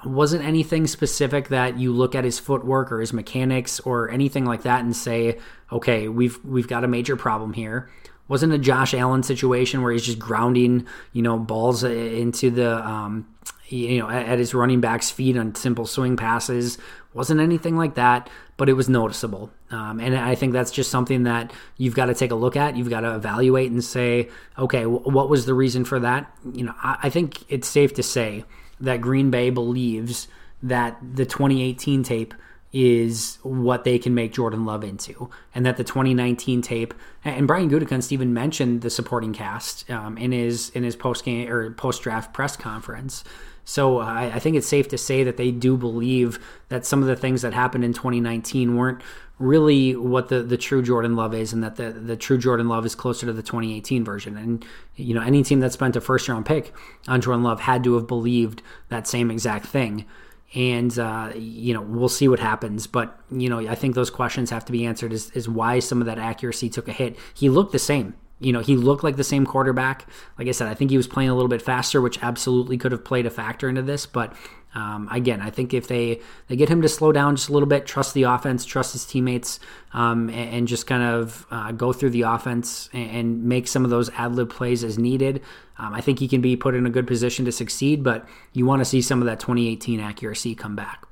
wasn't 0.04 0.44
anything 0.44 0.86
specific 0.86 1.48
that 1.48 1.78
you 1.78 1.92
look 1.92 2.14
at 2.14 2.24
his 2.24 2.38
footwork 2.38 2.90
or 2.90 3.00
his 3.00 3.12
mechanics 3.12 3.78
or 3.80 4.10
anything 4.10 4.44
like 4.44 4.62
that 4.62 4.84
and 4.84 4.96
say, 4.96 5.38
okay, 5.70 6.08
we've 6.08 6.44
we've 6.44 6.68
got 6.68 6.84
a 6.84 6.88
major 6.88 7.16
problem 7.16 7.52
here. 7.52 7.90
Wasn't 8.28 8.52
a 8.52 8.58
Josh 8.58 8.92
Allen 8.94 9.22
situation 9.22 9.82
where 9.82 9.92
he's 9.92 10.04
just 10.04 10.18
grounding, 10.18 10.86
you 11.12 11.22
know, 11.22 11.38
balls 11.38 11.84
into 11.84 12.50
the, 12.50 12.84
um, 12.84 13.28
you 13.68 13.98
know, 14.00 14.10
at, 14.10 14.40
his 14.40 14.52
running 14.52 14.80
back's 14.80 15.12
feet 15.12 15.36
on 15.36 15.54
simple 15.54 15.86
swing 15.86 16.16
passes. 16.16 16.76
Wasn't 17.14 17.40
anything 17.40 17.76
like 17.76 17.94
that, 17.94 18.28
but 18.56 18.68
it 18.68 18.72
was 18.72 18.88
noticeable. 18.88 19.52
Um, 19.70 20.00
and 20.00 20.16
I 20.16 20.34
think 20.34 20.52
that's 20.52 20.72
just 20.72 20.90
something 20.90 21.22
that 21.22 21.52
you've 21.76 21.94
got 21.94 22.06
to 22.06 22.14
take 22.14 22.32
a 22.32 22.34
look 22.34 22.56
at. 22.56 22.76
You've 22.76 22.90
got 22.90 23.02
to 23.02 23.14
evaluate 23.14 23.70
and 23.70 23.82
say, 23.82 24.28
okay, 24.58 24.86
what 24.86 25.30
was 25.30 25.46
the 25.46 25.54
reason 25.54 25.84
for 25.84 26.00
that? 26.00 26.28
You 26.52 26.64
know, 26.64 26.74
I, 26.82 26.98
I 27.04 27.10
think 27.10 27.44
it's 27.48 27.68
safe 27.68 27.94
to 27.94 28.02
say 28.02 28.44
that 28.80 29.00
Green 29.00 29.30
Bay 29.30 29.50
believes 29.50 30.28
that 30.62 30.98
the 31.02 31.26
2018 31.26 32.02
tape 32.02 32.34
is 32.72 33.38
what 33.42 33.84
they 33.84 33.98
can 33.98 34.14
make 34.14 34.32
Jordan 34.32 34.66
Love 34.66 34.84
into, 34.84 35.30
and 35.54 35.64
that 35.64 35.76
the 35.76 35.84
2019 35.84 36.60
tape 36.62 36.92
and 37.24 37.46
Brian 37.46 37.70
Gutekunst 37.70 38.12
even 38.12 38.34
mentioned 38.34 38.82
the 38.82 38.90
supporting 38.90 39.32
cast 39.32 39.88
um, 39.90 40.18
in 40.18 40.32
his 40.32 40.70
in 40.70 40.82
his 40.82 40.96
post 40.96 41.24
game 41.24 41.50
or 41.50 41.70
post 41.70 42.02
draft 42.02 42.34
press 42.34 42.56
conference. 42.56 43.24
So 43.64 43.98
I, 43.98 44.26
I, 44.34 44.38
think 44.38 44.56
it's 44.56 44.68
safe 44.68 44.86
to 44.88 44.98
say 44.98 45.24
that 45.24 45.38
they 45.38 45.50
do 45.50 45.76
believe 45.76 46.38
that 46.68 46.86
some 46.86 47.02
of 47.02 47.08
the 47.08 47.16
things 47.16 47.42
that 47.42 47.52
happened 47.52 47.82
in 47.82 47.92
2019 47.92 48.76
weren't 48.76 49.02
really 49.38 49.94
what 49.94 50.28
the, 50.28 50.42
the 50.42 50.56
true 50.56 50.82
Jordan 50.82 51.16
Love 51.16 51.34
is, 51.34 51.52
and 51.52 51.62
that 51.62 51.76
the, 51.76 51.92
the 51.92 52.16
true 52.16 52.38
Jordan 52.38 52.68
Love 52.68 52.86
is 52.86 52.94
closer 52.94 53.26
to 53.26 53.32
the 53.32 53.42
2018 53.42 54.04
version. 54.04 54.36
And 54.36 54.64
you 54.94 55.14
know, 55.14 55.22
any 55.22 55.42
team 55.42 55.60
that 55.60 55.72
spent 55.72 55.96
a 55.96 56.00
first 56.00 56.28
round 56.28 56.46
pick 56.46 56.72
on 57.08 57.20
Jordan 57.20 57.42
Love 57.42 57.60
had 57.60 57.84
to 57.84 57.94
have 57.94 58.06
believed 58.06 58.62
that 58.88 59.06
same 59.06 59.30
exact 59.30 59.66
thing. 59.66 60.06
And 60.54 60.96
uh, 60.98 61.32
you 61.34 61.74
know, 61.74 61.82
we'll 61.82 62.08
see 62.08 62.28
what 62.28 62.38
happens. 62.38 62.86
But 62.86 63.18
you 63.30 63.48
know, 63.48 63.58
I 63.58 63.74
think 63.74 63.94
those 63.94 64.10
questions 64.10 64.50
have 64.50 64.64
to 64.66 64.72
be 64.72 64.86
answered: 64.86 65.12
is, 65.12 65.30
is 65.30 65.48
why 65.48 65.80
some 65.80 66.00
of 66.00 66.06
that 66.06 66.18
accuracy 66.18 66.68
took 66.68 66.88
a 66.88 66.92
hit. 66.92 67.16
He 67.34 67.48
looked 67.48 67.72
the 67.72 67.78
same 67.78 68.14
you 68.38 68.52
know, 68.52 68.60
he 68.60 68.76
looked 68.76 69.02
like 69.02 69.16
the 69.16 69.24
same 69.24 69.46
quarterback. 69.46 70.06
Like 70.38 70.48
I 70.48 70.50
said, 70.50 70.68
I 70.68 70.74
think 70.74 70.90
he 70.90 70.96
was 70.96 71.06
playing 71.06 71.30
a 71.30 71.34
little 71.34 71.48
bit 71.48 71.62
faster, 71.62 72.00
which 72.00 72.22
absolutely 72.22 72.76
could 72.76 72.92
have 72.92 73.04
played 73.04 73.24
a 73.24 73.30
factor 73.30 73.68
into 73.68 73.82
this. 73.82 74.04
But 74.04 74.34
um, 74.76 75.08
again, 75.10 75.40
I 75.40 75.48
think 75.48 75.72
if 75.72 75.88
they 75.88 76.20
they 76.48 76.56
get 76.56 76.68
him 76.68 76.82
to 76.82 76.88
slow 76.88 77.10
down 77.10 77.36
just 77.36 77.48
a 77.48 77.52
little 77.52 77.66
bit, 77.66 77.86
trust 77.86 78.12
the 78.12 78.24
offense, 78.24 78.66
trust 78.66 78.92
his 78.92 79.06
teammates, 79.06 79.58
um, 79.94 80.28
and, 80.28 80.54
and, 80.54 80.68
just 80.68 80.86
kind 80.86 81.02
of 81.02 81.46
uh, 81.50 81.72
go 81.72 81.94
through 81.94 82.10
the 82.10 82.22
offense 82.22 82.90
and, 82.92 83.10
and, 83.10 83.44
make 83.44 83.68
some 83.68 83.84
of 83.84 83.90
those 83.90 84.10
ad 84.10 84.34
lib 84.34 84.50
plays 84.50 84.84
as 84.84 84.98
needed, 84.98 85.40
um, 85.78 85.94
I 85.94 86.02
think 86.02 86.18
he 86.18 86.28
can 86.28 86.42
be 86.42 86.56
put 86.56 86.74
in 86.74 86.84
a 86.84 86.90
good 86.90 87.06
position 87.06 87.46
to 87.46 87.52
succeed. 87.52 88.04
But 88.04 88.28
you 88.52 88.66
want 88.66 88.80
to 88.80 88.84
see 88.84 89.00
some 89.00 89.22
of 89.22 89.26
that 89.26 89.40
2018 89.40 89.98
accuracy 89.98 90.54
come 90.54 90.76
back. 90.76 91.06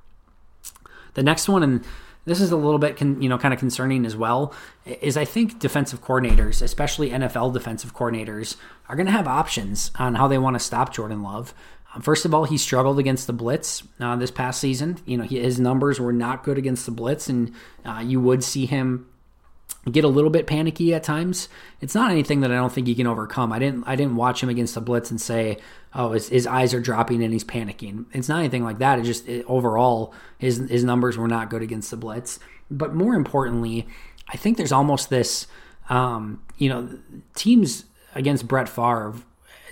The 1.15 1.23
next 1.23 1.49
one, 1.49 1.63
and 1.63 1.85
this 2.27 2.43
is 2.43 2.53
a 2.53 2.57
little 2.57 2.79
bit 2.79 2.99
con, 2.99 3.23
you 3.23 3.31
know 3.31 3.39
kind 3.39 3.55
of 3.55 3.61
concerning 3.61 4.05
as 4.05 4.15
well. 4.15 4.53
Is 4.85 5.17
I 5.17 5.25
think 5.25 5.59
defensive 5.59 6.03
coordinators, 6.03 6.61
especially 6.61 7.11
NFL 7.11 7.55
defensive 7.55 7.95
coordinators, 7.95 8.57
are 8.91 8.97
going 8.97 9.07
to 9.07 9.13
have 9.13 9.27
options 9.27 9.91
on 9.99 10.17
how 10.17 10.29
they 10.29 10.37
want 10.37 10.55
to 10.55 10.61
stop 10.61 10.93
Jordan 10.93 11.23
Love. 11.23 11.55
First 12.01 12.25
of 12.25 12.35
all, 12.35 12.45
he 12.45 12.59
struggled 12.59 12.99
against 12.99 13.27
the 13.27 13.33
blitz 13.33 13.83
uh, 14.01 14.17
this 14.17 14.31
past 14.31 14.61
season. 14.61 14.99
You 15.07 15.19
know, 15.19 15.25
he, 15.25 15.41
his 15.41 15.61
numbers 15.61 16.01
were 16.01 16.13
not 16.13 16.45
good 16.45 16.59
against 16.59 16.87
the 16.87 16.93
blitz, 16.93 17.29
and 17.29 17.53
uh, 17.85 18.03
you 18.05 18.21
would 18.21 18.43
see 18.43 18.67
him 18.67 19.07
get 19.91 20.05
a 20.05 20.09
little 20.09 20.31
bit 20.31 20.47
panicky 20.47 20.95
at 20.95 21.05
times. 21.05 21.49
It's 21.81 21.95
not 21.95 22.11
anything 22.11 22.41
that 22.41 22.51
I 22.51 22.57
don't 22.57 22.73
think 22.73 22.87
he 22.87 22.95
can 22.95 23.07
overcome. 23.07 23.53
I 23.53 23.59
didn't 23.59 23.85
I 23.87 23.97
didn't 23.97 24.17
watch 24.17 24.43
him 24.43 24.49
against 24.49 24.75
the 24.75 24.81
blitz 24.81 25.11
and 25.11 25.21
say, 25.21 25.59
"Oh, 25.95 26.13
his, 26.13 26.29
his 26.29 26.47
eyes 26.47 26.75
are 26.75 26.81
dropping 26.81 27.23
and 27.23 27.33
he's 27.33 27.45
panicking." 27.45 28.07
It's 28.13 28.29
not 28.29 28.41
anything 28.41 28.65
like 28.65 28.79
that. 28.79 28.99
It 28.99 29.03
just 29.03 29.29
it, 29.29 29.45
overall 29.47 30.13
his 30.39 30.59
his 30.69 30.85
numbers 30.85 31.17
were 31.17 31.29
not 31.29 31.51
good 31.51 31.63
against 31.63 31.91
the 31.91 31.97
blitz. 31.97 32.39
But 32.71 32.95
more 32.95 33.15
importantly, 33.15 33.87
I 34.29 34.37
think 34.37 34.57
there's 34.57 34.73
almost 34.73 35.11
this 35.11 35.47
um, 35.89 36.43
you 36.59 36.69
know, 36.69 36.99
teams 37.35 37.85
against 38.15 38.49
Brett 38.49 38.69
Favre, 38.69 39.15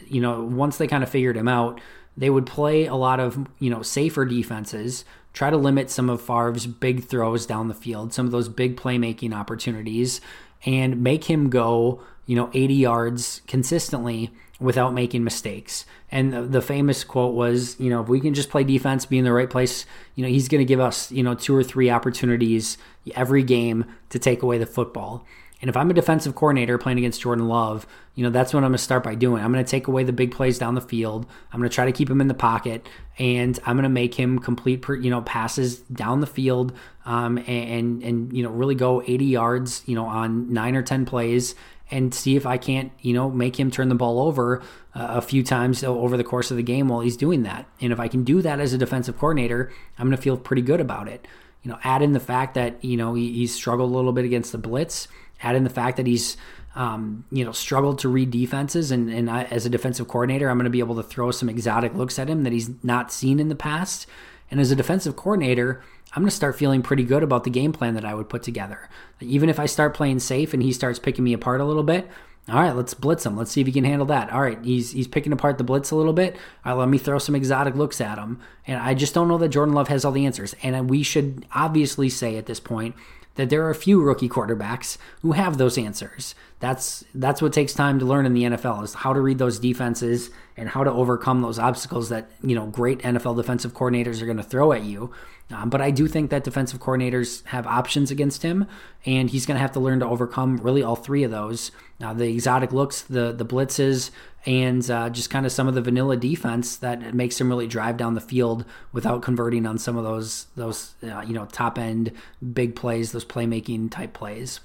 you 0.07 0.21
know, 0.21 0.45
once 0.45 0.77
they 0.77 0.87
kind 0.87 1.03
of 1.03 1.09
figured 1.09 1.37
him 1.37 1.49
out, 1.49 1.81
they 2.17 2.31
would 2.31 2.47
play 2.47 2.87
a 2.87 2.95
lot 2.95 3.21
of, 3.21 3.47
you 3.59 3.71
know, 3.71 3.83
safer 3.83 4.25
defenses 4.25 5.05
try 5.33 5.51
to 5.51 5.57
limit 5.57 5.91
some 5.91 6.11
of 6.11 6.21
Favre's 6.21 6.67
big 6.67 7.05
throws 7.05 7.47
down 7.47 7.69
the 7.69 7.75
field, 7.75 8.13
some 8.13 8.27
of 8.27 8.33
those 8.33 8.49
big 8.49 8.77
playmaking 8.77 9.35
opportunities, 9.35 10.21
and 10.65 11.03
make 11.03 11.25
him 11.25 11.49
go, 11.51 12.03
you 12.27 12.37
know, 12.37 12.51
80 12.53 12.75
yards 12.75 13.41
consistently 13.47 14.31
without 14.61 14.95
making 14.95 15.25
mistakes. 15.25 15.85
And 16.13 16.33
the, 16.33 16.43
the, 16.43 16.63
famous 16.63 17.05
quote 17.05 17.35
was, 17.35 17.81
you 17.81 17.89
know, 17.89 18.03
if 18.03 18.09
we 18.09 18.21
can 18.21 18.35
just 18.35 18.51
play 18.51 18.65
defense, 18.65 19.07
be 19.07 19.17
in 19.17 19.25
the 19.25 19.33
right 19.33 19.49
place, 19.49 19.87
you 20.15 20.23
know, 20.23 20.29
he's 20.29 20.47
going 20.47 20.61
to 20.61 20.65
give 20.67 20.79
us, 20.79 21.11
you 21.11 21.23
know, 21.23 21.35
two 21.35 21.57
or 21.57 21.65
three 21.65 21.89
opportunities 21.89 22.77
every 23.15 23.43
game 23.43 23.87
to 24.11 24.19
take 24.19 24.43
away 24.43 24.59
the 24.59 24.67
football. 24.67 25.25
And 25.63 25.69
if 25.69 25.77
I'm 25.77 25.89
a 25.91 25.95
defensive 25.95 26.35
coordinator 26.35 26.77
playing 26.77 26.99
against 26.99 27.21
Jordan 27.23 27.47
Love, 27.47 27.87
you 28.17 28.25
know, 28.25 28.31
that's 28.31 28.53
what 28.53 28.59
I'm 28.59 28.71
going 28.71 28.73
to 28.73 28.79
start 28.79 29.05
by 29.05 29.15
doing. 29.15 29.43
I'm 29.43 29.53
going 29.53 29.65
to 29.65 29.71
take 29.71 29.87
away 29.87 30.03
the 30.03 30.13
big 30.13 30.33
plays 30.33 30.59
down 30.59 30.75
the 30.75 30.81
field. 30.81 31.25
I'm 31.53 31.61
going 31.61 31.71
to 31.71 31.75
try 31.75 31.87
to 31.87 31.93
keep 31.93 32.11
him 32.11 32.21
in 32.21 32.27
the 32.27 32.35
pocket 32.35 32.87
and 33.17 33.59
I'm 33.65 33.77
going 33.77 33.85
to 33.85 33.89
make 33.89 34.15
him 34.15 34.41
complete, 34.41 34.85
you 34.89 35.09
know, 35.09 35.23
passes 35.23 35.79
down 35.79 36.21
the 36.21 36.27
field 36.27 36.77
um, 37.07 37.39
and, 37.47 38.03
and, 38.03 38.37
you 38.37 38.43
know, 38.43 38.51
really 38.51 38.75
go 38.75 39.03
80 39.07 39.25
yards, 39.25 39.83
you 39.87 39.95
know, 39.95 40.05
on 40.05 40.53
nine 40.53 40.75
or 40.75 40.83
10 40.83 41.07
plays 41.07 41.55
and 41.91 42.15
see 42.15 42.37
if 42.37 42.47
I 42.47 42.57
can't, 42.57 42.93
you 43.01 43.13
know, 43.13 43.31
make 43.31 43.59
him 43.59 43.71
turn 43.71 43.89
the 43.89 43.95
ball 43.95 44.21
over 44.21 44.61
uh, 44.95 45.09
a 45.11 45.21
few 45.21 45.43
times 45.43 45.85
over 45.85 46.17
the 46.17 46.25
course 46.25 46.51
of 46.51 46.57
the 46.57 46.63
game 46.63 46.89
while 46.89 47.01
he's 47.01 47.17
doing 47.17 47.43
that. 47.43 47.67
And 47.81 47.93
if 47.93 48.01
I 48.01 48.09
can 48.09 48.25
do 48.25 48.41
that 48.43 48.61
as 48.61 48.73
a 48.73 48.79
defensive 48.79 49.19
coordinator, 49.19 49.73
I'm 49.99 50.07
going 50.07 50.17
to 50.17 50.23
feel 50.23 50.37
pretty 50.37 50.63
good 50.63 50.81
about 50.81 51.09
it. 51.09 51.27
You 51.63 51.71
know, 51.71 51.79
add 51.85 52.03
in 52.03 52.13
the 52.13 52.21
fact 52.21 52.55
that, 52.55 52.83
you 52.85 52.97
know, 52.97 53.15
he, 53.15 53.33
he's 53.33 53.55
struggled 53.55 53.91
a 53.91 53.95
little 53.95 54.13
bit 54.13 54.25
against 54.25 54.53
the 54.53 54.59
blitz 54.59 55.09
add 55.43 55.57
in 55.57 55.65
the 55.65 55.71
fact 55.71 55.97
that 55.97 56.07
he's 56.07 56.37
um, 56.75 57.25
you 57.31 57.45
know 57.45 57.53
struggled 57.53 57.99
to 58.01 58.09
read 58.09 58.31
defenses 58.31 58.91
and, 58.91 59.11
and 59.11 59.31
I, 59.31 59.45
as 59.45 59.67
a 59.67 59.71
defensive 59.71 60.09
coordinator 60.09 60.49
i'm 60.49 60.57
going 60.57 60.65
to 60.65 60.71
be 60.71 60.79
able 60.79 60.97
to 60.97 61.03
throw 61.03 61.31
some 61.31 61.49
exotic 61.49 61.95
looks 61.95 62.19
at 62.19 62.29
him 62.29 62.45
that 62.45 62.53
he's 62.53 62.71
not 62.83 63.13
seen 63.13 63.39
in 63.39 63.49
the 63.49 63.55
past 63.55 64.07
and 64.51 64.61
as 64.61 64.71
a 64.71 64.77
defensive 64.77 65.17
coordinator 65.17 65.83
i'm 66.15 66.23
going 66.23 66.31
to 66.31 66.37
start 66.37 66.57
feeling 66.57 66.83
pretty 66.83 67.05
good 67.05 67.23
about 67.23 67.45
the 67.45 67.51
game 67.51 67.73
plan 67.73 67.95
that 67.95 68.05
i 68.05 68.15
would 68.15 68.29
put 68.29 68.43
together 68.43 68.89
even 69.21 69.49
if 69.49 69.59
i 69.59 69.67
start 69.67 69.95
playing 69.95 70.19
safe 70.19 70.53
and 70.53 70.63
he 70.63 70.73
starts 70.73 70.99
picking 70.99 71.25
me 71.25 71.33
apart 71.33 71.61
a 71.61 71.65
little 71.65 71.83
bit 71.83 72.09
all 72.49 72.57
right, 72.57 72.75
let's 72.75 72.93
blitz 72.93 73.25
him. 73.25 73.37
Let's 73.37 73.53
see 73.53 73.61
if 73.61 73.69
he 73.69 73.73
can 73.73 73.85
handle 73.85 74.07
that. 74.07 74.33
All 74.33 74.41
right, 74.41 74.59
he's 74.65 74.91
he's 74.91 75.07
picking 75.07 75.33
apart 75.33 75.59
the 75.59 75.65
blitz 75.65 75.93
a 75.93 75.97
little 75.97 76.13
bit. 76.13 76.35
All 76.65 76.73
right, 76.73 76.81
let 76.81 76.89
me 76.89 76.99
throw 76.99 77.19
some 77.19 77.37
exotic 77.37 77.77
looks 77.77 78.01
at 78.01 78.19
him. 78.19 78.41
And 78.67 78.81
I 78.81 78.95
just 78.95 79.15
don't 79.15 79.29
know 79.29 79.39
that 79.39 79.51
Jordan 79.51 79.75
Love 79.75 79.89
has 79.89 80.05
all 80.05 80.11
the 80.11 80.27
answers. 80.27 80.55
And 80.63 80.91
we 80.91 81.05
should 81.05 81.47
obviously 81.55 82.09
say 82.09 82.37
at 82.37 82.47
this 82.47 82.59
point 82.59 82.97
that 83.37 83.49
there 83.49 83.65
are 83.65 83.71
a 83.71 83.77
few 83.77 84.03
rookie 84.03 84.29
quarterbacks 84.29 84.99
who 85.23 85.33
have 85.33 85.57
those 85.57 85.79
answers. 85.79 86.35
That's 86.59 87.05
that's 87.15 87.41
what 87.41 87.53
takes 87.53 87.75
time 87.75 88.01
to 88.01 88.05
learn 88.05 88.27
in 88.27 88.35
the 88.35 88.43
NFL 88.43 88.83
is 88.83 88.95
how 88.95 89.13
to 89.13 89.21
read 89.21 89.39
those 89.39 89.61
defenses 89.61 90.31
and 90.63 90.71
how 90.71 90.85
to 90.85 90.93
overcome 90.93 91.43
those 91.43 91.59
obstacles 91.59 92.09
that 92.09 92.31
you 92.41 92.55
know 92.55 92.67
great 92.67 93.01
NFL 93.01 93.37
defensive 93.37 93.75
coordinators 93.75 94.23
are 94.23 94.27
going 94.27 94.37
to 94.37 94.45
throw 94.45 94.73
at 94.73 94.85
you. 94.85 95.11
Um, 95.51 95.69
but 95.69 95.83
I 95.83 95.91
do 95.91 96.07
think 96.07 96.31
that 96.31 96.45
defensive 96.45 96.79
coordinators 96.79 97.45
have 97.47 97.67
options 97.67 98.13
against 98.13 98.45
him, 98.45 98.67
and 99.05 99.29
he's 99.29 99.45
going 99.45 99.57
to 99.57 99.61
have 99.61 99.73
to 99.73 99.81
learn 99.81 99.99
to 99.99 100.07
overcome 100.07 100.59
really 100.59 100.83
all 100.85 100.95
three 100.95 101.25
of 101.25 101.33
those: 101.33 101.73
uh, 102.01 102.15
the 102.15 102.33
exotic 102.33 102.73
looks, 102.73 103.03
the 103.03 103.33
the 103.33 103.45
blitzes, 103.45 104.13
and 104.47 104.89
uh, 104.89 105.11
just 105.11 105.31
kind 105.31 105.45
of 105.45 105.51
some 105.51 105.67
of 105.67 105.75
the 105.75 105.83
vanilla 105.83 106.17
defense 106.17 106.77
that 106.77 107.13
makes 107.13 107.41
him 107.41 107.49
really 107.49 107.67
drive 107.67 107.97
down 107.97 108.15
the 108.15 108.21
field 108.21 108.65
without 108.93 109.21
converting 109.21 109.67
on 109.67 109.79
some 109.79 109.97
of 109.97 110.05
those 110.05 110.47
those 110.55 110.95
uh, 111.03 111.23
you 111.23 111.35
know 111.35 111.47
top 111.47 111.77
end 111.77 112.13
big 112.53 112.77
plays, 112.77 113.11
those 113.11 113.25
playmaking 113.25 113.91
type 113.91 114.13
plays. 114.13 114.61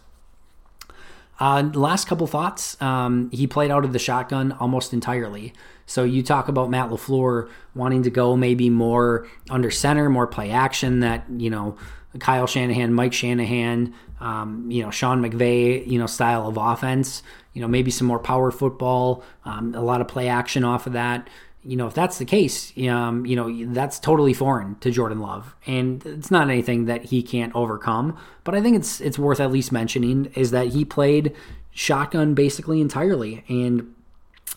Uh, 1.39 1.69
last 1.73 2.07
couple 2.07 2.27
thoughts. 2.27 2.79
Um, 2.81 3.29
he 3.31 3.45
played 3.47 3.71
out 3.71 3.83
of 3.83 3.93
the 3.93 3.99
shotgun 3.99 4.51
almost 4.53 4.93
entirely. 4.93 5.53
So 5.87 6.03
you 6.03 6.21
talk 6.21 6.49
about 6.49 6.69
Matt 6.69 6.89
LaFleur 6.89 7.49
wanting 7.73 8.03
to 8.03 8.11
go 8.11 8.35
maybe 8.35 8.69
more 8.69 9.27
under 9.49 9.71
center, 9.71 10.09
more 10.09 10.27
play 10.27 10.51
action. 10.51 10.99
That 10.99 11.25
you 11.35 11.49
know 11.49 11.77
Kyle 12.19 12.45
Shanahan, 12.45 12.93
Mike 12.93 13.13
Shanahan, 13.13 13.93
um, 14.19 14.69
you 14.69 14.83
know 14.83 14.91
Sean 14.91 15.21
McVay, 15.21 15.87
you 15.87 15.97
know 15.97 16.05
style 16.05 16.47
of 16.47 16.57
offense. 16.57 17.23
You 17.53 17.61
know 17.61 17.67
maybe 17.67 17.89
some 17.89 18.05
more 18.05 18.19
power 18.19 18.51
football, 18.51 19.23
um, 19.45 19.73
a 19.73 19.81
lot 19.81 20.01
of 20.01 20.07
play 20.07 20.27
action 20.27 20.63
off 20.63 20.85
of 20.85 20.93
that. 20.93 21.27
You 21.63 21.77
know 21.77 21.87
if 21.87 21.93
that's 21.93 22.17
the 22.17 22.25
case, 22.25 22.71
um, 22.89 23.25
you 23.25 23.35
know 23.35 23.73
that's 23.73 23.97
totally 23.97 24.33
foreign 24.33 24.75
to 24.81 24.91
Jordan 24.91 25.19
Love, 25.19 25.55
and 25.65 26.05
it's 26.05 26.29
not 26.29 26.49
anything 26.49 26.85
that 26.85 27.05
he 27.05 27.23
can't 27.23 27.55
overcome. 27.55 28.17
But 28.43 28.55
I 28.55 28.61
think 28.61 28.75
it's 28.75 28.99
it's 28.99 29.17
worth 29.17 29.39
at 29.39 29.51
least 29.51 29.71
mentioning 29.71 30.31
is 30.35 30.51
that 30.51 30.67
he 30.67 30.83
played 30.83 31.33
shotgun 31.71 32.33
basically 32.33 32.81
entirely, 32.81 33.45
and 33.47 33.93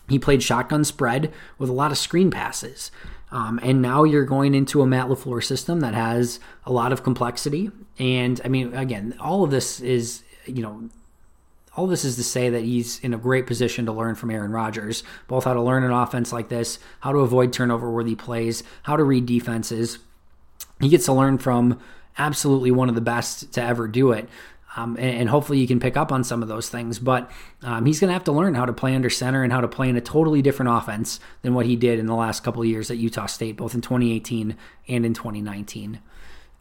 he 0.09 0.19
played 0.19 0.43
shotgun 0.43 0.83
spread 0.83 1.31
with 1.57 1.69
a 1.69 1.73
lot 1.73 1.91
of 1.91 1.97
screen 1.97 2.31
passes. 2.31 2.91
Um, 3.31 3.59
and 3.63 3.81
now 3.81 4.03
you're 4.03 4.25
going 4.25 4.53
into 4.53 4.81
a 4.81 4.85
Matt 4.85 5.07
LaFleur 5.07 5.43
system 5.43 5.79
that 5.79 5.93
has 5.93 6.39
a 6.65 6.71
lot 6.71 6.91
of 6.91 7.03
complexity. 7.03 7.71
And 7.97 8.41
I 8.43 8.49
mean, 8.49 8.73
again, 8.73 9.15
all 9.21 9.43
of 9.43 9.51
this 9.51 9.79
is, 9.79 10.23
you 10.45 10.61
know, 10.61 10.89
all 11.75 11.87
this 11.87 12.03
is 12.03 12.17
to 12.17 12.23
say 12.23 12.49
that 12.49 12.63
he's 12.63 12.99
in 12.99 13.13
a 13.13 13.17
great 13.17 13.47
position 13.47 13.85
to 13.85 13.93
learn 13.93 14.15
from 14.15 14.31
Aaron 14.31 14.51
Rodgers, 14.51 15.03
both 15.27 15.45
how 15.45 15.53
to 15.53 15.61
learn 15.61 15.83
an 15.83 15.91
offense 15.91 16.33
like 16.33 16.49
this, 16.49 16.79
how 16.99 17.13
to 17.13 17.19
avoid 17.19 17.53
turnover 17.53 17.89
worthy 17.89 18.15
plays, 18.15 18.63
how 18.83 18.97
to 18.97 19.03
read 19.03 19.25
defenses. 19.25 19.99
He 20.81 20.89
gets 20.89 21.05
to 21.05 21.13
learn 21.13 21.37
from 21.37 21.79
absolutely 22.17 22.71
one 22.71 22.89
of 22.89 22.95
the 22.95 23.01
best 23.01 23.53
to 23.53 23.63
ever 23.63 23.87
do 23.87 24.11
it. 24.11 24.27
Um, 24.75 24.95
and, 24.97 25.19
and, 25.19 25.29
hopefully 25.29 25.59
you 25.59 25.67
can 25.67 25.81
pick 25.81 25.97
up 25.97 26.13
on 26.13 26.23
some 26.23 26.41
of 26.41 26.47
those 26.47 26.69
things. 26.69 26.97
But 26.97 27.29
um, 27.61 27.85
he's 27.85 27.99
going 27.99 28.07
to 28.07 28.13
have 28.13 28.23
to 28.23 28.31
learn 28.31 28.53
how 28.53 28.65
to 28.65 28.71
play 28.71 28.95
under 28.95 29.09
center 29.09 29.43
and 29.43 29.51
how 29.51 29.59
to 29.59 29.67
play 29.67 29.89
in 29.89 29.97
a 29.97 30.01
totally 30.01 30.41
different 30.41 30.71
offense 30.71 31.19
than 31.41 31.53
what 31.53 31.65
he 31.65 31.75
did 31.75 31.99
in 31.99 32.05
the 32.05 32.15
last 32.15 32.41
couple 32.43 32.61
of 32.61 32.67
years 32.69 32.89
at 32.89 32.97
Utah 32.97 33.25
State, 33.25 33.57
both 33.57 33.75
in 33.75 33.81
2018 33.81 34.55
and 34.87 35.05
in 35.05 35.13
2019. 35.13 35.99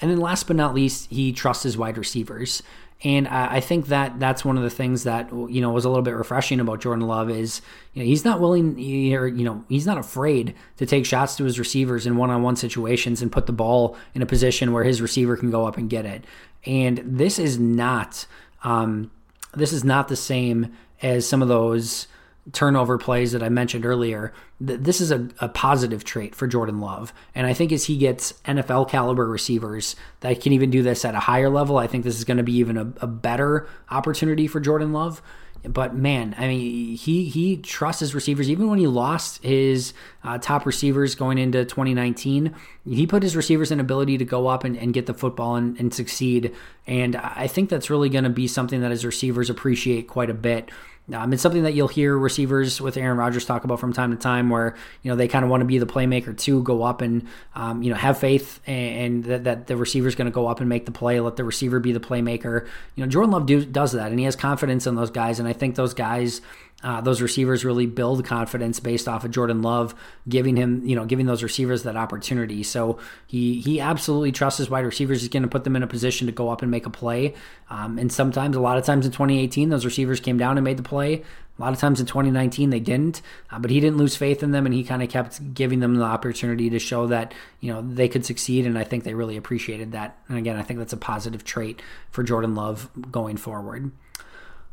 And 0.01 0.11
then 0.11 0.19
last 0.19 0.47
but 0.47 0.57
not 0.57 0.75
least, 0.75 1.09
he 1.11 1.33
trusts 1.33 1.63
his 1.63 1.79
wide 1.79 1.99
receivers. 1.99 2.63
And 3.03 3.29
I 3.29 3.61
think 3.61 3.87
that 3.87 4.21
that's 4.21 4.45
one 4.45 4.59
of 4.59 4.63
the 4.63 4.69
things 4.69 5.05
that 5.05 5.31
you 5.33 5.63
know 5.63 5.71
was 5.71 5.87
a 5.87 5.89
little 5.89 6.03
bit 6.03 6.15
refreshing 6.15 6.61
about 6.61 6.83
Jordan 6.83 7.07
Love 7.07 7.31
is 7.31 7.63
you 7.95 8.03
know 8.03 8.07
he's 8.07 8.27
not 8.27 8.41
willing 8.41 8.75
or 9.15 9.27
you 9.27 9.43
know 9.43 9.65
he's 9.71 9.87
not 9.87 9.97
afraid 9.97 10.55
to 10.77 10.85
take 10.85 11.07
shots 11.07 11.35
to 11.37 11.45
his 11.45 11.59
receivers 11.59 12.07
in 12.07 12.19
one-on-one 12.19 12.57
situations 12.57 13.23
and 13.23 13.33
put 13.33 13.47
the 13.47 13.55
ball 13.55 13.97
in 14.15 14.21
a 14.21 14.27
position 14.27 14.75
where 14.75 14.85
his 14.85 15.01
receiver 15.01 15.35
can 15.35 15.51
go 15.51 15.67
up 15.67 15.79
and 15.79 15.89
get 15.89 16.05
it. 16.05 16.27
And 16.67 16.99
this 17.05 17.39
is 17.39 17.59
not 17.59 18.27
um, 18.63 19.11
this 19.55 19.73
is 19.73 19.85
not 19.85 20.09
the 20.09 20.17
same 20.17 20.73
as 21.03 21.27
some 21.27 21.43
of 21.43 21.49
those 21.49 22.07
turnover 22.53 22.99
plays 22.99 23.33
that 23.33 23.43
I 23.43 23.49
mentioned 23.49 23.85
earlier. 23.85 24.33
This 24.61 25.01
is 25.01 25.11
a, 25.11 25.29
a, 25.41 25.49
positive 25.49 26.05
trait 26.05 26.35
for 26.35 26.47
Jordan 26.47 26.81
Love. 26.81 27.13
And 27.35 27.47
I 27.47 27.53
think 27.53 27.71
as 27.71 27.85
he 27.85 27.97
gets 27.97 28.33
NFL 28.45 28.89
caliber 28.89 29.27
receivers 29.27 29.95
that 30.21 30.41
can 30.41 30.53
even 30.53 30.71
do 30.71 30.83
this 30.83 31.05
at 31.05 31.15
a 31.15 31.21
higher 31.21 31.49
level, 31.49 31.79
I 31.79 31.87
think 31.87 32.05
this 32.05 32.17
is 32.17 32.25
going 32.25 32.39
to 32.39 32.43
be 32.43 32.57
even 32.57 32.77
a, 32.77 32.93
a 33.01 33.07
better 33.07 33.69
opportunity 33.91 34.47
for 34.47 34.59
Jordan 34.59 34.93
Love. 34.93 35.23
But 35.63 35.95
man, 35.95 36.35
I 36.39 36.49
mean, 36.49 36.97
he 36.97 37.25
he 37.25 37.57
trusts 37.59 38.01
his 38.01 38.15
receivers. 38.15 38.49
Even 38.49 38.69
when 38.71 38.79
he 38.79 38.87
lost 38.87 39.43
his 39.43 39.93
uh, 40.25 40.39
top 40.39 40.65
receivers 40.65 41.15
going 41.15 41.37
into 41.37 41.65
2019, 41.65 42.55
he 42.89 43.07
put 43.07 43.23
his 43.23 43.37
receivers 43.37 43.71
in 43.71 43.79
ability 43.79 44.17
to 44.19 44.25
go 44.25 44.47
up 44.47 44.65
and, 44.65 44.77
and 44.77 44.95
get 44.95 45.07
the 45.07 45.15
football 45.15 45.57
and, 45.57 45.79
and 45.79 45.93
succeed. 45.93 46.55
And 46.87 47.15
I 47.17 47.47
think 47.47 47.69
that's 47.69 47.91
really 47.91 48.09
going 48.09 48.25
to 48.25 48.31
be 48.31 48.49
something 48.49 48.81
that 48.81 48.91
his 48.91 49.05
receivers 49.05 49.51
appreciate 49.51 50.09
quite 50.09 50.31
a 50.31 50.35
bit. 50.35 50.71
Um, 51.15 51.33
it's 51.33 51.43
something 51.43 51.63
that 51.65 51.75
you'll 51.75 51.89
hear 51.89 52.17
receivers 52.17 52.81
with 52.81 52.97
Aaron 52.97 53.17
Rodgers 53.17 53.45
talk 53.45 53.65
about 53.65 53.81
from 53.81 53.93
time 53.93 54.11
to 54.11 54.17
time, 54.17 54.51
where 54.51 54.77
you 55.03 55.11
know 55.11 55.17
they 55.17 55.29
kind 55.29 55.45
of 55.45 55.51
want 55.51 55.61
to 55.61 55.65
be 55.65 55.79
the 55.79 55.87
playmaker 55.87 56.37
too, 56.37 56.63
go 56.63 56.83
up 56.83 57.01
and 57.01 57.27
um, 57.55 57.83
you 57.83 57.91
know 57.91 57.97
have 57.97 58.19
faith 58.19 58.61
and, 58.67 58.97
and 58.97 59.25
that, 59.25 59.45
that, 59.45 59.67
the 59.67 59.77
receiver 59.77 60.09
is 60.09 60.15
going 60.15 60.27
to 60.27 60.35
go 60.35 60.47
up 60.47 60.61
and 60.61 60.69
make 60.69 60.87
the 60.87 60.93
play, 60.93 61.21
let 61.21 61.37
the 61.37 61.45
receiver 61.45 61.81
be 61.81 61.93
the 61.93 62.01
playmaker. 62.01 62.67
You 62.95 63.05
know, 63.05 63.07
Jordan 63.09 63.31
Love 63.33 63.47
do, 63.47 63.65
does 63.65 63.93
that, 63.93 64.11
and 64.11 64.19
he 64.19 64.25
has 64.25 64.37
confidence 64.37 64.87
in 64.87 64.95
those 64.95 65.11
guys, 65.11 65.39
and 65.39 65.49
I 65.49 65.53
think 65.53 65.75
those 65.77 65.95
guys 65.95 66.41
uh, 66.83 67.01
those 67.01 67.21
receivers 67.21 67.65
really 67.65 67.87
build 67.87 68.25
confidence 68.25 68.81
based 68.81 69.07
off 69.07 69.25
of 69.25 69.31
Jordan 69.31 69.63
Love 69.63 69.95
giving 70.29 70.57
him, 70.57 70.87
you 70.87 70.97
know, 70.97 71.05
giving 71.05 71.27
those 71.27 71.43
receivers 71.43 71.83
that 71.83 71.97
opportunity. 71.97 72.63
So 72.63 72.99
he 73.27 73.61
he 73.61 73.81
absolutely 73.81 74.33
trusts 74.33 74.59
his 74.59 74.71
wide 74.71 74.85
receivers. 74.85 75.21
He's 75.21 75.29
going 75.29 75.43
to 75.43 75.49
put 75.49 75.65
them 75.65 75.77
in 75.77 75.83
a 75.83 75.87
position 75.87 76.27
to 76.27 76.33
go 76.33 76.49
up 76.49 76.63
and 76.63 76.71
make 76.71 76.87
a 76.87 76.91
play. 76.91 77.35
Um, 77.69 77.99
and 77.99 78.11
sometimes, 78.11 78.57
a 78.57 78.61
lot 78.61 78.79
of 78.79 78.85
times 78.85 79.05
in 79.05 79.13
2018, 79.13 79.69
those 79.69 79.85
receivers 79.85 80.21
came 80.21 80.39
down 80.39 80.57
and 80.57 80.65
made 80.65 80.77
the 80.77 80.83
play. 80.83 81.23
A 81.59 81.61
lot 81.61 81.75
of 81.75 81.79
times 81.79 82.01
in 82.01 82.07
2019 82.07 82.71
they 82.71 82.81
didn't, 82.81 83.21
uh, 83.51 83.59
but 83.59 83.71
he 83.71 83.81
didn't 83.81 83.99
lose 83.99 84.17
faith 84.17 84.43
in 84.43 84.51
them, 84.51 84.65
and 84.65 84.75
he 84.75 84.83
kind 84.83 85.03
of 85.03 85.11
kept 85.11 85.53
giving 85.53 85.81
them 85.81 85.95
the 85.97 86.05
opportunity 86.05 86.71
to 86.71 86.79
show 86.79 87.07
that 87.09 87.35
you 87.61 87.71
know 87.71 87.83
they 87.83 88.09
could 88.09 88.25
succeed. 88.25 88.65
And 88.65 88.79
I 88.79 88.85
think 88.85 89.05
they 89.05 89.13
really 89.13 89.37
appreciated 89.37 89.93
that. 89.93 90.17
And 90.29 90.39
again, 90.39 90.57
I 90.57 90.63
think 90.63 90.79
that's 90.79 90.95
a 90.95 90.97
positive 90.97 91.45
trait 91.45 91.83
for 92.11 92.23
Jordan 92.23 92.55
Love 92.55 92.89
going 93.13 93.37
forward. 93.37 93.91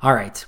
All 0.02 0.14
right, 0.14 0.46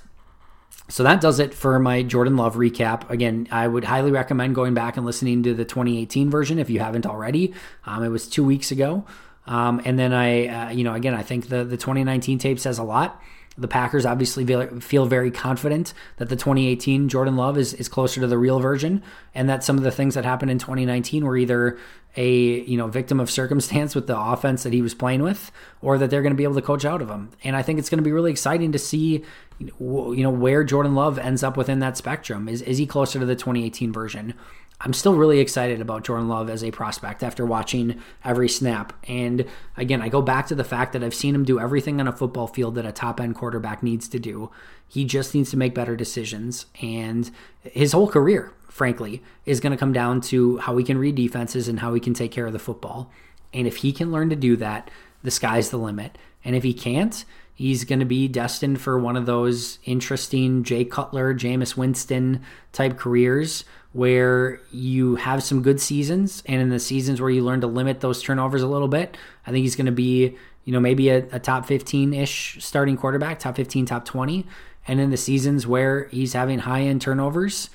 so 0.88 1.04
that 1.04 1.20
does 1.20 1.38
it 1.38 1.54
for 1.54 1.78
my 1.78 2.02
Jordan 2.02 2.36
Love 2.36 2.56
recap. 2.56 3.08
Again, 3.10 3.46
I 3.50 3.68
would 3.68 3.84
highly 3.84 4.10
recommend 4.10 4.54
going 4.54 4.74
back 4.74 4.96
and 4.96 5.06
listening 5.06 5.42
to 5.44 5.54
the 5.54 5.64
2018 5.64 6.30
version 6.30 6.58
if 6.58 6.68
you 6.68 6.80
haven't 6.80 7.06
already. 7.06 7.54
Um, 7.86 8.02
it 8.02 8.08
was 8.08 8.28
two 8.28 8.44
weeks 8.44 8.70
ago. 8.70 9.04
Um, 9.46 9.80
and 9.84 9.98
then 9.98 10.12
I, 10.12 10.46
uh, 10.46 10.70
you 10.70 10.84
know, 10.84 10.94
again, 10.94 11.14
I 11.14 11.22
think 11.22 11.48
the, 11.48 11.64
the 11.64 11.76
2019 11.76 12.38
tape 12.38 12.58
says 12.58 12.78
a 12.78 12.82
lot. 12.82 13.22
The 13.60 13.68
Packers 13.68 14.06
obviously 14.06 14.46
feel 14.80 15.06
very 15.06 15.30
confident 15.30 15.92
that 16.16 16.28
the 16.28 16.36
2018 16.36 17.08
Jordan 17.08 17.36
Love 17.36 17.58
is, 17.58 17.74
is 17.74 17.88
closer 17.88 18.20
to 18.20 18.26
the 18.26 18.38
real 18.38 18.58
version, 18.58 19.02
and 19.34 19.48
that 19.48 19.62
some 19.62 19.76
of 19.76 19.84
the 19.84 19.90
things 19.90 20.14
that 20.14 20.24
happened 20.24 20.50
in 20.50 20.58
2019 20.58 21.24
were 21.24 21.36
either 21.36 21.78
a 22.16 22.60
you 22.62 22.76
know 22.76 22.88
victim 22.88 23.20
of 23.20 23.30
circumstance 23.30 23.94
with 23.94 24.06
the 24.06 24.18
offense 24.18 24.62
that 24.62 24.72
he 24.72 24.82
was 24.82 24.94
playing 24.94 25.22
with, 25.22 25.52
or 25.82 25.98
that 25.98 26.10
they're 26.10 26.22
going 26.22 26.32
to 26.32 26.36
be 26.36 26.44
able 26.44 26.54
to 26.54 26.62
coach 26.62 26.84
out 26.84 27.02
of 27.02 27.10
him. 27.10 27.30
And 27.44 27.54
I 27.54 27.62
think 27.62 27.78
it's 27.78 27.90
going 27.90 27.98
to 27.98 28.04
be 28.04 28.12
really 28.12 28.30
exciting 28.30 28.72
to 28.72 28.78
see 28.78 29.24
you 29.58 30.22
know 30.22 30.30
where 30.30 30.64
Jordan 30.64 30.94
Love 30.94 31.18
ends 31.18 31.42
up 31.42 31.56
within 31.56 31.80
that 31.80 31.96
spectrum. 31.96 32.48
Is 32.48 32.62
is 32.62 32.78
he 32.78 32.86
closer 32.86 33.18
to 33.18 33.26
the 33.26 33.36
2018 33.36 33.92
version? 33.92 34.34
I'm 34.82 34.94
still 34.94 35.14
really 35.14 35.40
excited 35.40 35.80
about 35.80 36.04
Jordan 36.04 36.28
Love 36.28 36.48
as 36.48 36.64
a 36.64 36.70
prospect 36.70 37.22
after 37.22 37.44
watching 37.44 38.00
every 38.24 38.48
snap. 38.48 38.94
And 39.06 39.44
again, 39.76 40.00
I 40.00 40.08
go 40.08 40.22
back 40.22 40.46
to 40.46 40.54
the 40.54 40.64
fact 40.64 40.94
that 40.94 41.04
I've 41.04 41.14
seen 41.14 41.34
him 41.34 41.44
do 41.44 41.60
everything 41.60 42.00
on 42.00 42.08
a 42.08 42.12
football 42.12 42.46
field 42.46 42.76
that 42.76 42.86
a 42.86 42.92
top 42.92 43.20
end 43.20 43.34
quarterback 43.34 43.82
needs 43.82 44.08
to 44.08 44.18
do. 44.18 44.50
He 44.88 45.04
just 45.04 45.34
needs 45.34 45.50
to 45.50 45.58
make 45.58 45.74
better 45.74 45.96
decisions. 45.96 46.64
And 46.80 47.30
his 47.62 47.92
whole 47.92 48.08
career, 48.08 48.52
frankly, 48.68 49.22
is 49.44 49.60
going 49.60 49.72
to 49.72 49.76
come 49.76 49.92
down 49.92 50.22
to 50.22 50.56
how 50.58 50.76
he 50.78 50.84
can 50.84 50.96
read 50.96 51.14
defenses 51.14 51.68
and 51.68 51.80
how 51.80 51.92
he 51.92 52.00
can 52.00 52.14
take 52.14 52.32
care 52.32 52.46
of 52.46 52.54
the 52.54 52.58
football. 52.58 53.10
And 53.52 53.66
if 53.66 53.76
he 53.76 53.92
can 53.92 54.10
learn 54.10 54.30
to 54.30 54.36
do 54.36 54.56
that, 54.56 54.90
the 55.22 55.30
sky's 55.30 55.68
the 55.68 55.76
limit. 55.76 56.16
And 56.42 56.56
if 56.56 56.62
he 56.62 56.72
can't, 56.72 57.22
he's 57.54 57.84
going 57.84 57.98
to 57.98 58.06
be 58.06 58.28
destined 58.28 58.80
for 58.80 58.98
one 58.98 59.16
of 59.16 59.26
those 59.26 59.78
interesting 59.84 60.64
Jay 60.64 60.86
Cutler, 60.86 61.34
Jameis 61.34 61.76
Winston 61.76 62.40
type 62.72 62.96
careers 62.96 63.64
where 63.92 64.60
you 64.70 65.16
have 65.16 65.42
some 65.42 65.62
good 65.62 65.80
seasons, 65.80 66.42
and 66.46 66.62
in 66.62 66.68
the 66.70 66.78
seasons 66.78 67.20
where 67.20 67.30
you 67.30 67.42
learn 67.42 67.60
to 67.60 67.66
limit 67.66 68.00
those 68.00 68.22
turnovers 68.22 68.62
a 68.62 68.66
little 68.68 68.88
bit, 68.88 69.16
I 69.46 69.50
think 69.50 69.62
he's 69.62 69.76
going 69.76 69.86
to 69.86 69.92
be, 69.92 70.36
you 70.64 70.72
know, 70.72 70.80
maybe 70.80 71.08
a, 71.08 71.26
a 71.32 71.38
top 71.40 71.66
15 71.66 72.14
ish 72.14 72.58
starting 72.60 72.96
quarterback, 72.96 73.40
top 73.40 73.56
15, 73.56 73.86
top 73.86 74.04
20. 74.04 74.46
And 74.86 75.00
in 75.00 75.10
the 75.10 75.16
seasons 75.16 75.66
where 75.66 76.04
he's 76.08 76.32
having 76.32 76.60
high 76.60 76.82
end 76.82 77.02
turnovers, 77.02 77.70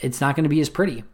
it's 0.00 0.20
not 0.20 0.34
going 0.34 0.44
to 0.44 0.50
be 0.50 0.60
as 0.60 0.68
pretty. 0.68 1.04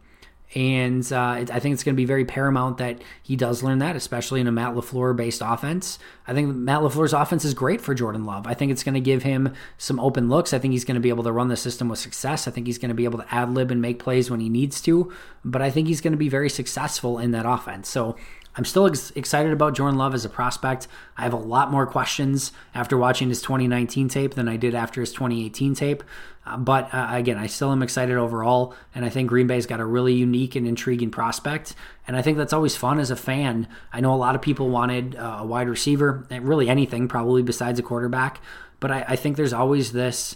And 0.55 1.11
uh, 1.13 1.45
I 1.51 1.59
think 1.59 1.73
it's 1.73 1.83
going 1.83 1.93
to 1.93 1.97
be 1.97 2.05
very 2.05 2.25
paramount 2.25 2.79
that 2.79 3.01
he 3.21 3.35
does 3.35 3.61
learn 3.61 3.77
that, 3.79 3.95
especially 3.95 4.41
in 4.41 4.47
a 4.47 4.51
Matt 4.51 4.73
LaFleur 4.73 5.15
based 5.15 5.43
offense. 5.45 5.99
I 6.27 6.33
think 6.33 6.55
Matt 6.55 6.81
LaFleur's 6.81 7.13
offense 7.13 7.45
is 7.45 7.53
great 7.53 7.81
for 7.81 7.93
Jordan 7.93 8.25
Love. 8.25 8.47
I 8.47 8.55
think 8.55 8.71
it's 8.71 8.83
going 8.83 8.95
to 8.95 8.99
give 8.99 9.21
him 9.21 9.53
some 9.77 9.99
open 9.99 10.27
looks. 10.27 10.51
I 10.51 10.57
think 10.57 10.71
he's 10.71 10.85
going 10.85 10.95
to 10.95 11.01
be 11.01 11.09
able 11.09 11.23
to 11.25 11.31
run 11.31 11.49
the 11.49 11.57
system 11.57 11.87
with 11.87 11.99
success. 11.99 12.47
I 12.47 12.51
think 12.51 12.65
he's 12.65 12.79
going 12.79 12.89
to 12.89 12.95
be 12.95 13.03
able 13.03 13.19
to 13.19 13.33
ad 13.33 13.53
lib 13.53 13.69
and 13.69 13.79
make 13.79 13.99
plays 13.99 14.31
when 14.31 14.39
he 14.39 14.49
needs 14.49 14.81
to. 14.81 15.13
But 15.45 15.61
I 15.61 15.69
think 15.69 15.87
he's 15.87 16.01
going 16.01 16.13
to 16.13 16.17
be 16.17 16.29
very 16.29 16.49
successful 16.49 17.19
in 17.19 17.29
that 17.31 17.45
offense. 17.45 17.87
So 17.87 18.15
I'm 18.55 18.65
still 18.65 18.87
ex- 18.87 19.11
excited 19.11 19.53
about 19.53 19.75
Jordan 19.75 19.97
Love 19.97 20.13
as 20.13 20.25
a 20.25 20.29
prospect. 20.29 20.87
I 21.17 21.23
have 21.23 21.33
a 21.33 21.37
lot 21.37 21.71
more 21.71 21.85
questions 21.85 22.51
after 22.73 22.97
watching 22.97 23.29
his 23.29 23.41
2019 23.41 24.09
tape 24.09 24.33
than 24.33 24.47
I 24.49 24.57
did 24.57 24.75
after 24.75 25.01
his 25.01 25.11
2018 25.11 25.75
tape. 25.75 26.03
Uh, 26.45 26.57
but 26.57 26.93
uh, 26.93 27.07
again, 27.11 27.37
I 27.37 27.47
still 27.47 27.71
am 27.71 27.83
excited 27.83 28.17
overall, 28.17 28.73
and 28.95 29.05
I 29.05 29.09
think 29.09 29.29
Green 29.29 29.47
Bay's 29.47 29.65
got 29.65 29.79
a 29.79 29.85
really 29.85 30.13
unique 30.13 30.55
and 30.55 30.67
intriguing 30.67 31.11
prospect. 31.11 31.75
And 32.07 32.17
I 32.17 32.21
think 32.21 32.37
that's 32.37 32.53
always 32.53 32.75
fun 32.75 32.99
as 32.99 33.11
a 33.11 33.15
fan. 33.15 33.67
I 33.93 34.01
know 34.01 34.13
a 34.13 34.17
lot 34.17 34.35
of 34.35 34.41
people 34.41 34.69
wanted 34.69 35.15
uh, 35.15 35.37
a 35.41 35.45
wide 35.45 35.69
receiver, 35.69 36.25
really 36.29 36.69
anything, 36.69 37.07
probably 37.07 37.43
besides 37.43 37.79
a 37.79 37.83
quarterback. 37.83 38.41
But 38.79 38.91
I, 38.91 39.05
I 39.09 39.15
think 39.15 39.37
there's 39.37 39.53
always 39.53 39.91
this 39.91 40.35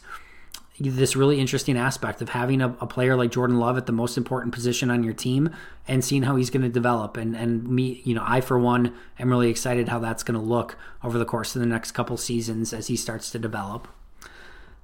this 0.80 1.16
really 1.16 1.40
interesting 1.40 1.78
aspect 1.78 2.22
of 2.22 2.30
having 2.30 2.62
a, 2.62 2.70
a, 2.82 2.88
player 2.88 3.16
like 3.16 3.32
Jordan 3.32 3.60
Love 3.60 3.78
at 3.78 3.86
the 3.86 3.92
most 3.92 4.18
important 4.18 4.54
position 4.54 4.90
on 4.90 5.04
your 5.04 5.14
team 5.14 5.52
and 5.88 6.04
seeing 6.04 6.24
how 6.24 6.36
he's 6.36 6.50
going 6.50 6.64
to 6.64 6.70
develop. 6.70 7.16
And 7.16 7.36
and 7.36 7.68
me, 7.68 8.02
you 8.04 8.16
know, 8.16 8.24
I 8.26 8.42
for 8.42 8.58
one 8.58 8.94
am 9.20 9.30
really 9.30 9.50
excited 9.50 9.90
how 9.90 10.00
that's 10.00 10.24
going 10.24 10.40
to 10.40 10.46
look 10.46 10.78
over 11.04 11.20
the 11.20 11.26
course 11.26 11.56
of 11.56 11.62
the 11.62 11.68
next 11.68 11.92
couple 11.92 12.18
seasons 12.18 12.74
as 12.74 12.88
he 12.88 12.96
starts 12.96 13.30
to 13.32 13.40
develop. 13.40 13.88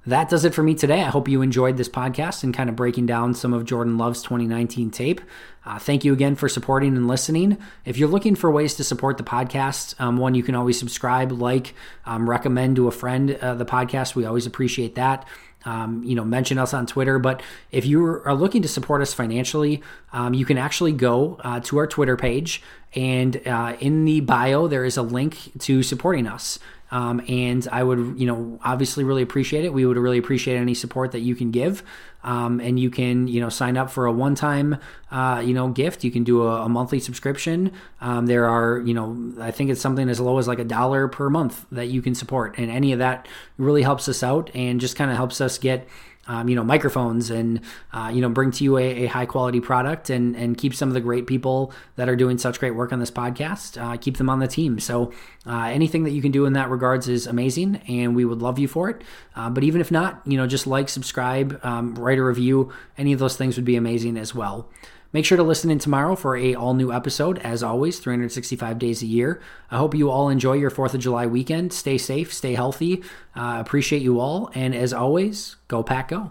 That 0.06 0.30
does 0.30 0.46
it 0.46 0.54
for 0.54 0.62
me 0.62 0.74
today. 0.74 1.02
I 1.02 1.10
hope 1.10 1.28
you 1.28 1.42
enjoyed 1.42 1.76
this 1.76 1.88
podcast 1.88 2.42
and 2.42 2.54
kind 2.54 2.70
of 2.70 2.76
breaking 2.76 3.04
down 3.04 3.34
some 3.34 3.52
of 3.52 3.66
Jordan 3.66 3.98
Love's 3.98 4.22
2019 4.22 4.90
tape. 4.90 5.20
Uh, 5.66 5.78
thank 5.78 6.06
you 6.06 6.14
again 6.14 6.36
for 6.36 6.48
supporting 6.48 6.96
and 6.96 7.06
listening. 7.06 7.58
If 7.84 7.98
you're 7.98 8.08
looking 8.08 8.34
for 8.34 8.50
ways 8.50 8.74
to 8.76 8.84
support 8.84 9.18
the 9.18 9.24
podcast, 9.24 10.00
um, 10.00 10.16
one, 10.16 10.34
you 10.34 10.42
can 10.42 10.54
always 10.54 10.78
subscribe, 10.78 11.32
like, 11.32 11.74
um, 12.06 12.30
recommend 12.30 12.76
to 12.76 12.88
a 12.88 12.90
friend 12.90 13.32
uh, 13.42 13.54
the 13.56 13.66
podcast. 13.66 14.14
We 14.14 14.24
always 14.24 14.46
appreciate 14.46 14.94
that 14.94 15.26
um, 15.64 16.02
you 16.04 16.14
know, 16.14 16.24
mention 16.24 16.58
us 16.58 16.72
on 16.74 16.86
Twitter. 16.86 17.18
But 17.18 17.42
if 17.70 17.84
you 17.86 18.04
are 18.04 18.34
looking 18.34 18.62
to 18.62 18.68
support 18.68 19.02
us 19.02 19.12
financially, 19.14 19.82
um, 20.12 20.34
you 20.34 20.44
can 20.44 20.58
actually 20.58 20.92
go 20.92 21.38
uh, 21.40 21.60
to 21.60 21.78
our 21.78 21.86
Twitter 21.86 22.16
page, 22.16 22.62
and 22.94 23.46
uh, 23.46 23.76
in 23.80 24.04
the 24.04 24.20
bio 24.20 24.66
there 24.66 24.84
is 24.84 24.96
a 24.96 25.02
link 25.02 25.52
to 25.60 25.82
supporting 25.82 26.26
us. 26.26 26.58
Um, 26.90 27.22
and 27.28 27.66
I 27.70 27.82
would, 27.82 28.18
you 28.18 28.26
know, 28.26 28.58
obviously 28.64 29.04
really 29.04 29.22
appreciate 29.22 29.64
it. 29.64 29.72
We 29.72 29.86
would 29.86 29.96
really 29.96 30.18
appreciate 30.18 30.56
any 30.56 30.74
support 30.74 31.12
that 31.12 31.20
you 31.20 31.34
can 31.34 31.50
give. 31.50 31.82
Um, 32.22 32.60
and 32.60 32.78
you 32.78 32.90
can, 32.90 33.28
you 33.28 33.40
know, 33.40 33.48
sign 33.48 33.76
up 33.76 33.90
for 33.90 34.04
a 34.06 34.12
one-time, 34.12 34.76
uh, 35.10 35.42
you 35.44 35.54
know, 35.54 35.68
gift. 35.68 36.04
You 36.04 36.10
can 36.10 36.22
do 36.22 36.42
a, 36.42 36.64
a 36.64 36.68
monthly 36.68 37.00
subscription. 37.00 37.72
Um, 38.00 38.26
there 38.26 38.46
are, 38.46 38.80
you 38.80 38.92
know, 38.92 39.32
I 39.40 39.50
think 39.50 39.70
it's 39.70 39.80
something 39.80 40.08
as 40.08 40.20
low 40.20 40.36
as 40.38 40.46
like 40.46 40.58
a 40.58 40.64
dollar 40.64 41.08
per 41.08 41.30
month 41.30 41.64
that 41.72 41.86
you 41.86 42.02
can 42.02 42.14
support, 42.14 42.58
and 42.58 42.70
any 42.70 42.92
of 42.92 42.98
that 42.98 43.26
really 43.56 43.82
helps 43.82 44.06
us 44.08 44.22
out 44.22 44.50
and 44.54 44.80
just 44.80 44.96
kind 44.96 45.10
of 45.10 45.16
helps 45.16 45.40
us 45.40 45.56
get 45.56 45.88
um, 46.26 46.48
you 46.48 46.54
know, 46.54 46.62
microphones 46.62 47.30
and, 47.30 47.60
uh, 47.92 48.10
you 48.12 48.20
know, 48.20 48.28
bring 48.28 48.50
to 48.52 48.64
you 48.64 48.76
a, 48.76 49.04
a, 49.04 49.06
high 49.06 49.26
quality 49.26 49.60
product 49.60 50.10
and, 50.10 50.36
and 50.36 50.56
keep 50.56 50.74
some 50.74 50.88
of 50.88 50.94
the 50.94 51.00
great 51.00 51.26
people 51.26 51.72
that 51.96 52.08
are 52.08 52.16
doing 52.16 52.38
such 52.38 52.60
great 52.60 52.72
work 52.72 52.92
on 52.92 53.00
this 53.00 53.10
podcast, 53.10 53.80
uh, 53.80 53.96
keep 53.96 54.16
them 54.16 54.28
on 54.28 54.38
the 54.38 54.46
team. 54.46 54.78
So 54.78 55.12
uh, 55.46 55.64
anything 55.64 56.04
that 56.04 56.10
you 56.10 56.22
can 56.22 56.30
do 56.30 56.44
in 56.44 56.52
that 56.52 56.68
regards 56.68 57.08
is 57.08 57.26
amazing 57.26 57.76
and 57.88 58.14
we 58.14 58.24
would 58.24 58.42
love 58.42 58.58
you 58.58 58.68
for 58.68 58.90
it. 58.90 59.02
Uh, 59.34 59.50
but 59.50 59.64
even 59.64 59.80
if 59.80 59.90
not, 59.90 60.20
you 60.26 60.36
know, 60.36 60.46
just 60.46 60.66
like, 60.66 60.88
subscribe, 60.88 61.58
um, 61.64 61.94
write 61.94 62.18
a 62.18 62.22
review, 62.22 62.70
any 62.98 63.12
of 63.12 63.18
those 63.18 63.36
things 63.36 63.56
would 63.56 63.64
be 63.64 63.76
amazing 63.76 64.16
as 64.16 64.34
well. 64.34 64.68
Make 65.12 65.24
sure 65.24 65.36
to 65.36 65.42
listen 65.42 65.70
in 65.70 65.78
tomorrow 65.78 66.14
for 66.14 66.36
a 66.36 66.54
all 66.54 66.74
new 66.74 66.92
episode. 66.92 67.38
As 67.38 67.62
always, 67.62 67.98
365 67.98 68.78
days 68.78 69.02
a 69.02 69.06
year. 69.06 69.40
I 69.70 69.78
hope 69.78 69.94
you 69.94 70.10
all 70.10 70.28
enjoy 70.28 70.52
your 70.54 70.70
4th 70.70 70.94
of 70.94 71.00
July 71.00 71.26
weekend. 71.26 71.72
Stay 71.72 71.98
safe, 71.98 72.32
stay 72.32 72.54
healthy. 72.54 73.02
Uh, 73.34 73.58
appreciate 73.60 74.02
you 74.02 74.20
all. 74.20 74.50
And 74.54 74.74
as 74.74 74.92
always, 74.92 75.56
go 75.66 75.82
pack 75.82 76.08
go. 76.08 76.30